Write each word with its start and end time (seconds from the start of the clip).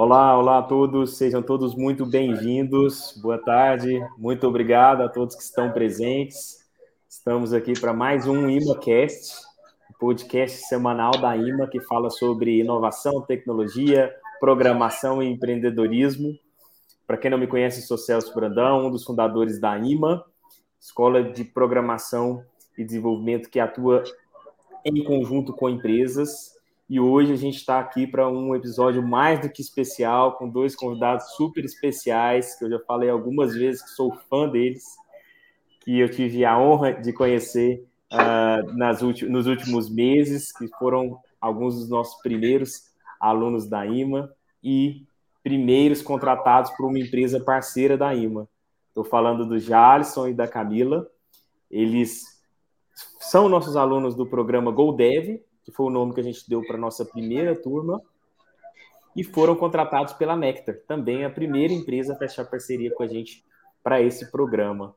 Olá, 0.00 0.38
olá 0.38 0.58
a 0.58 0.62
todos, 0.62 1.16
sejam 1.16 1.42
todos 1.42 1.74
muito 1.74 2.06
bem-vindos. 2.06 3.18
Boa 3.20 3.36
tarde, 3.36 4.00
muito 4.16 4.46
obrigado 4.46 5.00
a 5.00 5.08
todos 5.08 5.34
que 5.34 5.42
estão 5.42 5.72
presentes. 5.72 6.64
Estamos 7.08 7.52
aqui 7.52 7.72
para 7.72 7.92
mais 7.92 8.24
um 8.24 8.48
ImaCast, 8.48 9.34
podcast 9.98 10.68
semanal 10.68 11.10
da 11.20 11.36
IMA 11.36 11.66
que 11.66 11.80
fala 11.80 12.10
sobre 12.10 12.60
inovação, 12.60 13.22
tecnologia, 13.22 14.14
programação 14.38 15.20
e 15.20 15.26
empreendedorismo. 15.26 16.38
Para 17.04 17.16
quem 17.16 17.28
não 17.28 17.36
me 17.36 17.48
conhece, 17.48 17.82
sou 17.82 17.98
Celso 17.98 18.32
Brandão, 18.32 18.86
um 18.86 18.92
dos 18.92 19.02
fundadores 19.02 19.60
da 19.60 19.76
IMA, 19.76 20.24
Escola 20.78 21.24
de 21.24 21.42
Programação 21.42 22.44
e 22.78 22.84
Desenvolvimento 22.84 23.50
que 23.50 23.58
atua 23.58 24.04
em 24.84 25.02
conjunto 25.02 25.52
com 25.52 25.68
empresas 25.68 26.56
e 26.88 26.98
hoje 26.98 27.32
a 27.32 27.36
gente 27.36 27.56
está 27.56 27.78
aqui 27.78 28.06
para 28.06 28.28
um 28.28 28.56
episódio 28.56 29.06
mais 29.06 29.40
do 29.40 29.50
que 29.50 29.60
especial, 29.60 30.38
com 30.38 30.48
dois 30.48 30.74
convidados 30.74 31.34
super 31.36 31.62
especiais, 31.62 32.58
que 32.58 32.64
eu 32.64 32.70
já 32.70 32.78
falei 32.80 33.10
algumas 33.10 33.54
vezes 33.54 33.82
que 33.82 33.90
sou 33.90 34.14
fã 34.30 34.48
deles, 34.48 34.84
que 35.80 35.98
eu 35.98 36.10
tive 36.10 36.46
a 36.46 36.58
honra 36.58 36.94
de 36.94 37.12
conhecer 37.12 37.86
uh, 38.10 38.72
nas 38.74 39.02
nos 39.02 39.46
últimos 39.46 39.90
meses, 39.90 40.50
que 40.50 40.66
foram 40.78 41.20
alguns 41.38 41.74
dos 41.74 41.90
nossos 41.90 42.22
primeiros 42.22 42.84
alunos 43.20 43.68
da 43.68 43.84
IMA 43.86 44.32
e 44.64 45.06
primeiros 45.42 46.00
contratados 46.00 46.70
por 46.70 46.86
uma 46.86 46.98
empresa 46.98 47.38
parceira 47.38 47.98
da 47.98 48.14
IMA. 48.14 48.48
Estou 48.88 49.04
falando 49.04 49.46
do 49.46 49.58
Jarson 49.58 50.28
e 50.28 50.34
da 50.34 50.48
Camila. 50.48 51.06
Eles 51.70 52.22
são 53.20 53.48
nossos 53.48 53.76
alunos 53.76 54.14
do 54.14 54.26
programa 54.26 54.70
GoDev, 54.70 55.42
que 55.68 55.72
foi 55.72 55.84
o 55.84 55.90
nome 55.90 56.14
que 56.14 56.20
a 56.20 56.24
gente 56.24 56.48
deu 56.48 56.62
para 56.62 56.78
nossa 56.78 57.04
primeira 57.04 57.54
turma, 57.54 58.00
e 59.14 59.22
foram 59.22 59.54
contratados 59.54 60.14
pela 60.14 60.34
Nectar, 60.34 60.76
também 60.86 61.26
a 61.26 61.30
primeira 61.30 61.74
empresa 61.74 62.14
a 62.14 62.16
fechar 62.16 62.46
parceria 62.46 62.90
com 62.90 63.02
a 63.02 63.06
gente 63.06 63.44
para 63.82 64.00
esse 64.00 64.30
programa. 64.30 64.94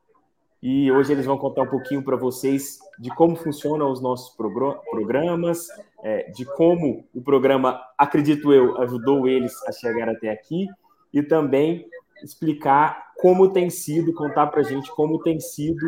E 0.62 0.90
hoje 0.90 1.12
eles 1.12 1.26
vão 1.26 1.36
contar 1.36 1.62
um 1.62 1.68
pouquinho 1.68 2.02
para 2.02 2.16
vocês 2.16 2.78
de 2.98 3.10
como 3.14 3.36
funcionam 3.36 3.92
os 3.92 4.00
nossos 4.00 4.34
programas, 4.34 5.68
é, 6.02 6.30
de 6.30 6.46
como 6.46 7.04
o 7.14 7.20
programa, 7.20 7.78
acredito 7.98 8.50
eu, 8.50 8.80
ajudou 8.80 9.28
eles 9.28 9.52
a 9.66 9.72
chegar 9.72 10.08
até 10.08 10.30
aqui, 10.30 10.68
e 11.12 11.22
também 11.22 11.86
explicar 12.24 13.12
como 13.18 13.52
tem 13.52 13.68
sido, 13.68 14.14
contar 14.14 14.46
para 14.46 14.60
a 14.60 14.64
gente 14.64 14.90
como 14.92 15.18
tem 15.18 15.38
sido 15.38 15.86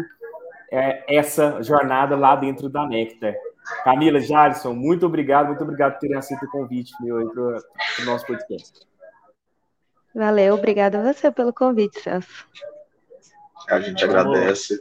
é, 0.71 1.17
essa 1.17 1.63
jornada 1.63 2.15
lá 2.17 2.37
dentro 2.37 2.69
da 2.69 2.87
Nectar. 2.87 3.35
Camila, 3.85 4.21
Jarson, 4.21 4.75
muito 4.75 5.07
obrigado, 5.07 5.49
muito 5.49 5.63
obrigado 5.63 5.95
por 5.95 6.01
terem 6.01 6.17
aceito 6.17 6.45
o 6.45 6.51
convite 6.51 6.93
meu 7.01 7.19
aí 7.19 7.29
para 7.29 7.43
o 7.43 8.05
nosso 8.05 8.27
podcast. 8.27 8.81
Valeu, 10.15 10.55
obrigada 10.55 10.99
a 10.99 11.13
você 11.13 11.31
pelo 11.31 11.53
convite, 11.53 12.01
Celso. 12.01 12.47
A 13.69 13.81
gente 13.81 14.05
agradece. 14.05 14.79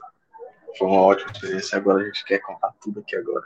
Foi 0.77 0.87
uma 0.87 1.01
ótima 1.01 1.31
experiência. 1.31 1.77
Agora 1.77 2.01
a 2.01 2.05
gente 2.05 2.25
quer 2.25 2.39
contar 2.39 2.73
tudo 2.81 2.99
aqui 2.99 3.15
agora. 3.15 3.45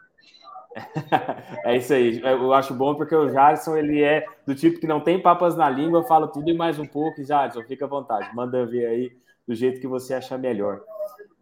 é 1.63 1.77
isso 1.77 1.93
aí. 1.93 2.21
Eu 2.21 2.53
acho 2.53 2.73
bom 2.73 2.95
porque 2.95 3.15
o 3.15 3.29
Jarson 3.29 3.77
ele 3.77 4.03
é 4.03 4.25
do 4.45 4.55
tipo 4.55 4.79
que 4.79 4.87
não 4.87 4.99
tem 4.99 5.21
papas 5.21 5.55
na 5.55 5.69
língua, 5.69 6.03
fala 6.03 6.27
tudo 6.27 6.49
e 6.49 6.57
mais 6.57 6.79
um 6.79 6.85
pouco. 6.85 7.23
Jarson, 7.23 7.63
fica 7.63 7.85
à 7.85 7.87
vontade, 7.87 8.35
manda 8.35 8.65
ver 8.65 8.85
aí 8.85 9.17
do 9.47 9.55
jeito 9.55 9.79
que 9.79 9.87
você 9.87 10.13
achar 10.13 10.37
melhor. 10.37 10.81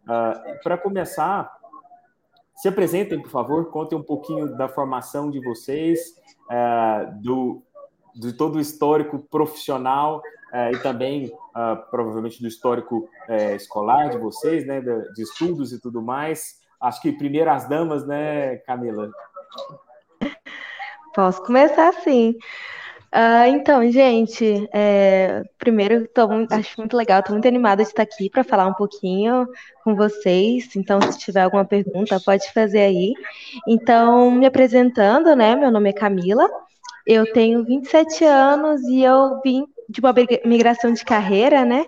Uh, 0.04 0.62
para 0.62 0.78
começar, 0.78 1.55
se 2.56 2.68
apresentem, 2.68 3.20
por 3.20 3.30
favor, 3.30 3.70
contem 3.70 3.98
um 3.98 4.02
pouquinho 4.02 4.56
da 4.56 4.68
formação 4.68 5.30
de 5.30 5.38
vocês, 5.40 6.14
é, 6.50 7.10
do, 7.22 7.62
de 8.14 8.32
todo 8.32 8.56
o 8.56 8.60
histórico 8.60 9.18
profissional 9.18 10.22
é, 10.52 10.72
e 10.72 10.78
também, 10.78 11.26
uh, 11.26 11.90
provavelmente, 11.90 12.40
do 12.40 12.48
histórico 12.48 13.08
é, 13.28 13.54
escolar 13.54 14.08
de 14.08 14.18
vocês, 14.18 14.66
né, 14.66 14.80
de, 14.80 15.22
estudos 15.22 15.72
e 15.72 15.80
tudo 15.80 16.00
mais. 16.00 16.60
Acho 16.80 17.02
que 17.02 17.12
primeiro 17.12 17.50
as 17.50 17.68
damas, 17.68 18.06
né, 18.06 18.56
Camila? 18.58 19.10
Posso 21.14 21.42
começar 21.44 21.88
assim. 21.88 22.36
Uh, 23.16 23.48
então, 23.48 23.90
gente, 23.90 24.68
é, 24.74 25.42
primeiro, 25.56 26.06
tô, 26.08 26.28
acho 26.50 26.74
muito 26.76 26.94
legal, 26.94 27.20
estou 27.20 27.32
muito 27.34 27.48
animada 27.48 27.82
de 27.82 27.88
estar 27.88 28.02
aqui 28.02 28.28
para 28.28 28.44
falar 28.44 28.66
um 28.66 28.74
pouquinho 28.74 29.48
com 29.82 29.96
vocês. 29.96 30.76
Então, 30.76 31.00
se 31.00 31.18
tiver 31.18 31.40
alguma 31.40 31.64
pergunta, 31.64 32.20
pode 32.20 32.52
fazer 32.52 32.80
aí. 32.80 33.14
Então, 33.66 34.30
me 34.30 34.44
apresentando, 34.44 35.34
né? 35.34 35.56
Meu 35.56 35.70
nome 35.70 35.88
é 35.88 35.92
Camila, 35.94 36.46
eu 37.06 37.32
tenho 37.32 37.64
27 37.64 38.22
anos 38.22 38.82
e 38.82 39.02
eu 39.02 39.40
vim 39.42 39.64
de 39.88 39.98
uma 40.00 40.12
migração 40.44 40.92
de 40.92 41.02
carreira, 41.02 41.64
né? 41.64 41.86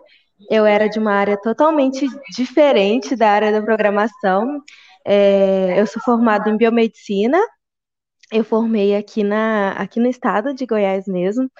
Eu 0.51 0.65
era 0.65 0.89
de 0.89 0.99
uma 0.99 1.13
área 1.13 1.37
totalmente 1.37 2.07
diferente 2.35 3.15
da 3.15 3.29
área 3.29 3.53
da 3.53 3.61
programação. 3.61 4.63
É, 5.05 5.79
eu 5.79 5.87
sou 5.87 6.01
formada 6.03 6.49
em 6.49 6.57
biomedicina 6.57 7.39
eu 8.33 8.45
formei 8.45 8.95
aqui, 8.97 9.25
na, 9.25 9.73
aqui 9.73 10.01
no 10.01 10.09
estado 10.09 10.55
de 10.55 10.67
Goiás 10.67 11.07
mesmo, 11.07 11.51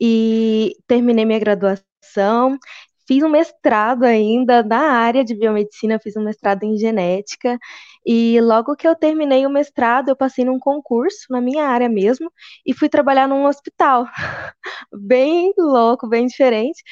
e 0.00 0.74
terminei 0.86 1.24
minha 1.24 1.38
graduação, 1.38 2.58
fiz 3.06 3.22
um 3.22 3.28
mestrado 3.28 4.04
ainda 4.04 4.62
na 4.62 4.92
área 4.92 5.24
de 5.24 5.34
biomedicina, 5.34 5.98
fiz 6.00 6.16
um 6.16 6.24
mestrado 6.24 6.62
em 6.64 6.76
genética, 6.76 7.58
e 8.04 8.40
logo 8.40 8.74
que 8.76 8.86
eu 8.86 8.96
terminei 8.96 9.46
o 9.46 9.50
mestrado, 9.50 10.08
eu 10.08 10.16
passei 10.16 10.44
num 10.44 10.58
concurso 10.58 11.26
na 11.30 11.40
minha 11.40 11.64
área 11.66 11.88
mesmo 11.88 12.30
e 12.66 12.74
fui 12.74 12.88
trabalhar 12.88 13.28
num 13.28 13.46
hospital. 13.46 14.06
bem 14.92 15.52
louco, 15.58 16.08
bem 16.08 16.26
diferente. 16.26 16.82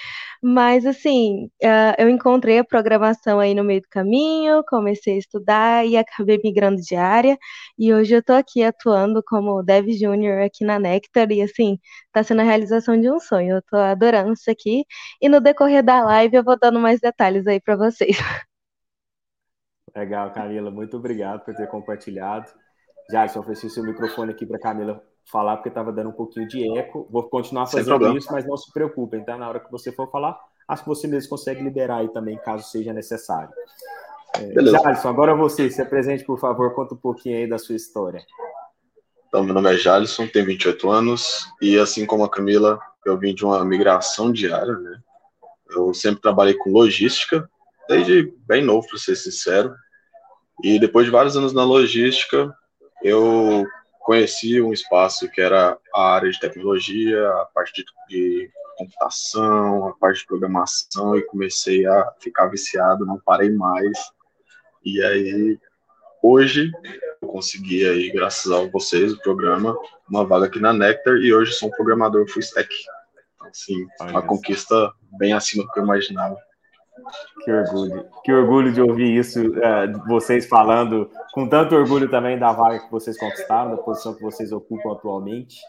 Mas 0.43 0.87
assim, 0.87 1.47
uh, 1.63 1.95
eu 1.99 2.09
encontrei 2.09 2.59
a 2.59 2.65
programação 2.65 3.41
aí 3.41 3.55
no 3.55 3.65
meio 3.65 3.83
do 3.83 3.89
caminho, 3.91 4.63
comecei 4.69 5.15
a 5.17 5.19
estudar 5.19 5.87
e 5.87 5.97
acabei 5.97 6.41
migrando 6.43 6.81
de 6.81 6.95
área. 6.97 7.39
E 7.79 7.93
hoje 7.93 8.15
eu 8.15 8.23
tô 8.23 8.33
aqui 8.33 8.63
atuando 8.63 9.23
como 9.27 9.63
Dev 9.63 9.89
Júnior 9.91 10.41
aqui 10.43 10.65
na 10.65 10.79
Nectar 10.79 11.31
e 11.33 11.43
assim, 11.43 11.79
tá 12.13 12.23
sendo 12.23 12.41
a 12.41 12.45
realização 12.45 12.99
de 13.01 13.11
um 13.11 13.19
sonho. 13.21 13.57
Eu 13.57 13.63
tô 13.63 13.77
adorando 13.77 14.33
isso 14.33 14.51
aqui. 14.51 14.85
E 15.21 15.29
no 15.29 15.41
decorrer 15.41 15.83
da 15.85 16.03
live 16.05 16.37
eu 16.37 16.45
vou 16.45 16.59
dando 16.59 16.81
mais 16.81 17.01
detalhes 17.01 17.47
aí 17.47 17.61
para 17.61 17.77
vocês. 17.77 18.17
Legal, 19.95 20.33
Camila. 20.33 20.71
Muito 20.71 20.97
obrigado 20.97 21.45
por 21.45 21.55
ter 21.55 21.67
compartilhado. 21.69 22.51
Já, 23.11 23.27
só 23.27 23.41
ofereci 23.41 23.67
o 23.67 23.71
seu 23.71 23.83
microfone 23.83 24.31
aqui 24.31 24.47
para 24.47 24.59
Camila 24.59 25.03
falar, 25.25 25.57
porque 25.57 25.69
estava 25.69 25.93
dando 25.93 26.11
um 26.11 26.13
pouquinho 26.13 26.47
de 26.47 26.79
eco. 26.79 27.07
Vou 27.11 27.25
continuar 27.25 27.67
fazendo 27.67 28.17
isso, 28.17 28.31
mas 28.33 28.47
não 28.47 28.57
se 28.57 28.73
preocupem, 28.73 29.25
tá? 29.25 29.37
Na 29.37 29.49
hora 29.49 29.61
que 29.61 29.71
você 29.71 29.93
for 29.93 30.11
falar, 30.11 30.39
acho 30.69 30.83
que 30.83 30.89
você 30.89 31.07
mesmo 31.07 31.31
consegue 31.31 31.63
liberar 31.63 31.99
aí 31.99 32.09
também, 32.09 32.39
caso 32.39 32.69
seja 32.69 32.93
necessário. 32.93 33.51
É, 34.37 34.53
Jalisson, 34.55 35.09
agora 35.09 35.35
você, 35.35 35.71
se 35.71 35.83
apresente, 35.83 36.25
por 36.25 36.39
favor, 36.39 36.75
conta 36.75 36.95
um 36.95 36.99
pouquinho 36.99 37.37
aí 37.37 37.49
da 37.49 37.59
sua 37.59 37.75
história. 37.75 38.25
Então, 39.29 39.45
meu 39.45 39.55
nome 39.55 39.73
é 39.73 39.77
Jalisson, 39.77 40.27
tenho 40.27 40.47
28 40.47 40.91
anos, 40.91 41.47
e 41.61 41.79
assim 41.79 42.05
como 42.05 42.25
a 42.25 42.31
Camila, 42.31 42.81
eu 43.05 43.17
vim 43.19 43.35
de 43.35 43.45
uma 43.45 43.65
migração 43.65 44.33
diária, 44.33 44.73
né? 44.73 45.01
Eu 45.71 45.95
sempre 45.95 46.21
trabalhei 46.21 46.55
com 46.55 46.71
logística, 46.71 47.49
desde 47.91 48.33
bem 48.47 48.65
novo, 48.65 48.87
para 48.87 48.99
ser 48.99 49.17
sincero. 49.17 49.75
E 50.63 50.79
depois 50.79 51.07
de 51.07 51.11
vários 51.11 51.37
anos 51.37 51.53
na 51.53 51.65
logística, 51.65 52.55
eu 53.03 53.67
conheci 53.99 54.63
um 54.63 54.73
espaço 54.73 55.29
que 55.29 55.41
era 55.41 55.77
a 55.93 56.15
área 56.15 56.31
de 56.31 56.39
tecnologia, 56.39 57.29
a 57.29 57.47
parte 57.47 57.85
de, 58.09 58.51
computação, 58.79 59.89
a 59.89 59.93
parte 59.95 60.21
de 60.21 60.27
programação, 60.27 61.17
e 61.17 61.23
comecei 61.23 61.85
a 61.85 62.13
ficar 62.19 62.47
viciado, 62.47 63.05
não 63.05 63.21
parei 63.21 63.51
mais. 63.51 63.99
E 64.83 65.03
aí, 65.03 65.59
hoje, 66.23 66.73
eu 67.21 67.29
consegui 67.29 67.87
aí, 67.87 68.11
graças 68.11 68.51
a 68.51 68.65
vocês, 68.69 69.13
o 69.13 69.21
programa, 69.21 69.77
uma 70.09 70.25
vaga 70.25 70.47
aqui 70.47 70.59
na 70.59 70.73
Nectar, 70.73 71.17
e 71.17 71.35
hoje 71.35 71.53
sou 71.53 71.69
um 71.69 71.73
programador 71.73 72.27
full 72.27 72.41
stack. 72.41 72.75
Então, 73.35 73.49
assim, 73.49 73.87
uma 74.01 74.23
conquista 74.23 74.93
bem 75.19 75.35
acima 75.35 75.65
do 75.65 75.73
que 75.73 75.81
eu 75.81 75.85
imaginava. 75.85 76.39
Que 77.45 77.53
orgulho, 77.53 78.07
que 78.25 78.33
orgulho 78.33 78.73
de 78.73 78.81
ouvir 78.83 79.17
isso, 79.17 79.41
uh, 79.41 80.07
vocês 80.09 80.47
falando 80.47 81.11
com 81.33 81.49
tanto 81.49 81.75
orgulho 81.75 82.11
também 82.11 82.39
da 82.39 82.53
vaga 82.53 82.81
que 82.81 82.91
vocês 82.91 83.19
conquistaram, 83.19 83.71
da 83.73 83.77
posição 83.79 84.15
que 84.15 84.23
vocês 84.23 84.53
ocupam 84.53 84.93
atualmente. 84.93 85.61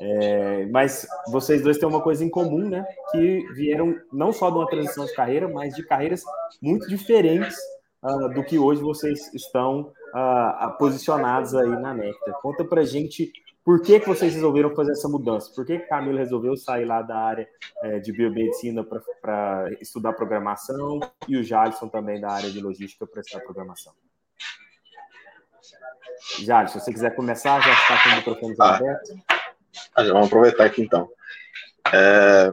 É, 0.00 0.66
mas 0.66 1.06
vocês 1.28 1.62
dois 1.62 1.78
têm 1.78 1.88
uma 1.88 2.00
coisa 2.00 2.24
em 2.24 2.30
comum, 2.30 2.68
né? 2.68 2.84
Que 3.12 3.46
vieram 3.54 3.94
não 4.12 4.32
só 4.32 4.50
de 4.50 4.56
uma 4.56 4.66
transição 4.66 5.04
de 5.04 5.14
carreira, 5.14 5.48
mas 5.48 5.74
de 5.74 5.82
carreiras 5.82 6.22
muito 6.60 6.88
diferentes 6.88 7.56
uh, 8.02 8.28
do 8.32 8.42
que 8.42 8.58
hoje 8.58 8.80
vocês 8.80 9.32
estão 9.34 9.92
uh, 10.14 10.78
posicionados 10.78 11.54
aí 11.54 11.68
na 11.68 11.94
Nectar. 11.94 12.34
Conta 12.40 12.64
pra 12.64 12.82
gente 12.82 13.32
por 13.64 13.82
que, 13.82 14.00
que 14.00 14.08
vocês 14.08 14.34
resolveram 14.34 14.74
fazer 14.74 14.92
essa 14.92 15.08
mudança? 15.08 15.52
Por 15.54 15.66
que, 15.66 15.78
que 15.78 15.86
Camila 15.86 16.18
resolveu 16.18 16.56
sair 16.56 16.84
lá 16.86 17.02
da 17.02 17.16
área 17.16 17.48
é, 17.82 17.98
de 17.98 18.12
biomedicina 18.12 18.84
para 19.20 19.70
estudar 19.80 20.14
programação 20.14 20.98
e 21.28 21.36
o 21.36 21.44
Jadson 21.44 21.88
também 21.88 22.20
da 22.20 22.30
área 22.30 22.50
de 22.50 22.60
logística 22.60 23.06
para 23.06 23.20
estudar 23.20 23.44
programação? 23.44 23.92
Jadson, 26.38 26.78
se 26.78 26.84
você 26.84 26.92
quiser 26.92 27.14
começar, 27.14 27.60
já 27.60 27.72
está 27.72 28.02
com 28.02 28.08
o 28.08 28.16
microfone 28.16 28.56
ah, 28.58 28.76
aberto. 28.76 29.14
Ah, 29.94 30.04
já 30.04 30.12
vamos 30.12 30.28
aproveitar 30.28 30.64
aqui 30.64 30.82
então. 30.82 31.08
É, 31.92 32.50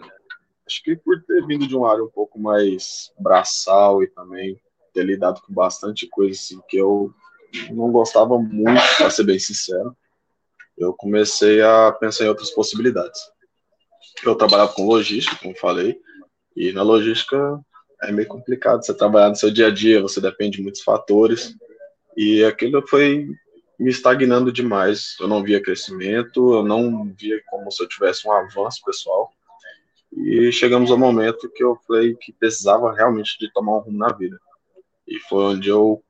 acho 0.66 0.84
que 0.84 0.96
por 0.96 1.24
ter 1.24 1.46
vindo 1.46 1.68
de 1.68 1.76
uma 1.76 1.92
área 1.92 2.04
um 2.04 2.10
pouco 2.10 2.40
mais 2.40 3.14
braçal 3.18 4.04
e 4.04 4.08
também 4.08 4.60
ter 4.94 5.04
lidado 5.04 5.42
com 5.42 5.54
bastante 5.54 6.08
coisa 6.08 6.32
assim 6.32 6.60
que 6.68 6.78
eu 6.78 7.14
não 7.72 7.92
gostava 7.92 8.38
muito, 8.38 8.82
para 8.98 9.10
ser 9.10 9.24
bem 9.24 9.40
sincero, 9.40 9.96
eu 10.78 10.94
comecei 10.94 11.62
a 11.62 11.92
pensar 11.92 12.26
em 12.26 12.30
outras 12.30 12.52
possibilidades. 12.52 13.20
Eu 14.24 14.36
trabalhava 14.36 14.74
com 14.74 14.88
logística, 14.88 15.38
como 15.38 15.56
falei, 15.56 16.00
e 16.56 16.72
na 16.72 16.84
logística 16.84 17.60
é 18.04 18.12
meio 18.12 18.28
complicado 18.28 18.86
você 18.86 18.94
trabalhar 18.94 19.30
no 19.30 19.36
seu 19.36 19.52
dia 19.52 19.68
a 19.68 19.72
dia, 19.72 20.02
você 20.02 20.22
depende 20.22 20.58
de 20.58 20.64
muitos 20.64 20.82
fatores, 20.82 21.56
e 22.16 22.44
aquilo 22.44 22.86
foi 22.88 23.28
me 23.80 23.92
estagnando 23.92 24.52
demais. 24.52 25.16
Eu 25.20 25.28
não 25.28 25.44
via 25.44 25.62
crescimento, 25.62 26.54
eu 26.54 26.64
não 26.64 27.14
via 27.14 27.40
como 27.48 27.72
se 27.72 27.84
eu 27.84 27.88
tivesse 27.88 28.28
um 28.28 28.32
avanço 28.32 28.82
pessoal. 28.84 29.32
E 30.12 30.52
chegamos 30.52 30.90
ao 30.90 30.98
momento 30.98 31.50
que 31.50 31.64
eu 31.64 31.78
falei 31.88 32.16
que 32.16 32.34
precisava 32.34 32.94
realmente 32.94 33.38
de 33.40 33.52
tomar 33.54 33.78
um 33.78 33.82
rumo 33.82 33.98
na 33.98 34.12
vida. 34.12 34.40
E 35.08 35.20
foi 35.22 35.44
onde 35.44 35.70
eu 35.70 36.04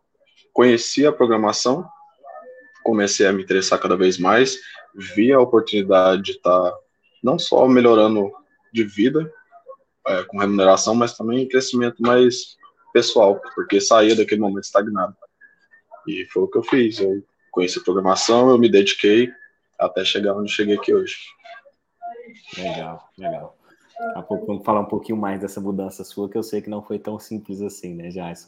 conheci 0.53 1.05
a 1.05 1.11
programação, 1.11 1.87
comecei 2.88 3.28
a 3.28 3.34
me 3.34 3.44
interessar 3.44 3.78
cada 3.81 3.98
vez 3.98 4.18
mais, 4.18 4.57
vi 4.95 5.34
a 5.34 5.42
oportunidade 5.42 6.24
de 6.24 6.31
estar 6.31 6.74
não 7.22 7.38
só 7.38 7.68
melhorando 7.68 8.31
de 8.74 8.86
vida, 8.86 9.30
é, 10.07 10.24
com 10.24 10.39
remuneração, 10.39 10.95
mas 10.95 11.18
também 11.18 11.50
crescimento 11.50 12.01
mais 12.01 12.56
pessoal, 12.94 13.42
porque 13.54 13.81
saía 13.81 14.16
daquele 14.16 14.39
momento 14.39 14.63
estagnado. 14.63 15.13
E 16.07 16.25
foi 16.28 16.44
o 16.44 16.48
que 16.48 16.57
eu 16.57 16.63
fiz. 16.63 17.00
Eu 17.00 17.22
conheci 17.51 17.78
a 17.78 17.84
programação, 17.84 18.50
eu 18.50 18.57
me 18.57 18.72
dediquei 18.72 19.30
até 19.78 20.06
chegar 20.06 20.34
onde 20.34 20.50
cheguei 20.50 20.78
aqui 20.78 20.94
hoje. 20.94 21.18
Legal, 22.57 23.10
legal. 23.18 23.57
Daqui 24.00 24.19
a 24.19 24.22
pouco 24.22 24.45
vamos 24.45 24.63
falar 24.63 24.80
um 24.80 24.86
pouquinho 24.86 25.18
mais 25.18 25.42
dessa 25.42 25.60
mudança 25.60 26.06
sua, 26.06 26.30
que 26.30 26.38
eu 26.38 26.44
sei 26.44 26.62
que 26.62 26.69
não 26.69 26.81
foi 26.81 27.00
tão 27.00 27.19
simples 27.19 27.62
assim, 27.62 27.94
né, 27.94 28.07
Jason? 28.07 28.48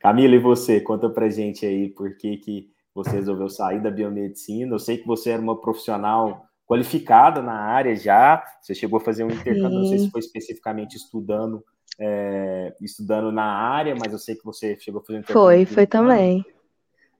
Camila, 0.00 0.36
e 0.36 0.38
você? 0.38 0.80
Conta 0.80 1.10
pra 1.10 1.28
gente 1.28 1.66
aí 1.66 1.90
por 1.90 2.16
que, 2.16 2.38
que 2.38 2.73
você 2.94 3.10
resolveu 3.10 3.48
sair 3.48 3.82
da 3.82 3.90
biomedicina. 3.90 4.74
Eu 4.74 4.78
sei 4.78 4.98
que 4.98 5.06
você 5.06 5.30
era 5.30 5.42
uma 5.42 5.60
profissional 5.60 6.46
qualificada 6.66 7.42
na 7.42 7.54
área 7.54 7.94
já, 7.94 8.42
você 8.60 8.74
chegou 8.74 8.98
a 8.98 9.00
fazer 9.00 9.24
um 9.24 9.30
intercâmbio, 9.30 9.80
não 9.80 9.86
sei 9.86 9.98
se 9.98 10.10
foi 10.10 10.20
especificamente 10.20 10.96
estudando, 10.96 11.62
é, 12.00 12.74
estudando 12.80 13.30
na 13.30 13.44
área, 13.44 13.94
mas 13.94 14.12
eu 14.12 14.18
sei 14.18 14.34
que 14.34 14.44
você 14.44 14.76
chegou 14.78 15.00
a 15.00 15.04
fazer 15.04 15.18
um 15.18 15.20
intercâmbio. 15.20 15.42
Foi, 15.42 15.66
foi 15.66 15.86
também. 15.86 16.44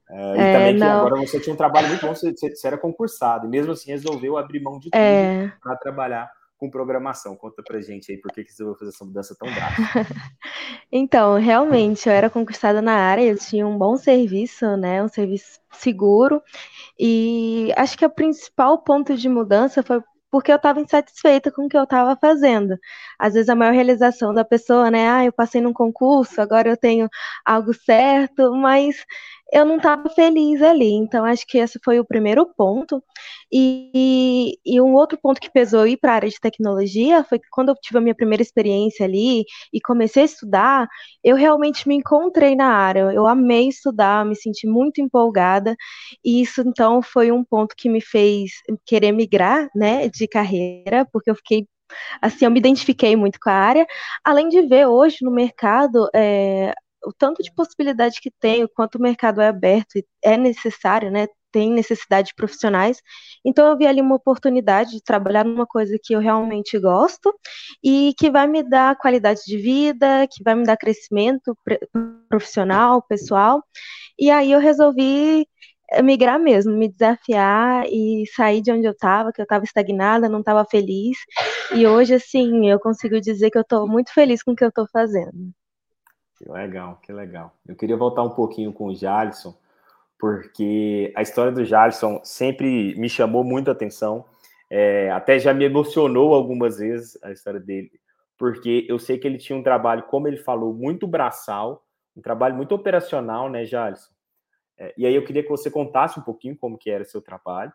É, 0.09 0.37
e 0.37 0.41
é, 0.41 0.53
também 0.53 0.77
que 0.77 0.83
agora 0.83 1.17
você 1.17 1.41
tinha 1.41 1.53
um 1.53 1.57
trabalho 1.57 1.89
muito 1.89 2.07
bom, 2.07 2.15
você, 2.15 2.33
você, 2.33 2.67
era 2.67 2.79
concursado, 2.79 3.47
e 3.47 3.51
mesmo 3.51 3.73
assim 3.73 3.91
resolveu 3.91 4.37
abrir 4.39 4.61
mão 4.61 4.79
de 4.79 4.91
tudo 4.91 4.99
é... 4.99 5.53
para 5.63 5.77
trabalhar 5.77 6.31
com 6.59 6.71
programação. 6.71 7.37
Conta 7.37 7.63
pra 7.63 7.81
gente 7.81 8.11
aí 8.11 8.19
por 8.19 8.33
que, 8.33 8.45
que 8.45 8.53
você 8.53 8.65
vai 8.65 8.75
fazer 8.75 8.91
essa 8.91 9.05
mudança 9.05 9.37
tão 9.39 9.53
drástica. 9.53 10.07
então, 10.91 11.39
realmente, 11.39 12.09
eu 12.09 12.13
era 12.13 12.31
concursada 12.31 12.81
na 12.81 12.95
área, 12.95 13.23
eu 13.23 13.39
tinha 13.39 13.67
um 13.67 13.77
bom 13.77 13.97
serviço, 13.97 14.77
né? 14.77 15.03
Um 15.03 15.09
serviço 15.09 15.61
seguro. 15.73 16.43
E 16.99 17.73
acho 17.77 17.99
que 17.99 18.07
o 18.07 18.11
principal 18.11 18.79
ponto 18.83 19.17
de 19.17 19.29
mudança 19.29 19.83
foi 19.83 20.01
porque 20.35 20.51
eu 20.51 20.57
estava 20.57 20.81
insatisfeita 20.81 21.53
com 21.53 21.67
o 21.67 21.69
que 21.69 21.77
eu 21.77 21.85
estava 21.85 22.17
fazendo. 22.21 22.77
Às 23.17 23.35
vezes 23.35 23.49
a 23.49 23.55
maior 23.55 23.73
realização 23.73 24.35
da 24.35 24.45
pessoa, 24.45 24.91
né? 24.91 25.09
Ah, 25.09 25.25
eu 25.25 25.33
passei 25.33 25.61
num 25.61 25.73
concurso, 25.73 26.41
agora 26.41 26.69
eu 26.69 26.77
tenho 26.77 27.09
algo 27.45 27.73
certo, 27.73 28.53
mas 28.53 29.05
eu 29.53 29.65
não 29.65 29.77
estava 29.77 30.09
feliz 30.11 30.61
ali. 30.63 30.93
Então, 30.93 31.25
acho 31.25 31.47
que 31.47 31.59
esse 31.59 31.79
foi 31.85 32.01
o 32.01 32.05
primeiro 32.05 32.47
ponto. 32.57 33.03
E, 33.53 34.59
e 34.65 34.81
um 34.81 34.95
outro 34.95 35.19
ponto 35.21 35.41
que 35.41 35.51
pesou 35.51 35.87
ir 35.87 35.97
para 35.97 36.13
a 36.13 36.15
área 36.17 36.29
de 36.29 36.41
tecnologia 36.41 37.23
foi 37.25 37.39
que 37.39 37.49
quando 37.51 37.69
eu 37.69 37.77
tive 37.81 37.99
a 37.99 38.01
minha 38.01 38.15
primeira 38.15 38.43
experiência 38.43 39.05
ali 39.07 39.45
e 39.73 39.81
comecei 39.81 40.23
a 40.23 40.27
estudar, 40.27 40.89
eu 41.23 41.37
realmente 41.37 41.87
me 41.89 41.95
encontrei 41.95 42.57
na 42.57 42.69
área. 42.69 43.13
Eu 43.13 43.27
amei 43.27 43.69
estudar, 43.69 44.25
me 44.25 44.35
senti 44.37 44.67
muito 44.67 45.01
empolgada. 45.01 45.77
E 46.25 46.43
isso, 46.43 46.63
então, 46.63 47.03
foi 47.03 47.31
um 47.31 47.45
ponto 47.45 47.75
que 47.77 47.89
me 47.89 48.01
fez 48.01 48.53
querer 48.87 49.13
migrar, 49.13 49.69
né, 49.75 50.09
de 50.09 50.27
carreira, 50.27 51.07
porque 51.13 51.31
eu 51.31 51.35
fiquei 51.37 51.67
assim, 52.21 52.45
eu 52.45 52.51
me 52.51 52.59
identifiquei 52.59 53.15
muito 53.17 53.39
com 53.41 53.51
a 53.51 53.53
área, 53.53 53.87
além 54.25 54.49
de 54.49 54.63
ver 54.63 54.87
hoje 54.87 55.19
no 55.23 55.31
mercado 55.31 56.09
é, 56.15 56.75
o 57.07 57.13
tanto 57.13 57.43
de 57.43 57.53
possibilidade 57.55 58.21
que 58.21 58.31
tem, 58.31 58.65
o 58.65 58.69
quanto 58.69 58.97
o 58.97 59.03
mercado 59.03 59.41
é 59.41 59.49
aberto 59.49 59.97
e 59.97 60.05
é 60.23 60.37
necessário, 60.37 61.11
né? 61.11 61.27
Tem 61.53 61.71
necessidade 61.71 62.29
de 62.29 62.35
profissionais. 62.35 63.01
Então 63.45 63.69
eu 63.69 63.77
vi 63.77 63.87
ali 63.87 64.01
uma 64.01 64.17
oportunidade 64.17 64.93
de 64.93 65.03
trabalhar 65.03 65.45
numa 65.45 65.67
coisa 65.67 65.99
que 66.03 66.15
eu 66.15 66.21
realmente 66.21 66.79
gosto 66.79 67.33
e 67.83 68.13
que 68.19 68.31
vai 68.31 68.47
me 68.47 68.63
dar 68.63 68.97
qualidade 68.97 69.41
de 69.47 69.57
vida, 69.57 70.27
que 70.31 70.43
vai 70.43 70.55
me 70.55 70.65
dar 70.65 70.77
crescimento 70.77 71.57
profissional, 72.29 73.03
pessoal. 73.03 73.63
E 74.19 74.31
aí 74.31 74.53
eu 74.53 74.61
resolvi 74.61 75.47
migrar 76.03 76.41
mesmo, 76.41 76.73
me 76.77 76.89
desafiar 76.89 77.87
e 77.87 78.25
sair 78.35 78.61
de 78.61 78.73
onde 78.73 78.87
eu 78.87 78.93
estava, 78.93 79.33
que 79.33 79.41
eu 79.41 79.45
estava 79.45 79.65
estagnada, 79.65 80.29
não 80.29 80.41
estava 80.41 80.65
feliz. 80.65 81.17
E 81.75 81.87
hoje, 81.87 82.15
assim, 82.15 82.69
eu 82.69 82.81
consigo 82.81 83.21
dizer 83.21 83.51
que 83.51 83.59
eu 83.59 83.63
estou 83.63 83.87
muito 83.89 84.13
feliz 84.13 84.43
com 84.43 84.53
o 84.53 84.57
que 84.57 84.65
eu 84.65 84.69
estou 84.69 84.87
fazendo. 84.93 85.53
Que 86.39 86.51
legal, 86.51 86.99
que 87.03 87.13
legal. 87.13 87.55
Eu 87.67 87.77
queria 87.77 87.97
voltar 87.97 88.23
um 88.23 88.31
pouquinho 88.31 88.73
com 88.73 88.87
o 88.87 88.95
Jalisson, 88.95 89.57
porque 90.19 91.13
a 91.15 91.23
história 91.23 91.53
do 91.53 91.65
Jalisson 91.65 92.21
sempre 92.25 92.95
me 92.97 93.09
chamou 93.09 93.45
muito 93.45 93.69
a 93.69 93.73
atenção. 93.73 94.25
É, 94.69 95.11
até 95.11 95.39
já 95.39 95.55
me 95.55 95.65
emocionou 95.65 96.35
algumas 96.35 96.79
vezes 96.79 97.19
a 97.23 97.31
história 97.31 97.61
dele, 97.61 97.93
porque 98.37 98.85
eu 98.89 98.99
sei 98.99 99.19
que 99.19 99.27
ele 99.27 99.39
tinha 99.39 99.59
um 99.59 99.63
trabalho, 99.63 100.05
como 100.05 100.27
ele 100.27 100.37
falou, 100.37 100.75
muito 100.75 101.07
braçal, 101.07 101.85
um 102.17 102.21
trabalho 102.23 102.57
muito 102.57 102.75
operacional, 102.75 103.49
né, 103.49 103.65
Jalisson? 103.65 104.13
É, 104.77 104.93
e 104.99 105.07
aí 105.07 105.15
eu 105.15 105.25
queria 105.25 105.43
que 105.43 105.49
você 105.49 105.71
contasse 105.71 106.19
um 106.19 106.23
pouquinho 106.23 106.57
como 106.57 106.77
que 106.79 106.91
era 106.91 107.05
seu 107.05 107.23
trabalho, 107.23 107.73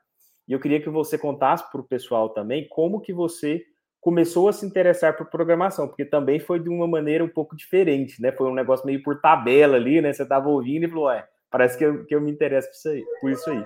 e 0.47 0.51
eu 0.51 0.59
queria 0.59 0.81
que 0.81 0.89
você 0.89 1.17
contasse 1.17 1.69
para 1.71 1.79
o 1.79 1.83
pessoal 1.83 2.29
também 2.29 2.67
como 2.67 2.99
que 2.99 3.13
você 3.13 3.63
começou 4.01 4.47
a 4.47 4.53
se 4.53 4.65
interessar 4.65 5.15
por 5.17 5.27
programação, 5.27 5.87
porque 5.87 6.05
também 6.05 6.39
foi 6.39 6.59
de 6.59 6.69
uma 6.69 6.87
maneira 6.87 7.23
um 7.23 7.29
pouco 7.29 7.55
diferente, 7.55 8.21
né? 8.21 8.31
Foi 8.31 8.47
um 8.47 8.53
negócio 8.53 8.85
meio 8.85 9.03
por 9.03 9.19
tabela 9.19 9.75
ali, 9.75 10.01
né? 10.01 10.13
Você 10.13 10.23
estava 10.23 10.47
ouvindo 10.47 10.85
e 10.85 10.89
falou, 10.89 11.11
é, 11.11 11.27
parece 11.51 11.77
que 11.77 11.85
eu, 11.85 12.05
que 12.05 12.15
eu 12.15 12.21
me 12.21 12.31
interesso 12.31 12.69
por 12.69 12.75
isso, 12.75 12.89
aí, 12.89 13.05
por 13.21 13.31
isso 13.31 13.49
aí. 13.49 13.65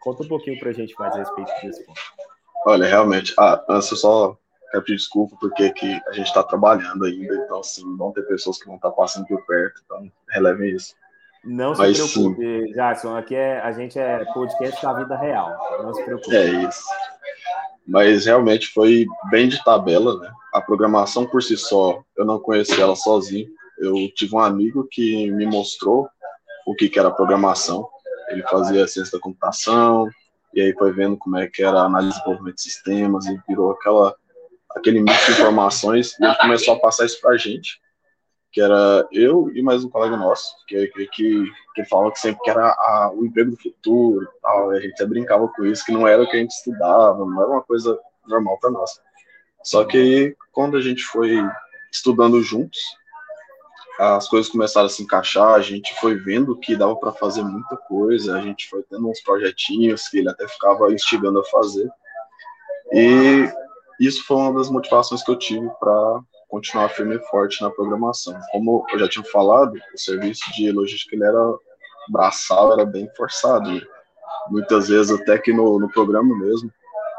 Conta 0.00 0.22
um 0.22 0.28
pouquinho 0.28 0.58
para 0.58 0.70
a 0.70 0.72
gente 0.72 0.94
mais 0.98 1.14
a 1.14 1.18
respeito 1.18 1.50
desse 1.62 1.84
ponto. 1.84 2.00
Olha, 2.66 2.86
realmente, 2.86 3.34
ah, 3.38 3.64
antes 3.68 3.90
eu 3.90 3.96
só 3.96 4.38
quero 4.70 4.84
pedir 4.84 4.96
desculpa 4.96 5.36
porque 5.40 5.70
que 5.72 6.00
a 6.06 6.12
gente 6.12 6.26
está 6.26 6.42
trabalhando 6.42 7.04
ainda, 7.04 7.34
então 7.34 7.58
assim, 7.58 7.96
vão 7.96 8.12
ter 8.12 8.22
pessoas 8.22 8.58
que 8.58 8.66
vão 8.66 8.76
estar 8.76 8.90
tá 8.90 8.96
passando 8.96 9.26
por 9.26 9.44
perto, 9.46 9.82
então 9.84 10.10
relevem 10.30 10.74
isso. 10.74 10.94
Não 11.44 11.74
Mas, 11.74 11.98
se 11.98 12.12
preocupe, 12.12 12.40
sim. 12.40 12.72
Jackson, 12.72 13.16
aqui 13.16 13.34
é, 13.34 13.58
a 13.60 13.72
gente 13.72 13.98
é 13.98 14.24
podcast 14.32 14.80
da 14.80 14.92
vida 14.92 15.16
real, 15.16 15.82
não 15.82 15.92
se 15.92 16.04
preocupe. 16.04 16.36
É 16.36 16.46
isso 16.46 16.84
mas 17.86 18.26
realmente 18.26 18.68
foi 18.68 19.06
bem 19.30 19.48
de 19.48 19.62
tabela, 19.64 20.18
né? 20.18 20.30
A 20.52 20.60
programação 20.60 21.26
por 21.26 21.42
si 21.42 21.56
só, 21.56 22.02
eu 22.16 22.24
não 22.24 22.38
conheci 22.38 22.80
ela 22.80 22.94
sozinho. 22.94 23.48
Eu 23.78 23.94
tive 24.14 24.34
um 24.34 24.38
amigo 24.38 24.86
que 24.90 25.30
me 25.30 25.46
mostrou 25.46 26.08
o 26.66 26.74
que, 26.74 26.88
que 26.88 26.98
era 26.98 27.10
programação. 27.10 27.88
Ele 28.28 28.42
fazia 28.42 28.86
ciência 28.86 29.18
da 29.18 29.22
computação, 29.22 30.08
e 30.54 30.60
aí 30.60 30.72
foi 30.74 30.92
vendo 30.92 31.16
como 31.16 31.36
é 31.38 31.48
que 31.48 31.62
era 31.62 31.80
a 31.80 31.86
análise 31.86 32.12
de 32.12 32.18
desenvolvimento 32.18 32.56
de 32.56 32.62
sistemas, 32.62 33.26
e 33.26 33.40
virou 33.48 33.72
aquela, 33.72 34.14
aquele 34.76 35.00
mix 35.00 35.26
de 35.26 35.32
informações, 35.32 36.12
e 36.20 36.24
ele 36.24 36.34
começou 36.36 36.74
a 36.74 36.78
passar 36.78 37.06
isso 37.06 37.20
para 37.20 37.32
a 37.32 37.36
gente 37.36 37.80
que 38.52 38.60
era 38.60 39.08
eu 39.10 39.50
e 39.54 39.62
mais 39.62 39.82
um 39.82 39.88
colega 39.88 40.16
nosso, 40.16 40.54
que, 40.68 40.86
que, 40.88 41.06
que, 41.06 41.52
que 41.74 41.84
falava 41.86 42.12
que 42.12 42.20
sempre 42.20 42.42
que 42.42 42.50
era 42.50 42.68
a, 42.68 43.10
o 43.14 43.24
emprego 43.24 43.52
do 43.52 43.56
futuro 43.56 44.28
tal, 44.42 44.70
a 44.70 44.78
gente 44.78 44.92
até 44.92 45.06
brincava 45.06 45.48
com 45.48 45.64
isso, 45.64 45.84
que 45.84 45.92
não 45.92 46.06
era 46.06 46.22
o 46.22 46.28
que 46.28 46.36
a 46.36 46.40
gente 46.40 46.50
estudava, 46.50 47.24
não 47.24 47.40
era 47.40 47.50
uma 47.50 47.62
coisa 47.62 47.98
normal 48.26 48.58
para 48.60 48.70
nós. 48.70 49.00
Só 49.62 49.84
que 49.84 50.36
quando 50.52 50.76
a 50.76 50.82
gente 50.82 51.02
foi 51.02 51.38
estudando 51.90 52.42
juntos, 52.42 52.78
as 53.98 54.28
coisas 54.28 54.50
começaram 54.50 54.86
a 54.86 54.90
se 54.90 55.02
encaixar, 55.02 55.54
a 55.54 55.60
gente 55.60 55.94
foi 56.00 56.14
vendo 56.16 56.58
que 56.58 56.76
dava 56.76 56.96
para 56.96 57.12
fazer 57.12 57.42
muita 57.42 57.76
coisa, 57.76 58.36
a 58.36 58.42
gente 58.42 58.68
foi 58.68 58.82
tendo 58.82 59.08
uns 59.08 59.20
projetinhos 59.22 60.08
que 60.08 60.18
ele 60.18 60.28
até 60.28 60.46
ficava 60.46 60.92
instigando 60.92 61.40
a 61.40 61.44
fazer. 61.44 61.88
E 62.92 63.48
isso 63.98 64.24
foi 64.26 64.36
uma 64.36 64.54
das 64.54 64.68
motivações 64.68 65.22
que 65.22 65.30
eu 65.30 65.38
tive 65.38 65.70
para 65.78 66.20
continuar 66.52 66.90
firme 66.90 67.16
e 67.16 67.28
forte 67.30 67.62
na 67.62 67.70
programação. 67.70 68.38
Como 68.52 68.84
eu 68.92 68.98
já 68.98 69.08
tinha 69.08 69.24
falado, 69.24 69.72
o 69.72 69.98
serviço 69.98 70.44
de 70.52 70.70
logística 70.70 71.16
ele 71.16 71.24
era 71.24 71.56
braçal, 72.10 72.74
era 72.74 72.84
bem 72.84 73.08
forçado. 73.16 73.80
Muitas 74.50 74.88
vezes, 74.88 75.18
até 75.18 75.38
que 75.38 75.50
no, 75.50 75.78
no 75.78 75.90
programa 75.90 76.38
mesmo, 76.38 76.70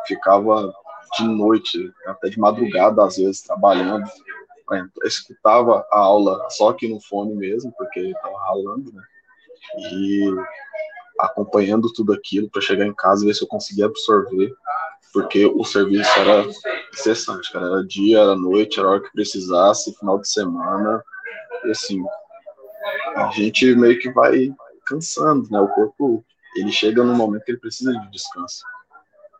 ficava 0.05 0.71
de 1.17 1.27
noite, 1.27 1.91
até 2.05 2.29
de 2.29 2.39
madrugada, 2.39 3.03
às 3.03 3.17
vezes, 3.17 3.41
trabalhando. 3.41 4.07
Eu 4.71 5.07
escutava 5.07 5.83
a 5.91 5.97
aula 5.97 6.47
só 6.51 6.69
aqui 6.69 6.87
no 6.87 7.01
fone 7.01 7.33
mesmo, 7.33 7.73
porque 7.75 8.01
estava 8.01 8.37
ralando, 8.37 8.93
né? 8.93 9.01
E 9.93 10.31
acompanhando 11.19 11.91
tudo 11.91 12.13
aquilo 12.13 12.51
para 12.51 12.61
chegar 12.61 12.85
em 12.85 12.93
casa 12.93 13.23
e 13.23 13.27
ver 13.27 13.33
se 13.33 13.43
eu 13.43 13.47
conseguia 13.47 13.87
absorver, 13.87 14.53
porque 15.13 15.45
o 15.45 15.63
serviço 15.63 16.09
era 16.19 16.45
incessante, 16.91 17.51
cara. 17.53 17.67
Era 17.67 17.85
dia, 17.85 18.19
era 18.19 18.35
noite, 18.35 18.79
era 18.79 18.89
hora 18.89 19.01
que 19.01 19.11
precisasse, 19.11 19.95
final 19.97 20.19
de 20.19 20.27
semana. 20.27 21.03
E 21.63 21.71
assim, 21.71 22.03
a 23.15 23.29
gente 23.29 23.75
meio 23.75 23.99
que 23.99 24.11
vai 24.11 24.51
cansando, 24.85 25.47
né? 25.51 25.59
O 25.59 25.67
corpo, 25.67 26.25
ele 26.57 26.71
chega 26.71 27.03
num 27.03 27.15
momento 27.15 27.43
que 27.43 27.51
ele 27.51 27.59
precisa 27.59 27.93
de 27.93 28.11
descanso. 28.11 28.63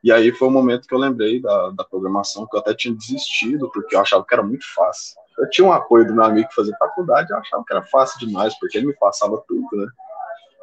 E 0.03 0.11
aí 0.11 0.31
foi 0.31 0.47
o 0.47 0.51
momento 0.51 0.87
que 0.87 0.93
eu 0.93 0.99
lembrei 0.99 1.41
da, 1.41 1.69
da 1.71 1.83
programação, 1.83 2.45
que 2.45 2.55
eu 2.55 2.59
até 2.59 2.75
tinha 2.75 2.93
desistido, 2.93 3.71
porque 3.71 3.95
eu 3.95 4.01
achava 4.01 4.23
que 4.23 4.33
era 4.33 4.43
muito 4.43 4.65
fácil. 4.75 5.15
Eu 5.39 5.49
tinha 5.49 5.65
um 5.65 5.71
apoio 5.71 6.05
do 6.05 6.13
meu 6.13 6.23
amigo 6.23 6.47
que 6.49 6.55
fazia 6.55 6.75
faculdade, 6.77 7.31
eu 7.31 7.37
achava 7.37 7.63
que 7.65 7.73
era 7.73 7.83
fácil 7.85 8.19
demais, 8.19 8.57
porque 8.59 8.77
ele 8.77 8.87
me 8.87 8.93
passava 8.93 9.41
tudo, 9.47 9.67
né? 9.73 9.87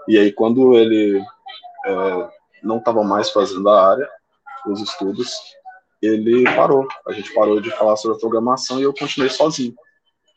E 0.06 0.18
aí, 0.18 0.30
quando 0.30 0.74
ele 0.74 1.20
é, 1.86 2.28
não 2.62 2.78
estava 2.78 3.02
mais 3.02 3.30
fazendo 3.30 3.68
a 3.68 3.90
área, 3.90 4.08
os 4.66 4.80
estudos, 4.80 5.34
ele 6.02 6.44
parou. 6.44 6.86
A 7.06 7.12
gente 7.12 7.32
parou 7.34 7.60
de 7.60 7.70
falar 7.70 7.96
sobre 7.96 8.16
a 8.16 8.20
programação 8.20 8.80
e 8.80 8.84
eu 8.84 8.94
continuei 8.94 9.30
sozinho. 9.30 9.74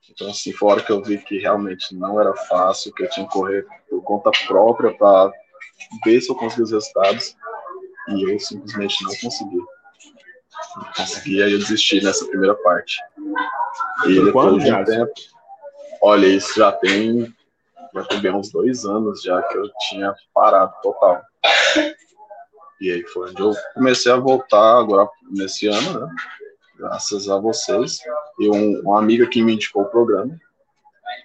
Então, 0.10 0.30
assim, 0.30 0.52
foi 0.52 0.70
a 0.70 0.72
hora 0.74 0.84
que 0.84 0.92
eu 0.92 1.02
vi 1.02 1.18
que 1.18 1.40
realmente 1.40 1.96
não 1.96 2.20
era 2.20 2.36
fácil, 2.36 2.94
que 2.94 3.04
eu 3.04 3.10
tinha 3.10 3.26
que 3.26 3.34
correr 3.34 3.66
por 3.90 4.02
conta 4.04 4.32
própria 4.48 4.96
para 4.96 5.32
ver 6.06 6.22
se 6.22 6.30
eu 6.30 6.36
conseguia 6.36 6.66
os 6.66 6.72
resultados. 6.72 7.36
E 8.10 8.32
eu 8.32 8.40
simplesmente 8.40 9.04
não 9.04 9.12
consegui. 9.22 9.58
Não 10.76 10.94
consegui, 10.96 11.42
aí 11.42 11.54
eu 11.54 11.60
desisti 11.60 12.04
nessa 12.04 12.26
primeira 12.28 12.54
parte. 12.56 13.00
E 14.06 14.24
depois 14.24 14.64
de 14.64 14.72
um 14.72 14.84
tempo. 14.84 15.14
Olha, 16.02 16.28
isso 16.28 16.60
já 16.60 16.72
tem. 16.72 17.34
Já 17.94 18.04
tem 18.06 18.22
bem 18.22 18.34
uns 18.34 18.52
dois 18.52 18.86
anos 18.86 19.22
já 19.22 19.42
que 19.44 19.58
eu 19.58 19.70
tinha 19.90 20.14
parado 20.34 20.74
total. 20.82 21.22
E 22.84 22.92
aí 22.92 23.08
foi 23.08 23.30
onde 23.30 23.42
eu 23.42 23.54
comecei 23.74 24.12
a 24.12 24.18
voltar 24.18 24.80
agora 24.80 25.10
nesse 25.32 25.68
ano, 25.68 26.02
né? 26.02 26.16
Graças 26.78 27.30
a 27.30 27.40
vocês. 27.40 28.00
E 28.38 28.50
um, 28.50 28.82
uma 28.82 29.00
amiga 29.00 29.26
que 29.26 29.42
me 29.42 29.54
indicou 29.54 29.84
o 29.84 29.90
programa. 29.90 30.38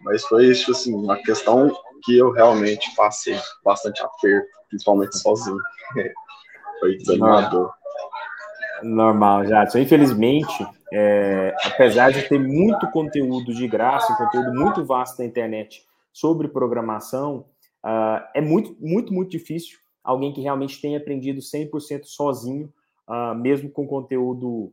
Mas 0.02 0.22
foi 0.22 0.46
isso, 0.46 0.70
assim, 0.70 0.94
uma 0.94 1.16
questão 1.16 1.68
que 2.04 2.16
eu 2.16 2.30
realmente 2.30 2.94
passei 2.94 3.36
bastante 3.64 4.00
aperto, 4.00 4.46
principalmente 4.68 5.18
sozinho. 5.18 5.58
foi 6.78 6.96
desanimador. 6.96 7.72
Normal, 8.84 9.44
Jadson. 9.46 9.78
Infelizmente, 9.78 10.64
é, 10.92 11.56
apesar 11.64 12.12
de 12.12 12.22
ter 12.28 12.38
muito 12.38 12.88
conteúdo 12.92 13.52
de 13.52 13.66
graça, 13.66 14.12
um 14.12 14.16
conteúdo 14.16 14.54
muito 14.54 14.84
vasto 14.84 15.18
na 15.18 15.24
internet 15.24 15.84
sobre 16.12 16.46
programação, 16.46 17.46
uh, 17.84 18.22
é 18.32 18.40
muito, 18.40 18.76
muito, 18.78 19.12
muito 19.12 19.32
difícil 19.32 19.76
alguém 20.08 20.32
que 20.32 20.40
realmente 20.40 20.80
tenha 20.80 20.96
aprendido 20.96 21.38
100% 21.38 22.04
sozinho, 22.04 22.72
uh, 23.06 23.34
mesmo 23.34 23.70
com 23.70 23.86
conteúdo 23.86 24.72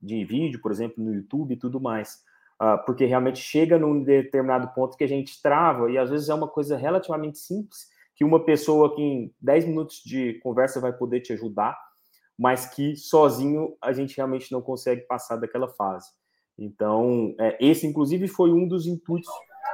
de 0.00 0.24
vídeo, 0.24 0.60
por 0.60 0.70
exemplo, 0.70 1.02
no 1.02 1.12
YouTube 1.12 1.52
e 1.52 1.56
tudo 1.56 1.80
mais. 1.80 2.22
Uh, 2.62 2.78
porque 2.86 3.04
realmente 3.04 3.40
chega 3.40 3.76
num 3.76 4.04
determinado 4.04 4.68
ponto 4.68 4.96
que 4.96 5.02
a 5.02 5.08
gente 5.08 5.42
trava, 5.42 5.90
e 5.90 5.98
às 5.98 6.08
vezes 6.08 6.28
é 6.28 6.34
uma 6.34 6.46
coisa 6.46 6.76
relativamente 6.76 7.38
simples, 7.38 7.88
que 8.14 8.24
uma 8.24 8.44
pessoa 8.44 8.94
que 8.94 9.02
em 9.02 9.34
10 9.40 9.64
minutos 9.66 10.00
de 10.04 10.34
conversa 10.34 10.80
vai 10.80 10.92
poder 10.92 11.22
te 11.22 11.32
ajudar, 11.32 11.76
mas 12.38 12.66
que 12.72 12.94
sozinho 12.94 13.76
a 13.82 13.92
gente 13.92 14.16
realmente 14.16 14.52
não 14.52 14.62
consegue 14.62 15.02
passar 15.02 15.36
daquela 15.38 15.66
fase. 15.66 16.08
Então, 16.56 17.34
é, 17.40 17.58
esse, 17.60 17.84
inclusive, 17.84 18.28
foi 18.28 18.52
um 18.52 18.66
dos 18.68 18.86
intuitos 18.86 19.28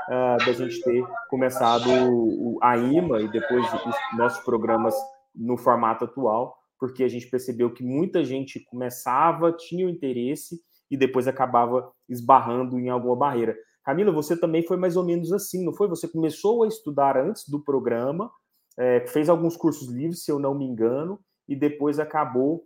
uh, 0.09 0.45
da 0.45 0.53
gente 0.53 0.83
ter 0.83 1.05
começado 1.29 1.89
o, 1.91 2.59
a 2.63 2.77
IMA 2.77 3.21
e 3.23 3.29
depois 3.29 3.65
os 3.73 4.19
nossos 4.19 4.43
programas 4.45 4.95
no 5.35 5.57
formato 5.57 6.05
atual, 6.05 6.57
porque 6.79 7.03
a 7.03 7.09
gente 7.09 7.29
percebeu 7.29 7.73
que 7.73 7.83
muita 7.83 8.25
gente 8.25 8.61
começava, 8.65 9.53
tinha 9.53 9.87
o 9.87 9.91
interesse 9.91 10.61
e 10.91 10.97
depois 10.97 11.27
acabava 11.27 11.91
esbarrando 12.09 12.79
em 12.79 12.89
alguma 12.89 13.17
barreira. 13.17 13.57
Camila, 13.85 14.13
você 14.13 14.37
também 14.37 14.63
foi 14.63 14.77
mais 14.77 14.97
ou 14.97 15.05
menos 15.05 15.33
assim, 15.33 15.65
não 15.65 15.73
foi? 15.73 15.89
Você 15.89 16.09
começou 16.09 16.63
a 16.63 16.69
estudar 16.69 17.17
antes 17.17 17.49
do 17.49 17.63
programa, 17.63 18.31
é, 18.79 19.07
fez 19.07 19.29
alguns 19.29 19.57
cursos 19.57 19.89
livres, 19.91 20.25
se 20.25 20.31
eu 20.31 20.39
não 20.39 20.55
me 20.55 20.65
engano, 20.65 21.21
e 21.49 21.55
depois 21.55 21.99
acabou 21.99 22.65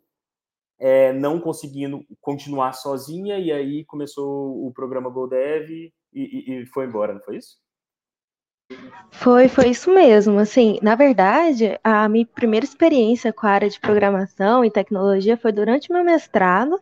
é, 0.79 1.13
não 1.13 1.41
conseguindo 1.41 2.05
continuar 2.21 2.73
sozinha, 2.73 3.39
e 3.39 3.51
aí 3.51 3.85
começou 3.85 4.67
o 4.67 4.73
programa 4.73 5.11
GoDev 5.11 5.71
e, 5.71 5.93
e, 6.13 6.63
e 6.63 6.67
foi 6.67 6.87
embora, 6.87 7.15
não 7.15 7.21
foi 7.21 7.37
isso? 7.37 7.57
Foi, 9.11 9.49
foi 9.49 9.71
isso 9.71 9.93
mesmo. 9.93 10.39
Assim, 10.39 10.79
na 10.83 10.95
verdade, 10.95 11.79
a 11.83 12.09
minha 12.09 12.27
primeira 12.27 12.65
experiência 12.65 13.33
com 13.33 13.47
a 13.47 13.51
área 13.51 13.69
de 13.69 13.81
programação 13.81 14.65
e 14.65 14.71
tecnologia 14.71 15.37
foi 15.37 15.53
durante 15.53 15.93
meu 15.93 16.05
mestrado. 16.05 16.81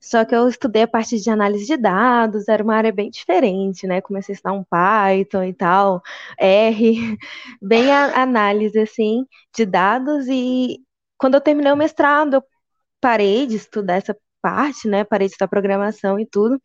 Só 0.00 0.24
que 0.24 0.34
eu 0.34 0.48
estudei 0.48 0.82
a 0.82 0.88
parte 0.88 1.18
de 1.20 1.28
análise 1.28 1.66
de 1.66 1.76
dados, 1.76 2.48
era 2.48 2.62
uma 2.62 2.76
área 2.76 2.92
bem 2.92 3.10
diferente, 3.10 3.86
né? 3.86 4.00
Comecei 4.00 4.32
a 4.32 4.36
estudar 4.36 4.52
um 4.52 4.64
Python 4.64 5.42
e 5.44 5.52
tal, 5.52 6.02
R, 6.38 7.18
bem 7.60 7.90
a 7.90 8.22
análise 8.22 8.78
assim 8.78 9.26
de 9.54 9.66
dados 9.66 10.26
e 10.28 10.78
quando 11.18 11.34
eu 11.34 11.40
terminei 11.40 11.72
o 11.72 11.76
mestrado, 11.76 12.34
eu 12.34 12.44
parei 13.00 13.46
de 13.46 13.56
estudar 13.56 13.96
essa 13.96 14.16
parte, 14.42 14.88
né? 14.88 15.04
Parei 15.04 15.26
de 15.28 15.32
estudar 15.32 15.48
programação 15.48 16.18
e 16.20 16.26
tudo. 16.26 16.60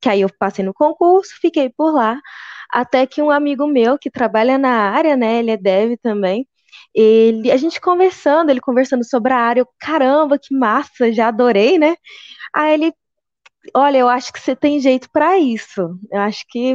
Que 0.00 0.08
aí 0.08 0.20
eu 0.22 0.28
passei 0.38 0.64
no 0.64 0.74
concurso, 0.74 1.32
fiquei 1.40 1.70
por 1.70 1.92
lá, 1.94 2.20
até 2.72 3.06
que 3.06 3.22
um 3.22 3.30
amigo 3.30 3.66
meu 3.66 3.98
que 3.98 4.10
trabalha 4.10 4.58
na 4.58 4.70
área, 4.90 5.16
né? 5.16 5.38
Ele 5.38 5.50
é 5.52 5.56
dev 5.56 5.96
também. 6.02 6.46
Ele, 6.94 7.50
a 7.50 7.56
gente 7.56 7.80
conversando, 7.80 8.50
ele 8.50 8.60
conversando 8.60 9.04
sobre 9.04 9.32
a 9.32 9.38
área, 9.38 9.60
eu, 9.62 9.68
caramba, 9.78 10.38
que 10.38 10.54
massa, 10.54 11.12
já 11.12 11.28
adorei, 11.28 11.78
né? 11.78 11.96
Aí 12.54 12.74
ele, 12.74 12.92
olha, 13.74 13.98
eu 13.98 14.08
acho 14.08 14.32
que 14.32 14.40
você 14.40 14.54
tem 14.56 14.80
jeito 14.80 15.10
para 15.10 15.38
isso. 15.38 15.98
Eu 16.10 16.20
acho 16.20 16.44
que 16.48 16.74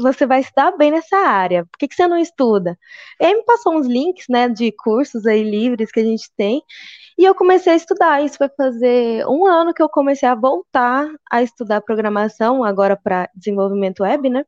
você 0.00 0.26
vai 0.26 0.42
se 0.42 0.50
dar 0.56 0.76
bem 0.76 0.90
nessa 0.90 1.16
área. 1.16 1.64
Por 1.66 1.78
que, 1.78 1.88
que 1.88 1.94
você 1.94 2.06
não 2.06 2.18
estuda? 2.18 2.78
E 3.20 3.26
aí 3.26 3.34
me 3.34 3.44
passou 3.44 3.76
uns 3.76 3.86
links, 3.86 4.26
né, 4.28 4.48
de 4.48 4.72
cursos 4.72 5.26
aí 5.26 5.42
livres 5.42 5.90
que 5.90 6.00
a 6.00 6.04
gente 6.04 6.30
tem. 6.36 6.62
E 7.18 7.24
eu 7.24 7.34
comecei 7.34 7.72
a 7.72 7.76
estudar. 7.76 8.22
Isso 8.24 8.38
vai 8.38 8.48
fazer 8.56 9.26
um 9.26 9.46
ano 9.46 9.72
que 9.74 9.82
eu 9.82 9.88
comecei 9.88 10.28
a 10.28 10.34
voltar 10.34 11.08
a 11.30 11.42
estudar 11.42 11.80
programação, 11.80 12.64
agora 12.64 12.96
para 12.96 13.28
desenvolvimento 13.34 14.02
web, 14.02 14.28
né? 14.30 14.44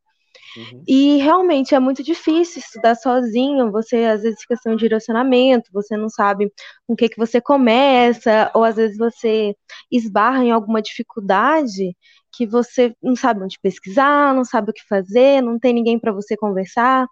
Uhum. 0.56 0.82
E 0.86 1.18
realmente 1.18 1.74
é 1.74 1.80
muito 1.80 2.02
difícil 2.02 2.60
estudar 2.60 2.94
sozinho. 2.94 3.70
Você 3.72 4.04
às 4.04 4.22
vezes 4.22 4.40
fica 4.40 4.56
sem 4.56 4.72
um 4.72 4.76
direcionamento, 4.76 5.70
você 5.72 5.96
não 5.96 6.08
sabe 6.08 6.50
com 6.86 6.94
o 6.94 6.96
que, 6.96 7.08
que 7.08 7.18
você 7.18 7.40
começa, 7.40 8.50
ou 8.54 8.64
às 8.64 8.76
vezes 8.76 8.96
você 8.96 9.54
esbarra 9.90 10.44
em 10.44 10.50
alguma 10.50 10.80
dificuldade 10.80 11.94
que 12.36 12.46
você 12.46 12.94
não 13.02 13.16
sabe 13.16 13.42
onde 13.42 13.58
pesquisar, 13.60 14.34
não 14.34 14.44
sabe 14.44 14.70
o 14.70 14.74
que 14.74 14.86
fazer, 14.86 15.40
não 15.40 15.58
tem 15.58 15.72
ninguém 15.72 15.98
para 15.98 16.12
você 16.12 16.36
conversar, 16.36 17.06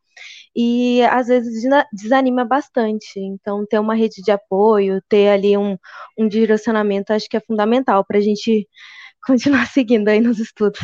e 0.54 1.02
às 1.04 1.28
vezes 1.28 1.64
desanima 1.92 2.44
bastante. 2.44 3.18
Então, 3.18 3.64
ter 3.66 3.78
uma 3.78 3.94
rede 3.94 4.22
de 4.22 4.30
apoio, 4.30 5.02
ter 5.08 5.30
ali 5.30 5.56
um, 5.56 5.78
um 6.18 6.28
direcionamento, 6.28 7.12
acho 7.12 7.28
que 7.28 7.36
é 7.38 7.40
fundamental 7.40 8.04
para 8.04 8.18
a 8.18 8.20
gente 8.20 8.68
continuar 9.26 9.66
seguindo 9.66 10.08
aí 10.08 10.20
nos 10.20 10.38
estudos. 10.38 10.80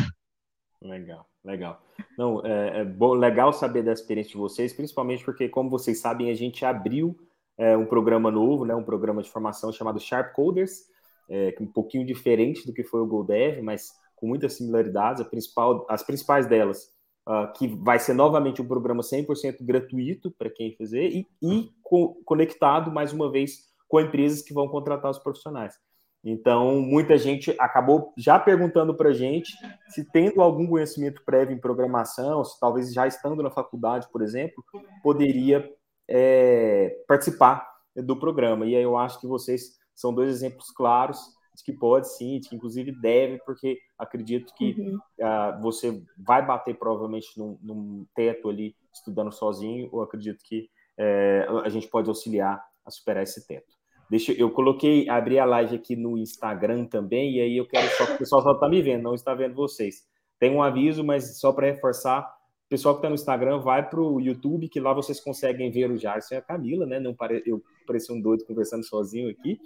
Legal, 0.83 1.27
legal. 1.45 1.83
Não, 2.17 2.45
é, 2.45 2.81
é 2.81 2.85
bom, 2.85 3.15
legal 3.15 3.53
saber 3.53 3.83
da 3.83 3.93
experiência 3.93 4.33
de 4.33 4.39
vocês, 4.39 4.73
principalmente 4.73 5.25
porque, 5.25 5.49
como 5.49 5.71
vocês 5.71 6.01
sabem, 6.01 6.31
a 6.31 6.35
gente 6.35 6.65
abriu 6.65 7.17
é, 7.59 7.77
um 7.77 7.87
programa 7.87 8.31
novo, 8.31 8.65
né, 8.65 8.75
um 8.75 8.83
programa 8.83 9.23
de 9.23 9.31
formação 9.31 9.73
chamado 9.73 10.01
Sharp 10.01 10.33
Coders, 10.35 10.85
é, 11.29 11.55
um 11.61 11.67
pouquinho 11.67 12.05
diferente 12.05 12.67
do 12.67 12.73
que 12.73 12.83
foi 12.83 13.01
o 13.01 13.07
GoDev, 13.07 13.63
mas 13.63 13.93
com 14.17 14.27
muitas 14.27 14.55
similaridades. 14.55 15.27
Principal, 15.29 15.87
as 15.89 16.03
principais 16.03 16.47
delas, 16.47 16.93
uh, 17.27 17.53
que 17.57 17.67
vai 17.67 17.99
ser 17.99 18.15
novamente 18.15 18.61
um 18.61 18.67
programa 18.67 19.03
100% 19.03 19.57
gratuito 19.63 20.31
para 20.31 20.51
quem 20.51 20.77
fazer 20.77 21.09
e, 21.09 21.27
e 21.43 21.71
co 21.83 22.21
conectado, 22.25 22.93
mais 22.93 23.13
uma 23.13 23.31
vez, 23.31 23.69
com 23.89 24.01
empresas 24.01 24.43
que 24.43 24.53
vão 24.53 24.69
contratar 24.69 25.11
os 25.11 25.19
profissionais. 25.19 25.75
Então, 26.23 26.81
muita 26.81 27.17
gente 27.17 27.55
acabou 27.59 28.13
já 28.17 28.39
perguntando 28.39 28.95
para 28.95 29.09
a 29.09 29.13
gente 29.13 29.53
se 29.89 30.05
tendo 30.05 30.43
algum 30.43 30.67
conhecimento 30.67 31.23
prévio 31.25 31.55
em 31.55 31.61
programação, 31.61 32.45
se 32.45 32.61
talvez 32.61 32.93
já 32.93 33.07
estando 33.07 33.43
na 33.43 33.51
faculdade, 33.51 34.07
por 34.13 34.21
exemplo, 34.21 34.63
poderia 35.03 35.67
é, 36.09 36.95
participar 37.09 37.67
do 37.97 38.19
programa. 38.19 38.67
E 38.67 38.77
aí 38.77 38.83
eu 38.83 38.99
acho 38.99 39.21
que 39.21 39.27
vocês 39.27 39.79
são 39.95 40.13
dois 40.15 40.31
exemplos 40.31 40.71
claros 40.71 41.19
de 41.57 41.65
que 41.65 41.73
pode 41.73 42.09
sim, 42.17 42.39
de 42.39 42.49
que 42.49 42.57
inclusive 42.57 42.93
deve, 42.93 43.39
porque 43.45 43.79
acredito 43.99 44.53
que 44.55 44.75
uhum. 44.79 44.97
uh, 44.97 45.61
você 45.61 46.03
vai 46.17 46.45
bater 46.45 46.79
provavelmente 46.79 47.29
num, 47.39 47.59
num, 47.63 48.07
teto 48.15 48.49
ali 48.49 48.75
estudando 48.93 49.33
sozinho, 49.33 49.89
ou 49.93 50.03
acredito 50.03 50.43
que 50.45 50.69
uh, 50.99 51.59
a 51.59 51.69
gente 51.69 51.89
pode 51.89 52.09
auxiliar 52.09 52.63
a 52.85 52.91
superar 52.91 53.23
esse 53.23 53.47
teto. 53.47 53.80
Deixa, 54.11 54.33
eu 54.33 54.51
coloquei, 54.51 55.09
abri 55.09 55.39
a 55.39 55.45
live 55.45 55.77
aqui 55.77 55.95
no 55.95 56.19
Instagram 56.19 56.85
também, 56.85 57.37
e 57.37 57.41
aí 57.41 57.57
eu 57.57 57.65
quero 57.65 57.89
só 57.97 58.07
que 58.07 58.15
o 58.15 58.19
pessoal 58.19 58.43
só 58.43 58.53
está 58.53 58.69
me 58.69 58.83
vendo, 58.83 59.05
não 59.05 59.15
está 59.15 59.33
vendo 59.35 59.55
vocês. 59.55 60.05
Tem 60.37 60.51
um 60.51 60.61
aviso, 60.61 61.05
mas 61.05 61.39
só 61.39 61.53
para 61.53 61.69
reforçar, 61.69 62.23
o 62.67 62.69
pessoal 62.69 62.95
que 62.95 62.99
está 62.99 63.09
no 63.09 63.15
Instagram 63.15 63.61
vai 63.61 63.89
para 63.89 64.01
o 64.01 64.21
YouTube, 64.21 64.69
que 64.69 64.81
lá 64.81 64.93
vocês 64.93 65.21
conseguem 65.21 65.71
ver 65.71 65.93
o 65.93 65.97
Jarson 65.97 66.35
e 66.35 66.39
a 66.39 66.43
Camila, 66.43 66.87
né? 66.87 66.99
Não 66.99 67.15
pare... 67.15 67.41
Eu 67.47 67.63
pareci 67.87 68.13
um 68.13 68.21
doido 68.21 68.45
conversando 68.45 68.85
sozinho 68.85 69.31
aqui. 69.31 69.61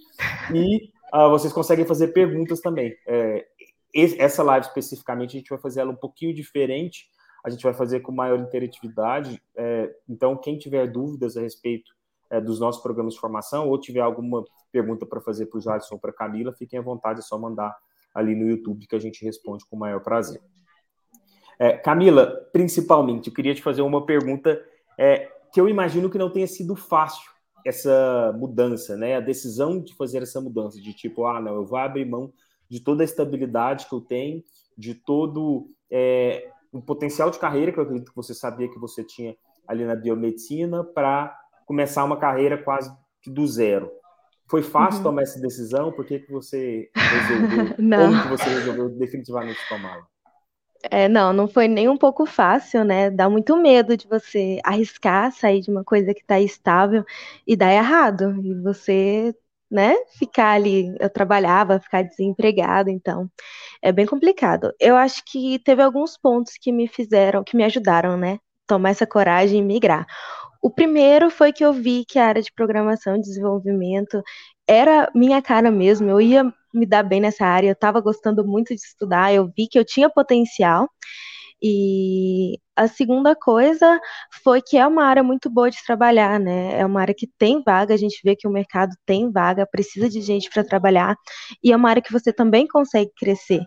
E 0.55 0.91
uh, 1.15 1.31
vocês 1.31 1.53
conseguem 1.53 1.87
fazer 1.87 2.09
perguntas 2.09 2.61
também. 2.61 2.95
É, 3.07 3.47
essa 3.95 4.43
live 4.43 4.67
especificamente 4.67 5.37
a 5.37 5.39
gente 5.39 5.49
vai 5.49 5.59
fazer 5.59 5.81
ela 5.81 5.93
um 5.93 5.97
pouquinho 5.97 6.35
diferente, 6.35 7.07
a 7.45 7.49
gente 7.49 7.63
vai 7.63 7.73
fazer 7.73 8.01
com 8.01 8.13
maior 8.13 8.39
interatividade. 8.39 9.41
É, 9.57 9.91
então, 10.09 10.37
quem 10.37 10.59
tiver 10.59 10.87
dúvidas 10.87 11.37
a 11.37 11.41
respeito 11.41 11.93
é, 12.35 12.41
dos 12.41 12.59
nossos 12.59 12.83
programas 12.83 13.15
de 13.15 13.21
formação 13.21 13.69
ou 13.69 13.79
tiver 13.79 14.01
alguma 14.01 14.45
pergunta 14.73 15.07
para 15.07 15.21
fazer 15.21 15.47
para 15.47 15.59
o 15.59 15.61
Jadson 15.61 15.95
ou 15.95 16.01
para 16.01 16.11
a 16.11 16.15
Camila, 16.15 16.53
fiquem 16.53 16.79
à 16.79 16.83
vontade, 16.83 17.21
é 17.21 17.23
só 17.23 17.39
mandar 17.39 17.77
ali 18.13 18.35
no 18.35 18.49
YouTube 18.49 18.87
que 18.89 18.97
a 18.97 18.99
gente 18.99 19.25
responde 19.25 19.65
com 19.67 19.77
o 19.77 19.79
maior 19.79 20.01
prazer. 20.03 20.41
É, 21.59 21.77
Camila, 21.77 22.27
principalmente, 22.53 23.29
eu 23.29 23.35
queria 23.35 23.55
te 23.55 23.63
fazer 23.63 23.83
uma 23.83 24.05
pergunta 24.05 24.61
é, 24.99 25.31
que 25.53 25.61
eu 25.61 25.69
imagino 25.69 26.11
que 26.11 26.19
não 26.19 26.29
tenha 26.29 26.49
sido 26.49 26.75
fácil 26.75 27.31
essa 27.65 28.35
mudança, 28.37 28.97
né? 28.97 29.15
A 29.15 29.21
decisão 29.21 29.81
de 29.81 29.95
fazer 29.95 30.21
essa 30.23 30.41
mudança, 30.41 30.81
de 30.81 30.93
tipo, 30.93 31.25
ah, 31.27 31.41
não, 31.41 31.55
eu 31.55 31.65
vou 31.65 31.79
abrir 31.79 32.05
mão 32.05 32.33
de 32.69 32.81
toda 32.81 33.03
a 33.03 33.07
estabilidade 33.07 33.87
que 33.87 33.95
eu 33.95 34.01
tenho, 34.01 34.43
de 34.77 34.95
todo 34.95 35.71
é, 35.89 36.51
o 36.73 36.83
potencial 36.83 37.31
de 37.31 37.39
carreira 37.39 37.71
que 37.71 37.79
eu 37.79 37.85
acredito 37.85 38.11
que 38.11 38.17
você 38.17 38.35
sabia 38.35 38.69
que 38.69 38.79
você 38.79 39.05
tinha 39.05 39.37
ali 39.67 39.85
na 39.85 39.95
biomedicina 39.95 40.83
para 40.83 41.44
começar 41.65 42.05
uma 42.05 42.19
carreira 42.19 42.57
quase 42.59 42.91
do 43.27 43.47
zero. 43.47 43.91
Foi 44.49 44.63
fácil 44.63 44.99
uhum. 44.99 45.05
tomar 45.05 45.23
essa 45.23 45.41
decisão? 45.41 45.93
Por 45.93 46.05
que, 46.05 46.19
que 46.19 46.31
você 46.31 46.91
resolveu? 46.95 47.75
Como 47.77 48.23
que 48.23 48.29
você 48.29 48.51
resolveu 48.51 48.89
definitivamente 48.91 49.59
tomá-la? 49.69 50.07
É, 50.91 51.09
não, 51.09 51.33
não 51.33 51.49
foi 51.49 51.67
nem 51.67 51.89
um 51.89 51.97
pouco 51.97 52.27
fácil, 52.27 52.85
né? 52.85 53.11
Dá 53.11 53.29
muito 53.29 53.57
medo 53.57 53.97
de 53.97 54.07
você 54.07 54.61
arriscar 54.63 55.33
sair 55.33 55.61
de 55.61 55.71
uma 55.71 55.83
coisa 55.83 56.13
que 56.13 56.21
está 56.21 56.39
estável 56.39 57.05
e 57.47 57.57
dar 57.57 57.73
errado. 57.73 58.35
E 58.45 58.55
você, 58.63 59.35
né, 59.71 59.95
ficar 60.19 60.53
ali. 60.53 60.95
Eu 61.01 61.09
trabalhava, 61.09 61.81
ficar 61.81 62.03
desempregado, 62.03 62.91
então 62.91 63.31
é 63.83 63.93
bem 63.93 64.07
complicado. 64.07 64.73
Eu 64.79 64.97
acho 64.97 65.23
que 65.25 65.59
teve 65.61 65.83
alguns 65.83 66.17
pontos 66.19 66.55
que 66.61 66.71
me 66.73 66.87
fizeram, 66.87 67.45
que 67.45 67.57
me 67.57 67.65
ajudaram, 67.65 68.17
né? 68.17 68.39
Tomar 68.67 68.91
essa 68.91 69.07
coragem 69.07 69.61
e 69.61 69.63
migrar. 69.63 70.07
O 70.65 70.71
primeiro 70.71 71.29
foi 71.29 71.53
que 71.53 71.63
eu 71.63 71.75
vi 71.75 72.07
que 72.09 72.19
a 72.19 72.25
área 72.25 72.41
de 72.41 72.51
programação 72.51 73.17
e 73.17 73.21
desenvolvimento 73.21 74.23
era 74.67 75.11
minha 75.15 75.43
cara 75.43 75.71
mesmo. 75.71 76.09
Eu 76.09 76.23
ia 76.23 76.43
me 76.73 76.87
dar 76.87 77.03
bem 77.03 77.21
nessa 77.21 77.45
área, 77.45 77.69
eu 77.69 77.75
estava 77.75 78.01
gostando 78.01 78.43
muito 78.47 78.75
de 78.75 78.81
estudar, 78.81 79.31
eu 79.35 79.47
vi 79.55 79.69
que 79.69 79.79
eu 79.79 79.85
tinha 79.85 80.09
potencial. 80.09 80.89
E 81.63 82.59
a 82.75 82.89
segunda 82.89 83.37
coisa 83.37 84.01
foi 84.43 84.63
que 84.63 84.79
é 84.79 84.87
uma 84.87 85.05
área 85.05 85.23
muito 85.23 85.51
boa 85.51 85.71
de 85.71 85.77
trabalhar, 85.85 86.41
né? 86.41 86.81
É 86.81 86.87
uma 86.87 87.03
área 87.03 87.15
que 87.15 87.29
tem 87.39 87.63
vaga, 87.63 87.93
a 87.93 87.99
gente 87.99 88.19
vê 88.25 88.35
que 88.35 88.49
o 88.49 88.51
mercado 88.51 88.95
tem 89.05 89.31
vaga, 89.31 89.67
precisa 89.67 90.09
de 90.09 90.23
gente 90.23 90.49
para 90.49 90.65
trabalhar, 90.65 91.15
e 91.63 91.73
é 91.73 91.77
uma 91.77 91.91
área 91.91 92.03
que 92.03 92.13
você 92.13 92.33
também 92.33 92.67
consegue 92.67 93.11
crescer. 93.19 93.61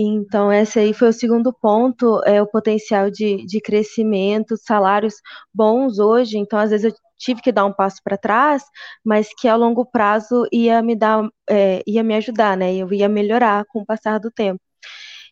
Então, 0.00 0.52
esse 0.52 0.78
aí 0.78 0.94
foi 0.94 1.08
o 1.08 1.12
segundo 1.12 1.52
ponto, 1.52 2.22
é 2.24 2.40
o 2.40 2.46
potencial 2.46 3.10
de, 3.10 3.44
de 3.44 3.60
crescimento, 3.60 4.56
salários 4.56 5.14
bons 5.52 5.98
hoje. 5.98 6.38
Então, 6.38 6.56
às 6.56 6.70
vezes 6.70 6.92
eu 6.92 6.98
tive 7.18 7.42
que 7.42 7.50
dar 7.50 7.64
um 7.64 7.72
passo 7.72 8.00
para 8.04 8.16
trás, 8.16 8.62
mas 9.04 9.28
que 9.36 9.48
a 9.48 9.56
longo 9.56 9.84
prazo 9.84 10.46
ia 10.52 10.80
me 10.82 10.94
dar, 10.94 11.28
é, 11.50 11.82
ia 11.84 12.04
me 12.04 12.14
ajudar, 12.14 12.56
né? 12.56 12.76
Eu 12.76 12.92
ia 12.92 13.08
melhorar 13.08 13.64
com 13.66 13.80
o 13.80 13.86
passar 13.86 14.20
do 14.20 14.30
tempo. 14.30 14.60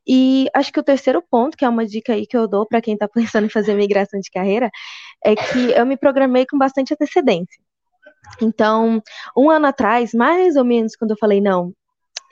E 0.04 0.48
acho 0.54 0.72
que 0.72 0.80
o 0.80 0.84
terceiro 0.84 1.22
ponto, 1.30 1.56
que 1.56 1.64
é 1.64 1.68
uma 1.68 1.86
dica 1.86 2.14
aí 2.14 2.26
que 2.26 2.36
eu 2.36 2.48
dou 2.48 2.66
para 2.66 2.80
quem 2.80 2.94
está 2.94 3.06
pensando 3.38 3.46
em 3.46 3.50
fazer 3.50 3.74
migração 3.74 4.18
de 4.20 4.30
carreira, 4.30 4.68
é 5.24 5.36
que 5.36 5.72
eu 5.72 5.86
me 5.86 5.96
programei 5.96 6.44
com 6.44 6.58
bastante 6.58 6.92
antecedência. 6.94 7.62
Então, 8.42 9.00
um 9.36 9.50
ano 9.50 9.66
atrás, 9.66 10.12
mais 10.12 10.56
ou 10.56 10.64
menos, 10.64 10.96
quando 10.96 11.12
eu 11.12 11.18
falei, 11.18 11.40
não, 11.40 11.72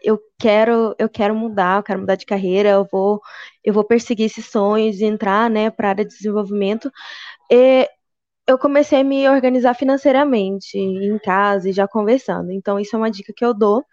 eu 0.04 0.18
quero, 0.38 0.94
eu 0.98 1.08
quero 1.08 1.34
mudar, 1.34 1.78
eu 1.78 1.82
quero 1.82 2.00
mudar 2.00 2.16
de 2.16 2.26
carreira, 2.26 2.70
eu 2.70 2.86
vou, 2.90 3.20
eu 3.64 3.74
vou 3.74 3.84
perseguir 3.84 4.26
esses 4.26 4.46
sonhos 4.46 5.00
e 5.00 5.04
entrar, 5.04 5.50
né, 5.50 5.70
para 5.70 5.88
a 5.88 5.90
área 5.92 6.04
de 6.04 6.14
desenvolvimento. 6.14 6.90
E 7.50 7.88
eu 8.48 8.58
comecei 8.58 9.00
a 9.00 9.04
me 9.04 9.28
organizar 9.28 9.74
financeiramente 9.74 10.78
em 10.78 11.18
casa 11.20 11.70
e 11.70 11.72
já 11.72 11.88
conversando. 11.88 12.52
Então, 12.52 12.80
isso 12.80 12.96
é 12.96 12.98
uma 12.98 13.10
dica 13.10 13.32
que 13.36 13.44
eu 13.44 13.54
dou. 13.54 13.84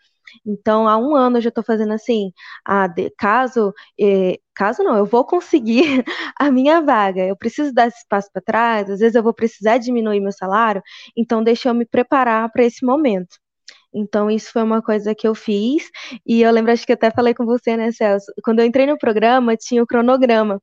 Então, 0.45 0.87
há 0.87 0.97
um 0.97 1.15
ano 1.15 1.37
eu 1.37 1.41
já 1.41 1.49
estou 1.49 1.63
fazendo 1.63 1.93
assim, 1.93 2.31
ah, 2.65 2.87
de, 2.87 3.09
caso, 3.17 3.73
caso 4.55 4.83
não, 4.83 4.97
eu 4.97 5.05
vou 5.05 5.25
conseguir 5.25 6.03
a 6.39 6.51
minha 6.51 6.81
vaga, 6.81 7.25
eu 7.25 7.35
preciso 7.35 7.73
dar 7.73 7.87
esse 7.87 7.99
espaço 7.99 8.29
para 8.33 8.41
trás, 8.41 8.89
às 8.89 8.99
vezes 8.99 9.15
eu 9.15 9.23
vou 9.23 9.33
precisar 9.33 9.77
diminuir 9.77 10.19
meu 10.19 10.31
salário, 10.31 10.81
então 11.17 11.43
deixa 11.43 11.69
eu 11.69 11.73
me 11.73 11.85
preparar 11.85 12.49
para 12.51 12.63
esse 12.63 12.85
momento. 12.85 13.40
Então, 13.93 14.29
isso 14.29 14.51
foi 14.51 14.63
uma 14.63 14.81
coisa 14.81 15.13
que 15.13 15.27
eu 15.27 15.35
fiz. 15.35 15.89
E 16.25 16.41
eu 16.41 16.51
lembro, 16.51 16.71
acho 16.71 16.85
que 16.85 16.93
até 16.93 17.11
falei 17.11 17.33
com 17.33 17.45
você, 17.45 17.75
né, 17.75 17.91
Celso? 17.91 18.31
Quando 18.43 18.59
eu 18.59 18.65
entrei 18.65 18.85
no 18.85 18.97
programa, 18.97 19.55
tinha 19.57 19.83
o 19.83 19.87
cronograma. 19.87 20.61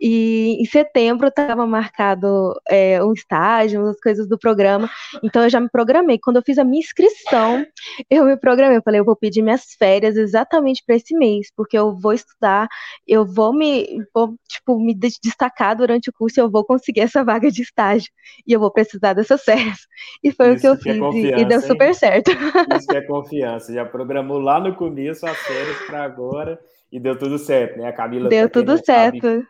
E 0.00 0.56
em 0.60 0.64
setembro 0.64 1.28
estava 1.28 1.66
marcado 1.66 2.54
é, 2.68 3.02
um 3.02 3.12
estágio, 3.12 3.82
umas 3.82 4.00
coisas 4.00 4.28
do 4.28 4.38
programa. 4.38 4.90
Então, 5.22 5.42
eu 5.42 5.50
já 5.50 5.60
me 5.60 5.68
programei. 5.68 6.18
Quando 6.18 6.36
eu 6.36 6.42
fiz 6.42 6.58
a 6.58 6.64
minha 6.64 6.80
inscrição, 6.80 7.64
eu 8.10 8.24
me 8.24 8.36
programei. 8.36 8.78
Eu 8.78 8.82
falei, 8.82 9.00
eu 9.00 9.04
vou 9.04 9.16
pedir 9.16 9.42
minhas 9.42 9.74
férias 9.78 10.16
exatamente 10.16 10.82
para 10.86 10.96
esse 10.96 11.16
mês, 11.16 11.48
porque 11.56 11.78
eu 11.78 11.96
vou 11.96 12.12
estudar, 12.12 12.68
eu 13.06 13.24
vou 13.24 13.52
me, 13.52 13.98
vou, 14.12 14.34
tipo, 14.48 14.78
me 14.78 14.94
destacar 14.94 15.76
durante 15.76 16.10
o 16.10 16.12
curso 16.12 16.40
e 16.40 16.42
eu 16.42 16.50
vou 16.50 16.64
conseguir 16.64 17.00
essa 17.00 17.24
vaga 17.24 17.50
de 17.50 17.62
estágio. 17.62 18.10
E 18.46 18.52
eu 18.52 18.60
vou 18.60 18.70
precisar 18.70 19.12
dessas 19.12 19.42
férias. 19.42 19.78
E 20.22 20.32
foi 20.32 20.54
Isso 20.54 20.58
o 20.58 20.60
que 20.60 20.66
eu 20.66 20.76
fiz. 20.76 21.24
É 21.32 21.40
e 21.40 21.44
deu 21.44 21.60
super 21.60 21.88
hein? 21.88 21.94
certo. 21.94 22.30
Isso 22.76 22.86
que 22.86 22.96
é 22.96 23.02
confiança. 23.02 23.72
Já 23.72 23.84
programou 23.84 24.38
lá 24.38 24.60
no 24.60 24.74
começo 24.74 25.26
as 25.26 25.36
férias 25.38 25.76
para 25.86 26.04
agora 26.04 26.58
e 26.90 27.00
deu 27.00 27.18
tudo 27.18 27.38
certo, 27.38 27.78
né? 27.78 27.88
A 27.88 27.92
Camila. 27.92 28.28
Deu 28.28 28.48
tudo 28.48 28.76
certo. 28.84 29.20
Sabe, 29.20 29.46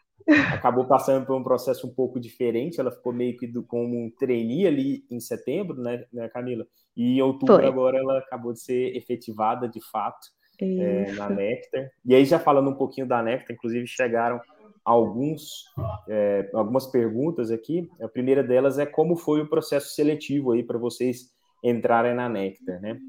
acabou 0.53 0.87
passando 0.87 1.27
por 1.27 1.37
um 1.37 1.43
processo 1.43 1.87
um 1.87 1.95
pouco 1.95 2.19
diferente. 2.19 2.81
Ela 2.81 2.91
ficou 2.91 3.13
meio 3.13 3.37
que 3.37 3.47
do, 3.47 3.63
como 3.63 3.97
um 3.97 4.11
trainee 4.11 4.67
ali 4.67 5.05
em 5.11 5.21
setembro, 5.21 5.77
né, 5.81 6.05
né 6.13 6.29
Camila? 6.29 6.67
E 6.97 7.19
em 7.19 7.23
outubro 7.23 7.57
Foi. 7.57 7.67
agora 7.67 7.99
ela 7.99 8.19
acabou 8.19 8.53
de 8.53 8.61
ser 8.61 8.97
efetivada 8.97 9.69
de 9.69 9.81
fato 9.91 10.29
é, 10.61 11.13
na 11.13 11.29
Nectar. 11.29 11.91
E 12.05 12.15
aí, 12.15 12.25
já 12.25 12.39
falando 12.39 12.71
um 12.71 12.75
pouquinho 12.75 13.07
da 13.07 13.23
Nectar, 13.23 13.55
inclusive 13.55 13.87
chegaram 13.87 14.41
alguns, 14.85 15.65
é, 16.09 16.49
algumas 16.53 16.87
perguntas 16.87 17.51
aqui. 17.51 17.89
A 18.01 18.09
primeira 18.09 18.43
delas 18.43 18.79
é 18.79 18.87
como 18.87 19.17
foi 19.17 19.41
o 19.41 19.49
processo 19.49 19.95
seletivo 19.95 20.53
aí 20.53 20.63
para 20.63 20.79
vocês 20.79 21.33
entrarem 21.65 22.15
na 22.15 22.29
Nectar, 22.29 22.81
né? 22.81 23.01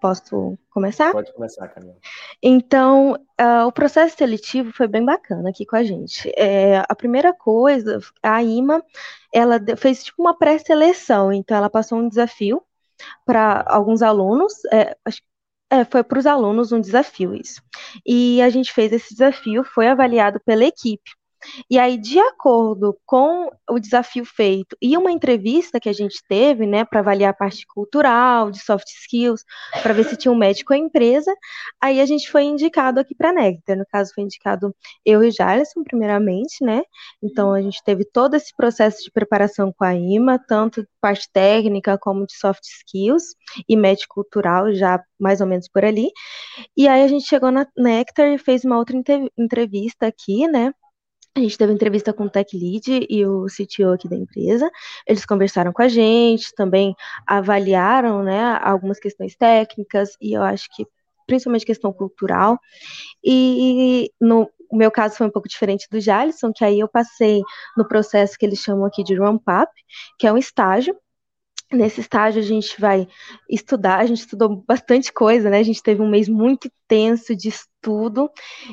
Posso 0.00 0.56
começar? 0.70 1.10
Pode 1.10 1.32
começar, 1.32 1.66
Camila. 1.68 1.96
Então, 2.40 3.14
uh, 3.40 3.66
o 3.66 3.72
processo 3.72 4.16
seletivo 4.16 4.72
foi 4.72 4.86
bem 4.86 5.04
bacana 5.04 5.50
aqui 5.50 5.66
com 5.66 5.74
a 5.74 5.82
gente. 5.82 6.32
É, 6.36 6.84
a 6.88 6.94
primeira 6.94 7.34
coisa, 7.34 7.98
a 8.22 8.40
IMA, 8.40 8.84
ela 9.34 9.58
fez 9.76 10.04
tipo 10.04 10.22
uma 10.22 10.38
pré-seleção, 10.38 11.32
então 11.32 11.56
ela 11.56 11.68
passou 11.68 11.98
um 11.98 12.08
desafio 12.08 12.62
para 13.26 13.64
alguns 13.66 14.00
alunos, 14.00 14.52
é, 14.72 14.96
é, 15.70 15.84
foi 15.84 16.04
para 16.04 16.18
os 16.18 16.26
alunos 16.26 16.70
um 16.70 16.80
desafio 16.80 17.34
isso. 17.34 17.60
E 18.06 18.40
a 18.40 18.48
gente 18.50 18.72
fez 18.72 18.92
esse 18.92 19.14
desafio, 19.14 19.64
foi 19.64 19.88
avaliado 19.88 20.40
pela 20.40 20.64
equipe. 20.64 21.10
E 21.70 21.78
aí, 21.78 21.96
de 21.96 22.18
acordo 22.18 22.98
com 23.06 23.50
o 23.70 23.78
desafio 23.78 24.24
feito 24.24 24.76
e 24.80 24.96
uma 24.96 25.10
entrevista 25.10 25.80
que 25.80 25.88
a 25.88 25.92
gente 25.92 26.22
teve, 26.28 26.66
né, 26.66 26.84
para 26.84 27.00
avaliar 27.00 27.30
a 27.30 27.36
parte 27.36 27.66
cultural, 27.66 28.50
de 28.50 28.58
soft 28.60 28.88
skills, 28.88 29.44
para 29.82 29.94
ver 29.94 30.04
se 30.04 30.16
tinha 30.16 30.32
um 30.32 30.36
médico 30.36 30.72
à 30.72 30.76
empresa, 30.76 31.34
aí 31.80 32.00
a 32.00 32.06
gente 32.06 32.30
foi 32.30 32.44
indicado 32.44 33.00
aqui 33.00 33.14
para 33.14 33.30
a 33.30 33.32
Nectar. 33.32 33.76
No 33.76 33.86
caso, 33.86 34.12
foi 34.14 34.24
indicado 34.24 34.74
eu 35.04 35.22
e 35.22 35.30
Jarlison, 35.30 35.82
primeiramente, 35.84 36.64
né? 36.64 36.82
Então, 37.22 37.52
a 37.52 37.62
gente 37.62 37.82
teve 37.84 38.04
todo 38.04 38.34
esse 38.34 38.54
processo 38.56 39.02
de 39.04 39.10
preparação 39.10 39.72
com 39.76 39.84
a 39.84 39.94
IMA, 39.94 40.38
tanto 40.38 40.86
parte 41.00 41.28
técnica 41.32 41.98
como 41.98 42.26
de 42.26 42.34
soft 42.36 42.64
skills 42.64 43.34
e 43.68 43.76
médico 43.76 44.14
cultural, 44.14 44.72
já 44.72 45.02
mais 45.18 45.40
ou 45.40 45.46
menos 45.46 45.68
por 45.68 45.84
ali. 45.84 46.10
E 46.76 46.88
aí, 46.88 47.02
a 47.02 47.08
gente 47.08 47.26
chegou 47.26 47.50
na 47.50 47.66
Nectar 47.76 48.28
e 48.28 48.38
fez 48.38 48.64
uma 48.64 48.78
outra 48.78 48.96
entrevista 49.36 50.06
aqui, 50.06 50.46
né? 50.48 50.72
A 51.38 51.40
gente 51.40 51.56
teve 51.56 51.72
entrevista 51.72 52.12
com 52.12 52.24
o 52.24 52.28
Tech 52.28 52.56
Lead 52.56 53.06
e 53.08 53.24
o 53.24 53.46
CTO 53.46 53.92
aqui 53.92 54.08
da 54.08 54.16
empresa. 54.16 54.68
Eles 55.06 55.24
conversaram 55.24 55.72
com 55.72 55.80
a 55.80 55.86
gente, 55.86 56.52
também 56.52 56.96
avaliaram 57.24 58.24
né, 58.24 58.58
algumas 58.60 58.98
questões 58.98 59.36
técnicas 59.36 60.16
e 60.20 60.36
eu 60.36 60.42
acho 60.42 60.68
que 60.74 60.84
principalmente 61.28 61.64
questão 61.64 61.92
cultural. 61.92 62.58
E 63.22 64.10
no 64.20 64.50
meu 64.72 64.90
caso 64.90 65.14
foi 65.14 65.28
um 65.28 65.30
pouco 65.30 65.48
diferente 65.48 65.86
do 65.88 66.00
Jalisson, 66.00 66.52
que 66.52 66.64
aí 66.64 66.80
eu 66.80 66.88
passei 66.88 67.40
no 67.76 67.86
processo 67.86 68.36
que 68.36 68.44
eles 68.44 68.58
chamam 68.58 68.84
aqui 68.84 69.04
de 69.04 69.14
ramp-up, 69.14 69.70
que 70.18 70.26
é 70.26 70.32
um 70.32 70.38
estágio 70.38 70.96
Nesse 71.70 72.00
estágio 72.00 72.40
a 72.40 72.44
gente 72.44 72.80
vai 72.80 73.06
estudar, 73.48 73.98
a 73.98 74.06
gente 74.06 74.20
estudou 74.20 74.64
bastante 74.66 75.12
coisa, 75.12 75.50
né? 75.50 75.58
A 75.58 75.62
gente 75.62 75.82
teve 75.82 76.00
um 76.00 76.08
mês 76.08 76.28
muito 76.28 76.66
intenso 76.66 77.36
de 77.36 77.48
estudo, 77.48 78.30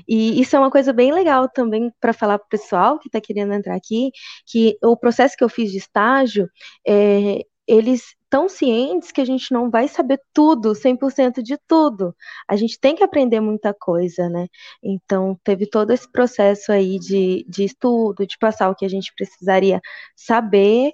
e 0.08 0.40
isso 0.40 0.56
é 0.56 0.60
uma 0.60 0.72
coisa 0.72 0.94
bem 0.94 1.12
legal 1.12 1.50
também 1.50 1.92
para 2.00 2.14
falar 2.14 2.40
para 2.40 2.46
o 2.46 2.50
pessoal 2.50 2.98
que 2.98 3.10
está 3.10 3.20
querendo 3.20 3.54
entrar 3.54 3.76
aqui, 3.76 4.12
que 4.46 4.78
o 4.82 4.96
processo 4.96 5.36
que 5.38 5.44
eu 5.44 5.50
fiz 5.50 5.72
de 5.72 5.78
estágio, 5.78 6.50
é, 6.88 7.42
eles 7.68 8.16
tão 8.30 8.50
cientes 8.50 9.12
que 9.12 9.22
a 9.22 9.26
gente 9.26 9.52
não 9.54 9.70
vai 9.70 9.88
saber 9.88 10.20
tudo, 10.34 10.76
100% 10.76 11.42
de 11.42 11.58
tudo. 11.68 12.14
A 12.48 12.56
gente 12.56 12.80
tem 12.80 12.96
que 12.96 13.04
aprender 13.04 13.40
muita 13.40 13.74
coisa, 13.74 14.30
né? 14.30 14.48
Então, 14.84 15.40
teve 15.44 15.66
todo 15.66 15.92
esse 15.92 16.10
processo 16.12 16.72
aí 16.72 17.00
de, 17.00 17.46
de 17.48 17.64
estudo, 17.64 18.26
de 18.28 18.38
passar 18.38 18.70
o 18.70 18.76
que 18.76 18.86
a 18.86 18.90
gente 18.90 19.14
precisaria 19.16 19.80
saber. 20.16 20.92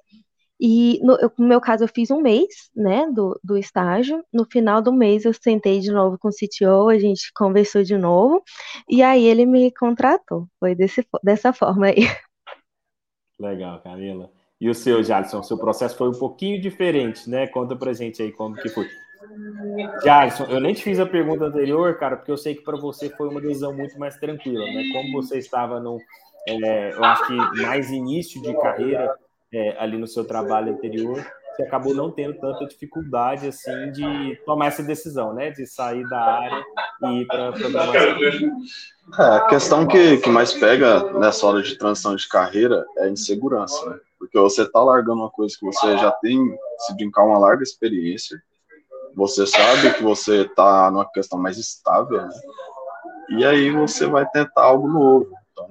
E 0.63 0.99
no, 1.01 1.15
eu, 1.19 1.31
no 1.39 1.47
meu 1.47 1.59
caso, 1.59 1.83
eu 1.83 1.87
fiz 1.87 2.11
um 2.11 2.21
mês, 2.21 2.69
né, 2.75 3.07
do, 3.11 3.39
do 3.43 3.57
estágio. 3.57 4.23
No 4.31 4.45
final 4.45 4.79
do 4.79 4.93
mês, 4.93 5.25
eu 5.25 5.33
sentei 5.33 5.79
de 5.79 5.91
novo 5.91 6.19
com 6.19 6.27
o 6.27 6.31
CTO, 6.31 6.87
a 6.87 6.99
gente 6.99 7.31
conversou 7.33 7.81
de 7.81 7.97
novo, 7.97 8.43
e 8.87 9.01
aí 9.01 9.25
ele 9.25 9.47
me 9.47 9.71
contratou. 9.73 10.47
Foi 10.59 10.75
desse, 10.75 11.03
dessa 11.23 11.51
forma 11.51 11.87
aí. 11.87 11.95
Legal, 13.39 13.81
Camila. 13.81 14.29
E 14.59 14.69
o 14.69 14.75
seu, 14.75 15.03
Jalisson, 15.03 15.39
o 15.39 15.43
seu 15.43 15.57
processo 15.57 15.97
foi 15.97 16.09
um 16.09 16.19
pouquinho 16.19 16.61
diferente, 16.61 17.27
né? 17.27 17.47
Conta 17.47 17.75
pra 17.75 17.91
gente 17.91 18.21
aí 18.21 18.31
como 18.31 18.55
que 18.55 18.69
foi. 18.69 18.87
Jalisson, 20.03 20.43
eu 20.43 20.59
nem 20.59 20.75
te 20.75 20.83
fiz 20.83 20.99
a 20.99 21.07
pergunta 21.07 21.45
anterior, 21.45 21.97
cara, 21.97 22.17
porque 22.17 22.31
eu 22.31 22.37
sei 22.37 22.53
que 22.53 22.61
para 22.63 22.77
você 22.77 23.09
foi 23.09 23.27
uma 23.29 23.41
decisão 23.41 23.73
muito 23.73 23.97
mais 23.97 24.15
tranquila, 24.17 24.63
né? 24.63 24.83
Como 24.93 25.11
você 25.13 25.39
estava 25.39 25.79
no, 25.79 25.97
é, 26.47 26.93
eu 26.93 27.03
acho 27.03 27.25
que 27.25 27.61
mais 27.63 27.89
início 27.89 28.39
de 28.43 28.53
carreira 28.59 29.11
é, 29.53 29.75
ali 29.79 29.97
no 29.97 30.07
seu 30.07 30.25
trabalho 30.25 30.73
anterior, 30.73 31.25
você 31.55 31.63
acabou 31.63 31.93
não 31.93 32.09
tendo 32.09 32.39
tanta 32.39 32.65
dificuldade 32.65 33.47
assim 33.47 33.91
de 33.91 34.39
tomar 34.45 34.67
essa 34.67 34.81
decisão, 34.81 35.33
né? 35.33 35.51
De 35.51 35.65
sair 35.67 36.07
da 36.07 36.19
área 36.19 36.63
e 37.03 37.21
ir 37.21 37.27
para 37.27 37.51
programação. 37.51 38.01
É, 39.19 39.23
a 39.23 39.41
questão 39.47 39.85
que, 39.85 40.17
que 40.17 40.29
mais 40.29 40.53
pega 40.53 41.11
nessa 41.19 41.45
hora 41.45 41.61
de 41.61 41.77
transição 41.77 42.15
de 42.15 42.27
carreira 42.27 42.85
é 42.97 43.05
a 43.05 43.09
insegurança, 43.09 43.89
né? 43.89 43.99
Porque 44.17 44.37
você 44.39 44.69
tá 44.69 44.81
largando 44.81 45.21
uma 45.21 45.29
coisa 45.29 45.55
que 45.59 45.65
você 45.65 45.97
já 45.97 46.11
tem, 46.11 46.39
se 46.79 46.95
brincar, 46.95 47.25
uma 47.25 47.39
larga 47.39 47.63
experiência, 47.63 48.41
você 49.15 49.45
sabe 49.45 49.93
que 49.93 50.03
você 50.03 50.45
tá 50.55 50.89
numa 50.89 51.09
questão 51.11 51.37
mais 51.37 51.57
estável, 51.57 52.21
né? 52.21 52.29
E 53.37 53.45
aí 53.45 53.71
você 53.71 54.05
vai 54.05 54.25
tentar 54.29 54.63
algo 54.63 54.87
novo. 54.87 55.27
Então, 55.51 55.67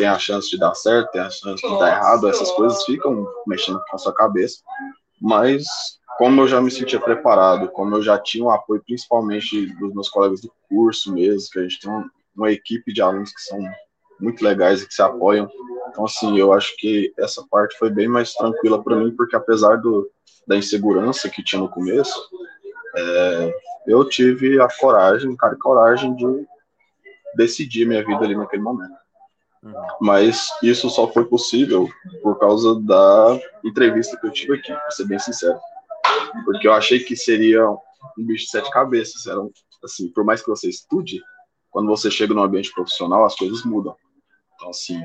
tem 0.00 0.08
a 0.08 0.18
chance 0.18 0.48
de 0.48 0.58
dar 0.58 0.74
certo, 0.74 1.10
tem 1.10 1.20
a 1.20 1.28
chance 1.28 1.60
de 1.60 1.78
dar 1.78 1.88
errado, 1.90 2.26
essas 2.26 2.50
coisas 2.52 2.82
ficam 2.84 3.26
mexendo 3.46 3.78
com 3.86 3.96
a 3.96 3.98
sua 3.98 4.14
cabeça. 4.14 4.62
Mas, 5.20 5.66
como 6.16 6.40
eu 6.40 6.48
já 6.48 6.58
me 6.58 6.70
sentia 6.70 6.98
preparado, 6.98 7.68
como 7.68 7.96
eu 7.96 8.02
já 8.02 8.16
tinha 8.18 8.42
o 8.42 8.50
apoio 8.50 8.82
principalmente 8.82 9.66
dos 9.74 9.92
meus 9.92 10.08
colegas 10.08 10.40
do 10.40 10.50
curso 10.70 11.12
mesmo, 11.12 11.50
que 11.52 11.58
a 11.58 11.62
gente 11.64 11.80
tem 11.80 11.92
uma 12.34 12.50
equipe 12.50 12.94
de 12.94 13.02
alunos 13.02 13.30
que 13.30 13.42
são 13.42 13.62
muito 14.18 14.42
legais 14.42 14.80
e 14.80 14.88
que 14.88 14.94
se 14.94 15.02
apoiam, 15.02 15.50
então, 15.90 16.06
assim, 16.06 16.38
eu 16.38 16.50
acho 16.50 16.74
que 16.78 17.12
essa 17.18 17.44
parte 17.50 17.76
foi 17.76 17.90
bem 17.90 18.08
mais 18.08 18.32
tranquila 18.32 18.82
para 18.82 18.96
mim, 18.96 19.14
porque 19.14 19.36
apesar 19.36 19.76
do, 19.76 20.10
da 20.46 20.56
insegurança 20.56 21.28
que 21.28 21.44
tinha 21.44 21.60
no 21.60 21.68
começo, 21.68 22.18
é, 22.96 23.54
eu 23.86 24.08
tive 24.08 24.58
a 24.62 24.68
coragem, 24.78 25.36
cara, 25.36 25.56
coragem 25.60 26.16
de 26.16 26.46
decidir 27.36 27.86
minha 27.86 28.02
vida 28.02 28.24
ali 28.24 28.34
naquele 28.34 28.62
momento. 28.62 28.98
Mas 30.00 30.48
isso 30.62 30.88
só 30.88 31.06
foi 31.08 31.24
possível 31.26 31.88
por 32.22 32.38
causa 32.38 32.80
da 32.80 33.38
entrevista 33.64 34.16
que 34.16 34.26
eu 34.26 34.32
tive 34.32 34.54
aqui, 34.54 34.72
pra 34.72 34.90
ser 34.90 35.06
bem 35.06 35.18
sincero. 35.18 35.58
Porque 36.44 36.66
eu 36.66 36.72
achei 36.72 37.00
que 37.00 37.16
seria 37.16 37.68
um 37.68 37.78
bicho 38.24 38.44
de 38.44 38.50
sete 38.50 38.70
cabeças. 38.70 39.26
Era, 39.26 39.40
assim, 39.84 40.08
por 40.08 40.24
mais 40.24 40.40
que 40.40 40.48
você 40.48 40.68
estude, 40.68 41.22
quando 41.70 41.88
você 41.88 42.10
chega 42.10 42.34
no 42.34 42.42
ambiente 42.42 42.72
profissional, 42.72 43.24
as 43.24 43.36
coisas 43.36 43.64
mudam. 43.64 43.94
Então, 44.54 44.70
assim, 44.70 45.00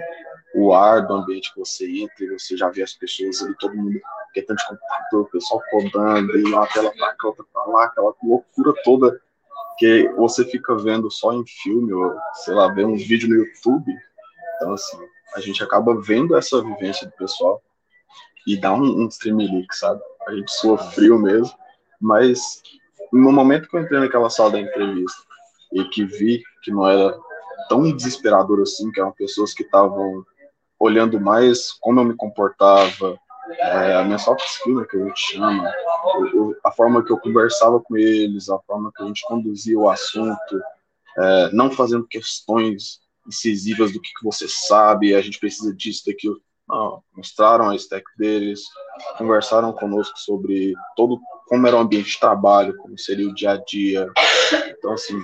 o 0.56 0.74
ar 0.74 1.06
do 1.06 1.14
ambiente 1.14 1.54
que 1.54 1.60
você 1.60 1.86
entra 1.90 2.38
você 2.38 2.58
já 2.58 2.70
vê 2.70 2.82
as 2.82 2.94
pessoas 2.94 3.42
ali, 3.42 3.56
todo 3.58 3.76
mundo 3.76 4.00
querendo 4.34 4.58
de 4.58 4.68
computador, 4.68 5.22
o 5.22 5.32
pessoal 5.32 5.62
codando, 5.72 6.38
e 6.38 6.44
uma 6.44 6.68
tela 6.68 6.92
pra 6.92 7.14
cá, 7.16 7.28
outra 7.28 7.46
pra 7.54 7.66
lá, 7.66 7.86
aquela 7.86 8.14
loucura 8.22 8.74
toda 8.84 9.22
que 9.78 10.10
você 10.18 10.44
fica 10.46 10.76
vendo 10.78 11.10
só 11.10 11.34
em 11.34 11.46
filme, 11.46 11.94
ou 11.94 12.14
sei 12.44 12.54
lá, 12.54 12.68
vê 12.74 12.84
um 12.84 12.96
vídeo 12.96 13.30
no 13.30 13.36
YouTube. 13.36 13.94
Então, 14.56 14.74
assim, 14.74 14.98
a 15.36 15.40
gente 15.40 15.64
acaba 15.64 16.00
vendo 16.02 16.36
essa 16.36 16.62
vivência 16.62 17.08
do 17.08 17.14
pessoal 17.14 17.62
e 18.48 18.58
dá 18.58 18.74
um, 18.74 19.04
um 19.04 19.08
streamlink, 19.08 19.68
sabe? 19.76 20.02
A 20.28 20.34
gente 20.34 20.52
sofreu 20.52 21.20
mesmo, 21.20 21.56
mas 22.00 22.62
no 23.12 23.32
momento 23.32 23.68
que 23.68 23.76
eu 23.76 23.82
entrei 23.82 24.00
naquela 24.00 24.30
sala 24.30 24.52
da 24.52 24.60
entrevista 24.60 25.22
e 25.74 25.84
que 25.86 26.06
vi 26.06 26.44
que 26.64 26.72
não 26.72 26.88
era 26.88 27.18
tão 27.68 27.92
desesperador 27.92 28.62
assim, 28.62 28.92
que 28.92 29.00
eram 29.00 29.12
pessoas 29.12 29.54
que 29.54 29.64
estavam 29.64 30.26
olhando 30.80 31.20
mais 31.20 31.72
como 31.74 32.00
eu 32.00 32.06
me 32.06 32.16
comportava, 32.16 33.20
é, 33.60 33.96
a 33.96 34.04
minha 34.04 34.18
soft 34.18 34.46
skill, 34.46 34.80
né, 34.80 34.88
que 34.90 34.98
a 34.98 35.06
gente 35.06 35.20
chama, 35.20 35.72
eu, 36.34 36.56
a 36.64 36.72
forma 36.72 37.04
que 37.04 37.12
eu 37.12 37.20
conversava 37.20 37.80
com 37.80 37.96
eles, 37.96 38.50
a 38.50 38.60
forma 38.60 38.92
que 38.96 39.04
a 39.04 39.06
gente 39.06 39.26
conduzia 39.28 39.78
o 39.78 39.90
assunto, 39.90 40.62
é, 41.18 41.50
não 41.54 41.72
fazendo 41.72 42.08
questões 42.08 43.00
incisivas 43.28 43.92
do 43.92 44.02
que, 44.02 44.10
que 44.10 44.24
você 44.24 44.48
sabe, 44.48 45.16
a 45.16 45.22
gente 45.22 45.40
precisa 45.40 45.74
disso, 45.74 46.04
daquilo. 46.06 46.42
Não, 46.68 47.04
mostraram 47.16 47.70
a 47.70 47.76
stack 47.76 48.06
deles, 48.18 48.62
conversaram 49.18 49.72
conosco 49.72 50.18
sobre 50.18 50.74
todo 50.96 51.20
como 51.48 51.68
era 51.68 51.76
o 51.76 51.80
ambiente 51.80 52.12
de 52.12 52.20
trabalho, 52.20 52.76
como 52.78 52.98
seria 52.98 53.30
o 53.30 53.36
dia 53.36 53.52
a 53.52 53.58
dia. 53.58 54.12
Então, 54.70 54.94
assim, 54.94 55.20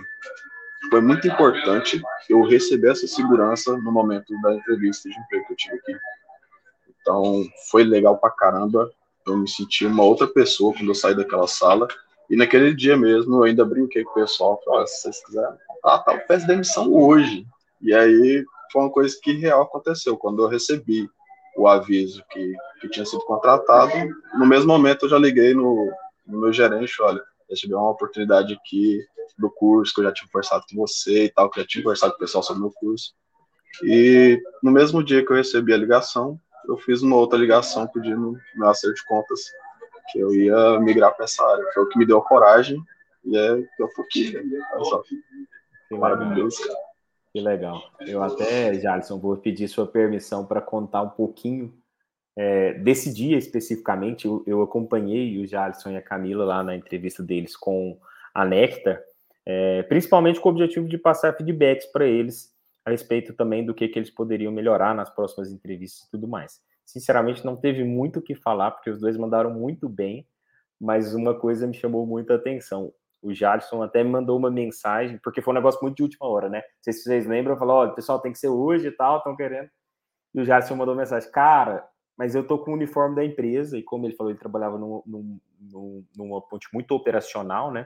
foi 0.89 1.01
muito 1.01 1.27
importante 1.27 2.01
eu 2.29 2.43
receber 2.43 2.91
essa 2.91 3.07
segurança 3.07 3.75
no 3.77 3.91
momento 3.91 4.33
da 4.41 4.53
entrevista 4.53 5.09
de 5.09 5.19
emprego 5.19 5.47
que 5.47 5.53
eu 5.53 5.57
tive 5.57 5.75
aqui. 5.77 5.95
Então, 7.01 7.43
foi 7.69 7.83
legal 7.83 8.17
pra 8.17 8.29
caramba. 8.29 8.91
Eu 9.25 9.37
me 9.37 9.49
senti 9.49 9.85
uma 9.85 10.03
outra 10.03 10.27
pessoa 10.27 10.73
quando 10.73 10.89
eu 10.89 10.95
saí 10.95 11.15
daquela 11.15 11.47
sala. 11.47 11.87
E 12.29 12.35
naquele 12.35 12.73
dia 12.73 12.95
mesmo, 12.95 13.37
eu 13.37 13.43
ainda 13.43 13.65
brinquei 13.65 14.03
com 14.03 14.11
o 14.11 14.23
pessoal. 14.23 14.61
Falei, 14.63 14.83
ah, 14.83 14.87
se 14.87 15.01
vocês 15.01 15.25
quiserem, 15.25 15.57
ah, 15.83 15.99
tá, 15.99 16.13
eu 16.13 16.21
peço 16.27 16.47
demissão 16.47 16.93
hoje. 16.93 17.45
E 17.81 17.93
aí, 17.93 18.43
foi 18.71 18.81
uma 18.81 18.91
coisa 18.91 19.17
que 19.21 19.33
real 19.33 19.63
aconteceu. 19.63 20.17
Quando 20.17 20.43
eu 20.43 20.47
recebi 20.47 21.09
o 21.57 21.67
aviso 21.67 22.23
que, 22.29 22.53
que 22.79 22.89
tinha 22.89 23.05
sido 23.05 23.23
contratado, 23.25 23.93
no 24.37 24.45
mesmo 24.45 24.67
momento 24.67 25.05
eu 25.05 25.09
já 25.09 25.17
liguei 25.17 25.53
no, 25.53 25.91
no 26.25 26.39
meu 26.39 26.53
gerente, 26.53 27.01
olha, 27.01 27.21
recebi 27.49 27.73
uma 27.73 27.91
oportunidade 27.91 28.53
aqui 28.53 28.99
do 29.37 29.49
curso, 29.49 29.93
que 29.93 30.01
eu 30.01 30.05
já 30.05 30.13
tinha 30.13 30.27
conversado 30.27 30.63
com 30.69 30.77
você 30.77 31.25
e 31.25 31.29
tal, 31.29 31.49
que 31.49 31.59
eu 31.59 31.63
já 31.63 31.67
tinha 31.67 31.83
conversado 31.83 32.13
com 32.13 32.17
o 32.17 32.19
pessoal 32.19 32.43
sobre 32.43 32.63
o 32.63 32.71
curso. 32.71 33.13
E 33.83 34.41
no 34.61 34.71
mesmo 34.71 35.03
dia 35.03 35.25
que 35.25 35.31
eu 35.31 35.35
recebi 35.35 35.73
a 35.73 35.77
ligação, 35.77 36.39
eu 36.67 36.77
fiz 36.77 37.01
uma 37.01 37.15
outra 37.15 37.37
ligação 37.37 37.87
pedindo 37.87 38.37
meu 38.55 38.69
acerto 38.69 38.95
de 38.95 39.05
contas, 39.05 39.41
que 40.11 40.19
eu 40.19 40.33
ia 40.33 40.79
migrar 40.79 41.15
para 41.15 41.25
essa 41.25 41.43
área. 41.43 41.65
Foi 41.73 41.83
o 41.83 41.87
que 41.87 41.97
me 41.97 42.05
deu 42.05 42.19
a 42.19 42.25
coragem 42.25 42.81
e 43.25 43.37
é 43.37 43.61
que 43.75 43.83
eu 43.83 43.89
fui 43.89 44.05
aqui. 44.05 44.37
Olha 44.73 44.83
só. 44.85 45.03
Maravilhoso, 45.91 46.61
cara. 46.65 46.90
Que 47.31 47.39
legal. 47.39 47.81
Eu 48.01 48.21
até, 48.21 48.73
Jalisson, 48.73 49.17
vou 49.17 49.37
pedir 49.37 49.67
sua 49.67 49.87
permissão 49.87 50.45
para 50.45 50.61
contar 50.61 51.01
um 51.01 51.09
pouquinho 51.09 51.73
é, 52.35 52.73
desse 52.73 53.13
dia 53.13 53.37
especificamente. 53.37 54.25
Eu, 54.25 54.43
eu 54.45 54.61
acompanhei 54.61 55.39
o 55.39 55.47
Jalisson 55.47 55.91
e 55.91 55.97
a 55.97 56.01
Camila 56.01 56.43
lá 56.43 56.63
na 56.63 56.75
entrevista 56.75 57.23
deles 57.23 57.55
com 57.55 57.97
a 58.33 58.45
Nectar, 58.45 59.01
é, 59.45 59.83
principalmente 59.83 60.39
com 60.39 60.49
o 60.49 60.51
objetivo 60.51 60.87
de 60.87 60.97
passar 60.97 61.35
feedbacks 61.35 61.85
para 61.87 62.05
eles 62.05 62.53
a 62.85 62.91
respeito 62.91 63.33
também 63.33 63.65
do 63.65 63.73
que, 63.73 63.87
que 63.87 63.99
eles 63.99 64.09
poderiam 64.09 64.51
melhorar 64.51 64.93
nas 64.93 65.09
próximas 65.09 65.51
entrevistas 65.51 66.07
e 66.07 66.11
tudo 66.11 66.27
mais. 66.27 66.61
Sinceramente, 66.85 67.45
não 67.45 67.55
teve 67.55 67.83
muito 67.83 68.19
o 68.19 68.21
que 68.21 68.35
falar, 68.35 68.71
porque 68.71 68.89
os 68.89 68.99
dois 68.99 69.15
mandaram 69.15 69.51
muito 69.51 69.87
bem, 69.87 70.27
mas 70.79 71.13
uma 71.13 71.33
coisa 71.33 71.67
me 71.67 71.73
chamou 71.73 72.05
muita 72.05 72.35
atenção. 72.35 72.91
O 73.21 73.33
Jadson 73.33 73.83
até 73.83 74.03
me 74.03 74.09
mandou 74.09 74.37
uma 74.37 74.49
mensagem, 74.49 75.19
porque 75.23 75.41
foi 75.41 75.53
um 75.53 75.55
negócio 75.55 75.79
muito 75.81 75.97
de 75.97 76.03
última 76.03 76.27
hora, 76.27 76.49
né? 76.49 76.59
Não 76.59 76.83
sei 76.83 76.93
se 76.93 77.03
vocês 77.03 77.27
lembram, 77.27 77.57
falou: 77.57 77.77
olha, 77.77 77.91
o 77.91 77.95
pessoal 77.95 78.19
tem 78.19 78.31
que 78.31 78.39
ser 78.39 78.49
hoje 78.49 78.87
e 78.87 78.91
tal, 78.91 79.17
estão 79.17 79.35
querendo. 79.35 79.69
E 80.33 80.41
o 80.41 80.45
Jadson 80.45 80.75
mandou 80.75 80.95
mensagem: 80.95 81.31
cara, 81.31 81.87
mas 82.17 82.33
eu 82.35 82.45
tô 82.45 82.57
com 82.59 82.71
o 82.71 82.73
uniforme 82.73 83.15
da 83.15 83.23
empresa, 83.23 83.77
e 83.77 83.83
como 83.83 84.05
ele 84.05 84.15
falou, 84.15 84.31
ele 84.31 84.39
trabalhava 84.39 84.77
num, 84.77 85.03
num, 85.05 86.05
numa 86.15 86.41
ponte 86.41 86.67
muito 86.73 86.91
operacional, 86.93 87.71
né? 87.71 87.85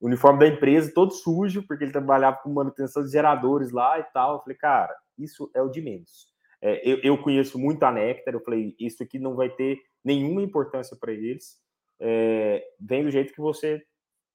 o 0.00 0.06
uniforme 0.06 0.38
da 0.38 0.46
empresa 0.46 0.90
todo 0.94 1.12
sujo, 1.12 1.62
porque 1.66 1.84
ele 1.84 1.92
trabalhava 1.92 2.38
com 2.38 2.50
manutenção 2.50 3.04
de 3.04 3.10
geradores 3.10 3.70
lá 3.70 3.98
e 3.98 4.04
tal. 4.04 4.34
Eu 4.34 4.40
falei, 4.40 4.56
cara, 4.56 4.96
isso 5.18 5.50
é 5.54 5.60
o 5.60 5.68
de 5.68 5.82
menos. 5.82 6.30
É, 6.62 6.80
eu, 6.90 6.98
eu, 7.02 7.18
conheço 7.18 7.58
muito 7.58 7.82
a 7.84 7.92
Nectar, 7.92 8.34
eu 8.34 8.40
falei, 8.42 8.74
isso 8.78 9.02
aqui 9.02 9.18
não 9.18 9.34
vai 9.34 9.50
ter 9.50 9.78
nenhuma 10.02 10.42
importância 10.42 10.96
para 10.98 11.12
eles. 11.12 11.58
É, 12.00 12.64
vem 12.80 13.04
do 13.04 13.10
jeito 13.10 13.32
que 13.34 13.40
você 13.40 13.82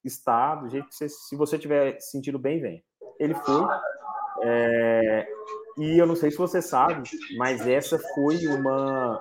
está, 0.08 0.56
do 0.56 0.70
jeito 0.70 0.88
que 0.88 0.96
você, 0.96 1.10
se 1.10 1.36
você 1.36 1.58
tiver 1.58 2.00
sentido 2.00 2.40
bem, 2.40 2.60
vem. 2.60 2.84
Ele 3.20 3.34
foi. 3.34 3.68
É, 4.44 5.28
e 5.78 5.98
eu 5.98 6.06
não 6.06 6.16
sei 6.16 6.32
se 6.32 6.38
você 6.38 6.62
sabe, 6.62 7.10
mas 7.38 7.66
essa 7.68 8.00
foi 8.14 8.48
uma, 8.48 9.20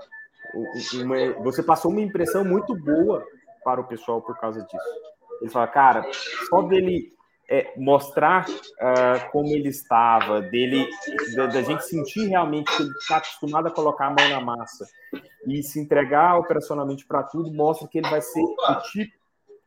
uma. 0.94 1.42
Você 1.42 1.62
passou 1.62 1.90
uma 1.90 2.00
impressão 2.00 2.44
muito 2.44 2.74
boa 2.74 3.24
para 3.64 3.80
o 3.80 3.84
pessoal 3.84 4.20
por 4.20 4.38
causa 4.38 4.62
disso. 4.62 5.14
Ele 5.40 5.50
fala, 5.50 5.66
cara, 5.66 6.06
só 6.48 6.62
dele 6.62 7.14
é, 7.48 7.72
mostrar 7.76 8.46
uh, 8.48 9.30
como 9.30 9.48
ele 9.48 9.68
estava, 9.68 10.40
dele, 10.40 10.88
da, 11.34 11.46
da, 11.46 11.62
gente 11.62 11.84
sentir 11.84 12.26
realmente 12.28 12.74
que 12.74 12.82
ele 12.82 12.92
está 12.92 13.16
acostumado 13.16 13.68
a 13.68 13.70
colocar 13.70 14.06
a 14.06 14.10
mão 14.10 14.28
na 14.28 14.40
massa 14.40 14.86
e 15.46 15.62
se 15.62 15.78
entregar 15.80 16.38
operacionalmente 16.38 17.04
para 17.06 17.22
tudo, 17.22 17.52
mostra 17.52 17.88
que 17.88 17.98
ele 17.98 18.08
vai 18.08 18.22
ser 18.22 18.40
o 18.40 18.80
tipo, 18.92 19.12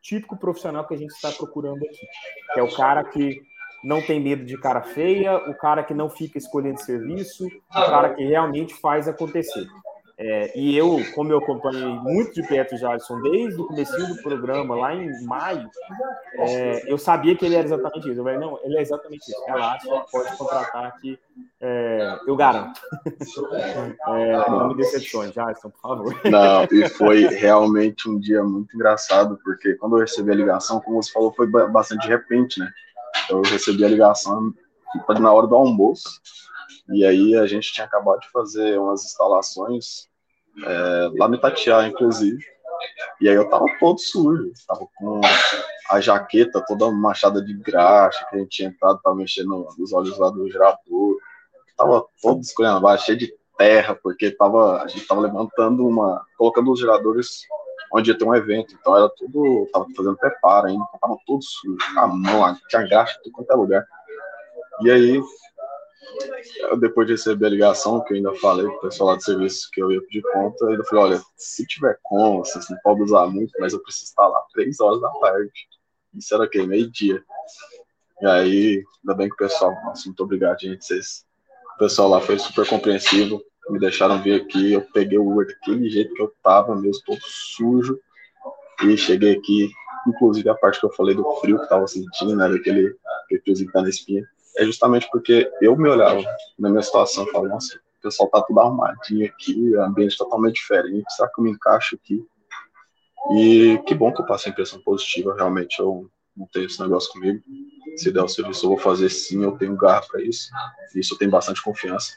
típico 0.00 0.36
profissional 0.36 0.86
que 0.86 0.94
a 0.94 0.98
gente 0.98 1.10
está 1.10 1.30
procurando 1.32 1.84
aqui, 1.84 2.06
que 2.54 2.60
é 2.60 2.62
o 2.62 2.74
cara 2.74 3.04
que 3.04 3.42
não 3.82 4.02
tem 4.02 4.20
medo 4.20 4.44
de 4.44 4.58
cara 4.58 4.82
feia, 4.82 5.36
o 5.36 5.54
cara 5.54 5.84
que 5.84 5.94
não 5.94 6.10
fica 6.10 6.38
escolhendo 6.38 6.80
serviço, 6.80 7.46
o 7.46 7.72
cara 7.72 8.14
que 8.14 8.24
realmente 8.24 8.74
faz 8.74 9.08
acontecer. 9.08 9.66
É, 10.20 10.58
e 10.58 10.76
eu, 10.76 11.00
como 11.14 11.32
eu 11.32 11.38
acompanhei 11.38 11.86
muito 11.86 12.34
de 12.34 12.42
perto 12.42 12.74
o 12.74 12.78
Jadson 12.78 13.20
desde 13.22 13.60
o 13.60 13.66
começo 13.66 13.96
do 14.08 14.20
programa, 14.20 14.74
lá 14.74 14.92
em 14.92 15.24
maio, 15.24 15.70
é, 16.34 16.92
eu 16.92 16.98
sabia 16.98 17.36
que 17.36 17.46
ele 17.46 17.54
era 17.54 17.64
exatamente 17.64 18.10
isso. 18.10 18.18
Eu 18.18 18.24
falei, 18.24 18.38
não, 18.40 18.58
ele 18.64 18.78
é 18.78 18.82
exatamente 18.82 19.22
isso. 19.30 19.44
Relaxa, 19.46 19.88
pode 20.10 20.36
contratar 20.36 20.96
que 21.00 21.16
é, 21.60 22.18
eu 22.26 22.34
garanto. 22.34 22.80
É, 24.08 24.50
não 24.50 24.68
me 24.68 24.76
decepcione, 24.76 25.32
Jadson, 25.32 25.70
por 25.70 25.80
favor. 25.80 26.20
Não, 26.24 26.64
e 26.70 26.88
foi 26.88 27.26
realmente 27.26 28.08
um 28.08 28.18
dia 28.18 28.42
muito 28.42 28.74
engraçado, 28.74 29.38
porque 29.44 29.74
quando 29.74 29.96
eu 29.96 30.00
recebi 30.00 30.30
a 30.30 30.34
ligação, 30.34 30.80
como 30.80 31.02
você 31.02 31.12
falou, 31.12 31.32
foi 31.32 31.46
bastante 31.46 32.02
de 32.02 32.08
repente, 32.08 32.58
né? 32.58 32.70
Eu 33.28 33.42
recebi 33.42 33.84
a 33.84 33.88
ligação 33.88 34.52
na 35.20 35.32
hora 35.32 35.46
do 35.46 35.54
almoço, 35.54 36.20
e 36.90 37.04
aí 37.04 37.36
a 37.36 37.46
gente 37.46 37.72
tinha 37.72 37.86
acabado 37.86 38.20
de 38.20 38.30
fazer 38.30 38.78
umas 38.78 39.04
instalações 39.04 40.08
é, 40.64 41.10
lá 41.18 41.28
no 41.28 41.36
Itatiaia, 41.36 41.88
inclusive. 41.88 42.42
E 43.20 43.28
aí 43.28 43.34
eu 43.34 43.48
tava 43.48 43.66
todo 43.78 43.98
sujo, 43.98 44.52
tava 44.66 44.86
com 44.96 45.20
a 45.90 46.00
jaqueta 46.00 46.64
toda 46.66 46.90
machada 46.90 47.42
de 47.42 47.54
graxa, 47.54 48.24
que 48.28 48.36
a 48.36 48.38
gente 48.38 48.50
tinha 48.50 48.68
entrado 48.68 49.00
para 49.02 49.14
mexer 49.14 49.44
no, 49.44 49.68
nos 49.76 49.92
olhos 49.92 50.18
lá 50.18 50.30
do 50.30 50.50
gerador. 50.50 51.16
Tava 51.76 52.04
todo 52.22 52.40
escolhendo 52.40 52.98
cheio 52.98 53.18
de 53.18 53.32
terra, 53.56 53.94
porque 54.02 54.30
tava, 54.30 54.82
a 54.82 54.86
gente 54.86 55.06
tava 55.06 55.20
levantando 55.20 55.86
uma. 55.86 56.24
colocando 56.36 56.72
os 56.72 56.80
geradores 56.80 57.42
onde 57.92 58.10
ia 58.10 58.18
ter 58.18 58.24
um 58.24 58.34
evento. 58.34 58.74
Então 58.78 58.96
era 58.96 59.08
tudo. 59.10 59.68
tava 59.72 59.86
fazendo 59.96 60.16
preparo 60.16 60.68
ainda, 60.68 60.84
tava 61.00 61.16
todo 61.26 61.42
sujo, 61.42 61.76
a 61.96 62.06
mão, 62.06 62.56
tinha 62.68 62.82
graxa 62.86 63.18
em 63.26 63.30
qualquer 63.30 63.54
lugar. 63.54 63.86
E 64.82 64.90
aí 64.90 65.20
depois 66.80 67.06
de 67.06 67.14
receber 67.14 67.46
a 67.46 67.50
ligação, 67.50 68.02
que 68.04 68.12
eu 68.12 68.16
ainda 68.16 68.34
falei 68.36 68.66
para 68.66 68.76
o 68.76 68.80
pessoal 68.80 69.10
lá 69.10 69.16
do 69.16 69.22
serviço 69.22 69.68
que 69.72 69.82
eu 69.82 69.90
ia 69.90 70.00
pedir 70.02 70.22
conta, 70.32 70.64
eu 70.66 70.84
falei, 70.84 71.04
olha, 71.04 71.22
se 71.36 71.66
tiver 71.66 71.98
como, 72.02 72.44
vocês 72.44 72.68
não 72.68 72.78
podem 72.82 73.04
usar 73.04 73.26
muito, 73.26 73.52
mas 73.58 73.72
eu 73.72 73.82
preciso 73.82 74.06
estar 74.06 74.26
lá 74.26 74.42
três 74.52 74.80
horas 74.80 75.00
da 75.00 75.10
tarde. 75.10 75.50
Isso 76.14 76.34
era 76.34 76.44
o 76.44 76.48
quê? 76.48 76.62
Meio-dia. 76.62 77.22
E 78.20 78.26
aí, 78.26 78.84
ainda 79.02 79.16
bem 79.16 79.28
que 79.28 79.34
o 79.34 79.38
pessoal, 79.38 79.72
nossa, 79.84 80.02
muito 80.06 80.22
obrigado, 80.22 80.60
gente. 80.60 80.84
Vocês, 80.84 81.24
o 81.74 81.78
pessoal 81.78 82.08
lá 82.08 82.20
foi 82.20 82.38
super 82.38 82.66
compreensivo, 82.66 83.42
me 83.70 83.78
deixaram 83.78 84.22
vir 84.22 84.40
aqui, 84.40 84.72
eu 84.72 84.80
peguei 84.92 85.18
o 85.18 85.30
Uber 85.30 85.46
daquele 85.46 85.88
jeito 85.90 86.14
que 86.14 86.22
eu 86.22 86.32
tava, 86.42 86.74
mesmo 86.74 87.02
todo 87.04 87.20
sujo, 87.22 87.98
e 88.84 88.96
cheguei 88.96 89.32
aqui, 89.32 89.70
inclusive 90.06 90.48
a 90.48 90.54
parte 90.54 90.80
que 90.80 90.86
eu 90.86 90.92
falei 90.92 91.14
do 91.14 91.30
frio 91.36 91.60
que 91.60 91.68
tava 91.68 91.86
sentindo, 91.86 92.34
né, 92.34 92.48
daquele, 92.48 92.96
aquele 93.24 93.40
friozinho 93.42 93.66
que 93.66 93.72
tá 93.72 93.82
na 93.82 93.88
espinha 93.88 94.26
é 94.58 94.64
justamente 94.64 95.08
porque 95.10 95.50
eu 95.62 95.76
me 95.76 95.88
olhava 95.88 96.20
na 96.58 96.68
minha 96.68 96.82
situação 96.82 97.24
e 97.24 97.30
falava, 97.30 97.54
nossa, 97.54 97.76
o 97.76 98.02
pessoal 98.02 98.28
tá 98.28 98.42
tudo 98.42 98.60
arrumadinho 98.60 99.26
aqui, 99.26 99.76
ambiente 99.76 100.18
totalmente 100.18 100.56
diferente, 100.56 101.12
será 101.14 101.28
que 101.28 101.40
eu 101.40 101.44
me 101.44 101.52
encaixo 101.52 101.94
aqui? 101.94 102.26
E 103.32 103.80
que 103.86 103.94
bom 103.94 104.12
que 104.12 104.20
eu 104.20 104.26
passei 104.26 104.50
impressão 104.50 104.80
positiva, 104.80 105.34
realmente 105.34 105.78
eu 105.78 106.10
não 106.36 106.46
tenho 106.46 106.66
esse 106.66 106.80
negócio 106.80 107.12
comigo. 107.12 107.40
Se 107.96 108.10
der 108.10 108.22
o 108.22 108.28
serviço, 108.28 108.66
eu 108.66 108.70
vou 108.70 108.78
fazer 108.78 109.08
sim, 109.08 109.42
eu 109.42 109.56
tenho 109.56 109.76
garra 109.76 110.02
para 110.08 110.22
isso. 110.22 110.50
Isso 110.94 111.14
eu 111.14 111.18
tenho 111.18 111.30
bastante 111.30 111.62
confiança. 111.62 112.14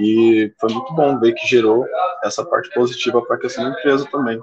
E 0.00 0.52
foi 0.60 0.72
muito 0.72 0.92
bom 0.94 1.18
ver 1.18 1.32
que 1.32 1.46
gerou 1.46 1.86
essa 2.22 2.44
parte 2.44 2.72
positiva 2.74 3.22
para 3.22 3.36
a 3.36 3.38
questão 3.38 3.64
da 3.64 3.70
empresa 3.70 4.04
também. 4.06 4.40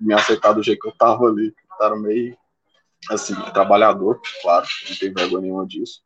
Me 0.00 0.14
aceitar 0.14 0.52
do 0.52 0.62
jeito 0.62 0.80
que 0.80 0.88
eu 0.88 0.96
tava 0.96 1.26
ali, 1.26 1.54
tava 1.78 1.96
meio 1.96 2.36
assim, 3.10 3.34
trabalhador, 3.52 4.20
claro, 4.42 4.66
não 4.88 4.96
tem 4.96 5.12
vergonha 5.12 5.42
nenhuma 5.42 5.66
disso 5.66 6.02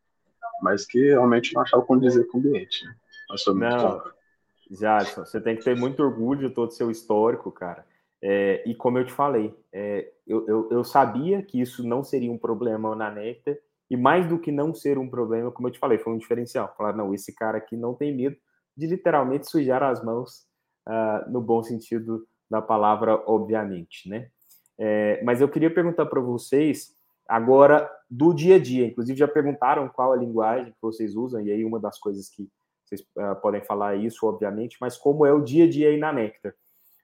mas 0.62 0.86
que 0.86 1.10
realmente 1.10 1.54
não 1.54 1.62
achava 1.62 1.84
condizer 1.84 2.26
com 2.28 2.38
o 2.38 2.40
ambiente. 2.40 2.84
Né? 2.84 2.94
Não. 3.54 4.02
Jadson, 4.70 5.24
você 5.24 5.40
tem 5.40 5.56
que 5.56 5.64
ter 5.64 5.76
muito 5.76 6.02
orgulho 6.02 6.48
de 6.48 6.54
todo 6.54 6.68
o 6.68 6.72
seu 6.72 6.90
histórico, 6.90 7.50
cara. 7.52 7.84
É, 8.22 8.62
e 8.66 8.74
como 8.74 8.98
eu 8.98 9.04
te 9.04 9.12
falei, 9.12 9.54
é, 9.72 10.10
eu, 10.26 10.46
eu, 10.48 10.68
eu, 10.70 10.84
sabia 10.84 11.42
que 11.42 11.60
isso 11.60 11.86
não 11.86 12.02
seria 12.02 12.32
um 12.32 12.38
problema 12.38 12.96
na 12.96 13.10
Nectar, 13.10 13.56
e 13.90 13.96
mais 13.96 14.26
do 14.26 14.38
que 14.38 14.50
não 14.50 14.72
ser 14.72 14.98
um 14.98 15.08
problema, 15.08 15.50
como 15.50 15.68
eu 15.68 15.72
te 15.72 15.78
falei, 15.78 15.98
foi 15.98 16.14
um 16.14 16.18
diferencial. 16.18 16.74
Falar, 16.76 16.96
não, 16.96 17.12
esse 17.12 17.34
cara 17.34 17.58
aqui 17.58 17.76
não 17.76 17.94
tem 17.94 18.16
medo 18.16 18.36
de 18.74 18.86
literalmente 18.86 19.48
sujar 19.48 19.82
as 19.82 20.02
mãos, 20.02 20.46
uh, 20.88 21.30
no 21.30 21.40
bom 21.40 21.62
sentido 21.62 22.26
da 22.50 22.62
palavra, 22.62 23.22
obviamente, 23.26 24.08
né? 24.08 24.28
É, 24.78 25.22
mas 25.22 25.40
eu 25.40 25.48
queria 25.48 25.72
perguntar 25.72 26.06
para 26.06 26.20
vocês 26.20 26.93
Agora, 27.28 27.90
do 28.10 28.34
dia 28.34 28.56
a 28.56 28.58
dia, 28.58 28.86
inclusive 28.86 29.18
já 29.18 29.28
perguntaram 29.28 29.88
qual 29.88 30.12
a 30.12 30.16
linguagem 30.16 30.72
que 30.72 30.82
vocês 30.82 31.16
usam, 31.16 31.40
e 31.40 31.50
aí 31.50 31.64
uma 31.64 31.80
das 31.80 31.98
coisas 31.98 32.28
que 32.28 32.48
vocês 32.84 33.00
uh, 33.00 33.40
podem 33.40 33.62
falar 33.64 33.96
é 33.96 33.98
isso, 33.98 34.26
obviamente, 34.26 34.76
mas 34.80 34.96
como 34.96 35.24
é 35.24 35.32
o 35.32 35.42
dia 35.42 35.64
a 35.64 35.68
dia 35.68 35.88
aí 35.88 35.98
na 35.98 36.12
Nectar. 36.12 36.54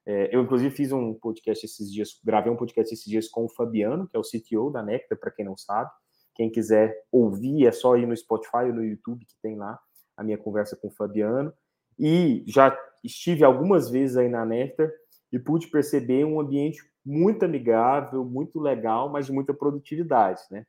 É, 0.07 0.35
eu, 0.35 0.43
inclusive, 0.43 0.75
fiz 0.75 0.93
um 0.93 1.15
podcast 1.15 1.65
esses 1.65 1.93
dias, 1.93 2.19
gravei 2.25 2.51
um 2.53 2.57
podcast 2.57 2.93
esses 2.93 3.05
dias 3.05 3.29
com 3.29 3.45
o 3.45 3.49
Fabiano, 3.49 4.09
que 4.09 4.17
é 4.17 4.21
o 4.21 4.23
CTO 4.23 4.71
da 4.71 4.83
Nectar, 4.83 5.19
para 5.19 5.31
quem 5.31 5.45
não 5.45 5.57
sabe. 5.57 5.91
Quem 6.35 6.51
quiser 6.51 7.05
ouvir, 7.13 7.67
é 7.67 7.73
só 7.73 7.97
ir 7.97 8.07
no 8.07 8.17
Spotify 8.17 8.65
ou 8.67 8.75
no 8.75 8.85
YouTube, 8.85 9.25
que 9.25 9.35
tem 9.43 9.57
lá 9.57 9.79
a 10.17 10.25
minha 10.25 10.39
conversa 10.39 10.77
com 10.77 10.89
o 10.89 10.91
Fabiano. 10.91 11.53
E 11.99 12.45
já 12.47 12.77
estive 13.05 13.45
algumas 13.45 13.91
vezes 13.91 14.17
aí 14.17 14.29
na 14.29 14.45
Nectar 14.45 14.91
e 15.33 15.39
pude 15.39 15.69
perceber 15.69 16.25
um 16.25 16.41
ambiente 16.41 16.83
muito 17.05 17.45
amigável, 17.45 18.25
muito 18.25 18.61
legal, 18.61 19.09
mas 19.09 19.27
de 19.27 19.33
muita 19.33 19.55
produtividade, 19.55 20.43
né? 20.51 20.65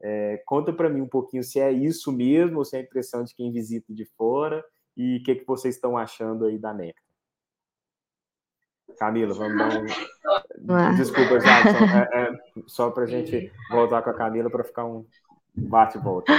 É, 0.00 0.42
conta 0.46 0.72
para 0.72 0.88
mim 0.88 1.00
um 1.00 1.08
pouquinho 1.08 1.44
se 1.44 1.60
é 1.60 1.70
isso 1.70 2.10
mesmo 2.10 2.58
ou 2.58 2.64
se 2.64 2.76
é 2.76 2.80
a 2.80 2.82
impressão 2.82 3.22
de 3.22 3.34
quem 3.34 3.52
visita 3.52 3.94
de 3.94 4.04
fora 4.16 4.64
e 4.96 5.18
o 5.18 5.22
que, 5.22 5.36
que 5.36 5.46
vocês 5.46 5.76
estão 5.76 5.96
achando 5.96 6.44
aí 6.44 6.58
da 6.58 6.74
NECA. 6.74 7.00
Camila, 8.98 9.32
vamos 9.32 9.56
dar 9.56 9.80
um... 9.80 10.96
Desculpa, 10.96 11.38
Jackson, 11.38 11.84
é, 11.84 12.22
é, 12.22 12.32
só 12.66 12.90
para 12.90 13.04
a 13.04 13.06
gente 13.08 13.52
voltar 13.70 14.02
com 14.02 14.10
a 14.10 14.14
Camila 14.14 14.50
para 14.50 14.64
ficar 14.64 14.84
um 14.84 15.06
bate-volta. 15.54 16.32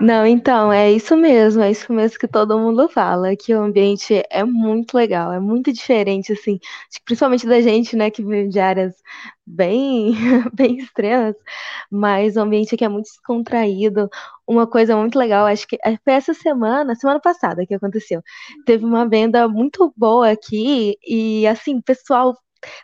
Não, 0.00 0.26
então, 0.26 0.72
é 0.72 0.90
isso 0.92 1.16
mesmo, 1.16 1.62
é 1.62 1.70
isso 1.70 1.92
mesmo 1.92 2.18
que 2.18 2.26
todo 2.26 2.58
mundo 2.58 2.88
fala, 2.88 3.36
que 3.36 3.54
o 3.54 3.62
ambiente 3.62 4.22
é 4.28 4.42
muito 4.44 4.94
legal, 4.96 5.32
é 5.32 5.38
muito 5.38 5.72
diferente, 5.72 6.32
assim, 6.32 6.58
principalmente 7.04 7.46
da 7.46 7.60
gente, 7.60 7.94
né, 7.96 8.10
que 8.10 8.22
vive 8.22 8.48
de 8.48 8.58
áreas 8.58 8.92
bem, 9.46 10.12
bem 10.52 10.78
extremas, 10.78 11.36
mas 11.90 12.36
o 12.36 12.40
ambiente 12.40 12.74
aqui 12.74 12.84
é 12.84 12.88
muito 12.88 13.06
descontraído. 13.06 14.08
Uma 14.46 14.66
coisa 14.66 14.96
muito 14.96 15.18
legal, 15.18 15.46
acho 15.46 15.66
que 15.66 15.78
foi 16.04 16.12
essa 16.14 16.34
semana, 16.34 16.94
semana 16.96 17.20
passada 17.20 17.64
que 17.66 17.74
aconteceu. 17.74 18.20
Teve 18.66 18.84
uma 18.84 19.08
venda 19.08 19.48
muito 19.48 19.92
boa 19.96 20.30
aqui 20.30 20.96
e, 21.06 21.46
assim, 21.46 21.80
pessoal 21.80 22.36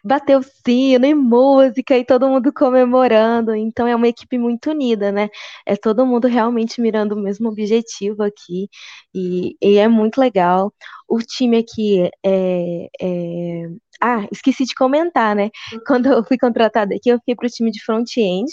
bateu 0.04 0.40
sino 0.42 1.06
e 1.06 1.14
música 1.14 1.96
e 1.96 2.04
todo 2.04 2.28
mundo 2.28 2.52
comemorando. 2.52 3.54
Então 3.54 3.86
é 3.86 3.94
uma 3.94 4.08
equipe 4.08 4.38
muito 4.38 4.70
unida, 4.70 5.12
né? 5.12 5.28
É 5.66 5.76
todo 5.76 6.06
mundo 6.06 6.28
realmente 6.28 6.80
mirando 6.80 7.12
o 7.12 7.20
mesmo 7.20 7.48
objetivo 7.48 8.22
aqui 8.22 8.68
e, 9.14 9.56
e 9.60 9.76
é 9.78 9.88
muito 9.88 10.18
legal. 10.20 10.72
O 11.08 11.18
time 11.18 11.58
aqui 11.58 12.10
é, 12.24 12.88
é... 13.00 13.66
Ah, 14.00 14.26
esqueci 14.32 14.64
de 14.64 14.74
comentar, 14.74 15.34
né? 15.36 15.50
Quando 15.86 16.06
eu 16.06 16.24
fui 16.24 16.38
contratada 16.38 16.94
aqui, 16.94 17.10
eu 17.10 17.18
fui 17.24 17.34
para 17.34 17.46
o 17.46 17.50
time 17.50 17.70
de 17.70 17.82
front-end. 17.84 18.46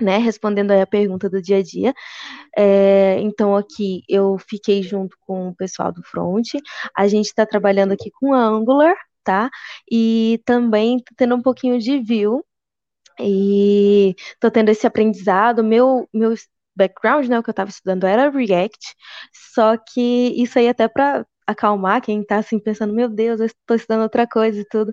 Né, 0.00 0.18
respondendo 0.18 0.70
aí 0.70 0.80
a 0.80 0.86
pergunta 0.86 1.28
do 1.28 1.42
dia 1.42 1.58
a 1.58 1.62
dia. 1.62 1.92
É, 2.56 3.18
então, 3.20 3.56
aqui 3.56 4.02
eu 4.08 4.38
fiquei 4.38 4.82
junto 4.84 5.16
com 5.26 5.48
o 5.48 5.54
pessoal 5.56 5.92
do 5.92 6.02
front. 6.04 6.46
A 6.96 7.08
gente 7.08 7.26
está 7.26 7.44
trabalhando 7.44 7.92
aqui 7.92 8.08
com 8.12 8.32
Angular, 8.32 8.94
tá? 9.24 9.50
E 9.90 10.40
também 10.44 11.02
tendo 11.16 11.34
um 11.36 11.42
pouquinho 11.42 11.78
de 11.78 11.98
view. 12.00 12.44
E 13.20 14.14
tô 14.40 14.50
tendo 14.50 14.70
esse 14.70 14.86
aprendizado. 14.86 15.62
Meu, 15.64 16.08
meu 16.12 16.34
background, 16.76 17.26
né, 17.28 17.38
o 17.38 17.42
que 17.42 17.50
eu 17.50 17.52
estava 17.52 17.70
estudando 17.70 18.06
era 18.06 18.30
React, 18.30 18.96
só 19.54 19.76
que 19.76 20.00
isso 20.42 20.58
aí 20.58 20.68
até 20.68 20.88
para 20.88 21.26
acalmar 21.46 22.00
quem 22.00 22.20
está 22.22 22.38
assim 22.38 22.58
pensando, 22.60 22.94
meu 22.94 23.08
Deus, 23.08 23.40
eu 23.40 23.46
estou 23.46 23.76
estudando 23.76 24.02
outra 24.02 24.26
coisa 24.26 24.60
e 24.60 24.64
tudo. 24.66 24.92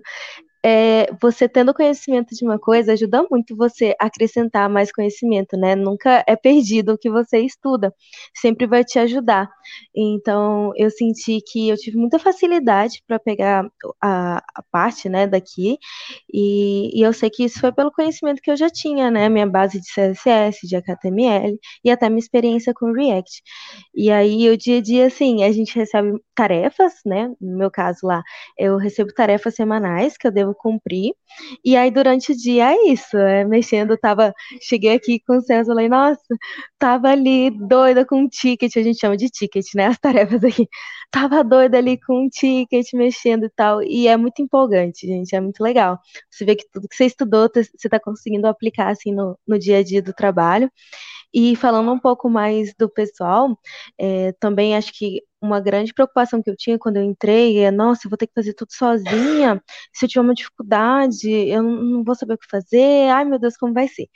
É, 0.64 1.08
você 1.20 1.48
tendo 1.48 1.72
conhecimento 1.72 2.34
de 2.34 2.44
uma 2.44 2.58
coisa 2.58 2.92
ajuda 2.92 3.24
muito 3.30 3.56
você 3.56 3.94
a 4.00 4.06
acrescentar 4.06 4.68
mais 4.68 4.90
conhecimento, 4.92 5.56
né? 5.56 5.74
Nunca 5.76 6.24
é 6.26 6.36
perdido 6.36 6.92
o 6.92 6.98
que 6.98 7.10
você 7.10 7.38
estuda, 7.40 7.94
sempre 8.34 8.66
vai 8.66 8.84
te 8.84 8.98
ajudar. 8.98 9.48
Então, 9.94 10.72
eu 10.76 10.90
senti 10.90 11.40
que 11.46 11.68
eu 11.68 11.76
tive 11.76 11.96
muita 11.96 12.18
facilidade 12.18 13.02
para 13.06 13.18
pegar 13.18 13.68
a, 14.02 14.38
a, 14.54 14.62
parte, 14.70 15.08
né, 15.08 15.26
daqui, 15.26 15.78
e, 16.32 16.98
e, 16.98 17.02
eu 17.02 17.12
sei 17.12 17.30
que 17.30 17.44
isso 17.44 17.60
foi 17.60 17.72
pelo 17.72 17.92
conhecimento 17.92 18.40
que 18.42 18.50
eu 18.50 18.56
já 18.56 18.68
tinha, 18.70 19.10
né? 19.10 19.28
Minha 19.28 19.46
base 19.46 19.80
de 19.80 19.86
CSS, 19.86 20.66
de 20.66 20.76
HTML 20.76 21.58
e 21.84 21.90
até 21.90 22.08
minha 22.08 22.18
experiência 22.18 22.72
com 22.74 22.92
React. 22.92 23.42
E 23.94 24.10
aí, 24.10 24.48
o 24.50 24.56
dia 24.56 24.78
a 24.78 24.82
dia, 24.82 25.06
assim, 25.06 25.44
a 25.44 25.52
gente 25.52 25.74
recebe 25.76 26.18
tarefas, 26.34 26.94
né? 27.04 27.28
No 27.40 27.58
meu 27.58 27.70
caso 27.70 28.00
lá, 28.04 28.22
eu 28.56 28.76
recebo 28.76 29.12
tarefas 29.12 29.54
semanais 29.54 30.16
que 30.16 30.26
eu 30.26 30.32
devo 30.32 30.47
cumprir. 30.54 31.12
E 31.64 31.76
aí, 31.76 31.90
durante 31.90 32.32
o 32.32 32.36
dia, 32.36 32.72
é 32.72 32.90
isso. 32.90 33.16
É, 33.16 33.44
mexendo, 33.44 33.96
tava. 33.96 34.32
Cheguei 34.62 34.94
aqui 34.94 35.20
com 35.20 35.36
o 35.36 35.40
César, 35.40 35.72
falei, 35.72 35.88
nossa, 35.88 36.20
tava 36.78 37.08
ali 37.08 37.50
doida 37.50 38.04
com 38.04 38.20
um 38.20 38.28
ticket, 38.28 38.76
a 38.76 38.82
gente 38.82 38.98
chama 39.00 39.16
de 39.16 39.28
ticket, 39.28 39.64
né? 39.74 39.86
As 39.88 39.98
tarefas 39.98 40.44
aqui. 40.44 40.68
Tava 41.10 41.42
doida 41.42 41.78
ali 41.78 41.98
com 42.00 42.24
um 42.26 42.28
ticket, 42.28 42.92
mexendo 42.94 43.46
e 43.46 43.50
tal. 43.50 43.82
E 43.82 44.06
é 44.08 44.16
muito 44.16 44.42
empolgante, 44.42 45.06
gente. 45.06 45.34
É 45.34 45.40
muito 45.40 45.60
legal. 45.62 45.98
Você 46.30 46.44
vê 46.44 46.54
que 46.56 46.64
tudo 46.70 46.88
que 46.88 46.96
você 46.96 47.06
estudou, 47.06 47.48
você 47.54 47.88
tá 47.88 47.98
conseguindo 48.00 48.46
aplicar 48.46 48.90
assim 48.90 49.12
no, 49.12 49.38
no 49.46 49.58
dia 49.58 49.78
a 49.78 49.82
dia 49.82 50.02
do 50.02 50.12
trabalho. 50.12 50.70
E 51.32 51.54
falando 51.56 51.92
um 51.92 51.98
pouco 51.98 52.28
mais 52.30 52.72
do 52.78 52.88
pessoal, 52.88 53.58
é, 53.98 54.32
também 54.40 54.76
acho 54.76 54.92
que 54.92 55.22
uma 55.40 55.60
grande 55.60 55.92
preocupação 55.94 56.42
que 56.42 56.50
eu 56.50 56.56
tinha 56.56 56.78
quando 56.78 56.96
eu 56.96 57.02
entrei 57.04 57.58
é, 57.60 57.70
nossa, 57.70 58.06
eu 58.06 58.10
vou 58.10 58.16
ter 58.18 58.26
que 58.26 58.32
fazer 58.34 58.54
tudo 58.54 58.72
sozinha, 58.72 59.62
se 59.92 60.04
eu 60.04 60.08
tiver 60.08 60.22
uma 60.22 60.34
dificuldade, 60.34 61.30
eu 61.30 61.62
não 61.62 62.02
vou 62.04 62.14
saber 62.14 62.34
o 62.34 62.38
que 62.38 62.46
fazer, 62.50 63.10
ai 63.10 63.24
meu 63.24 63.38
Deus, 63.38 63.56
como 63.56 63.72
vai 63.74 63.88
ser? 63.88 64.08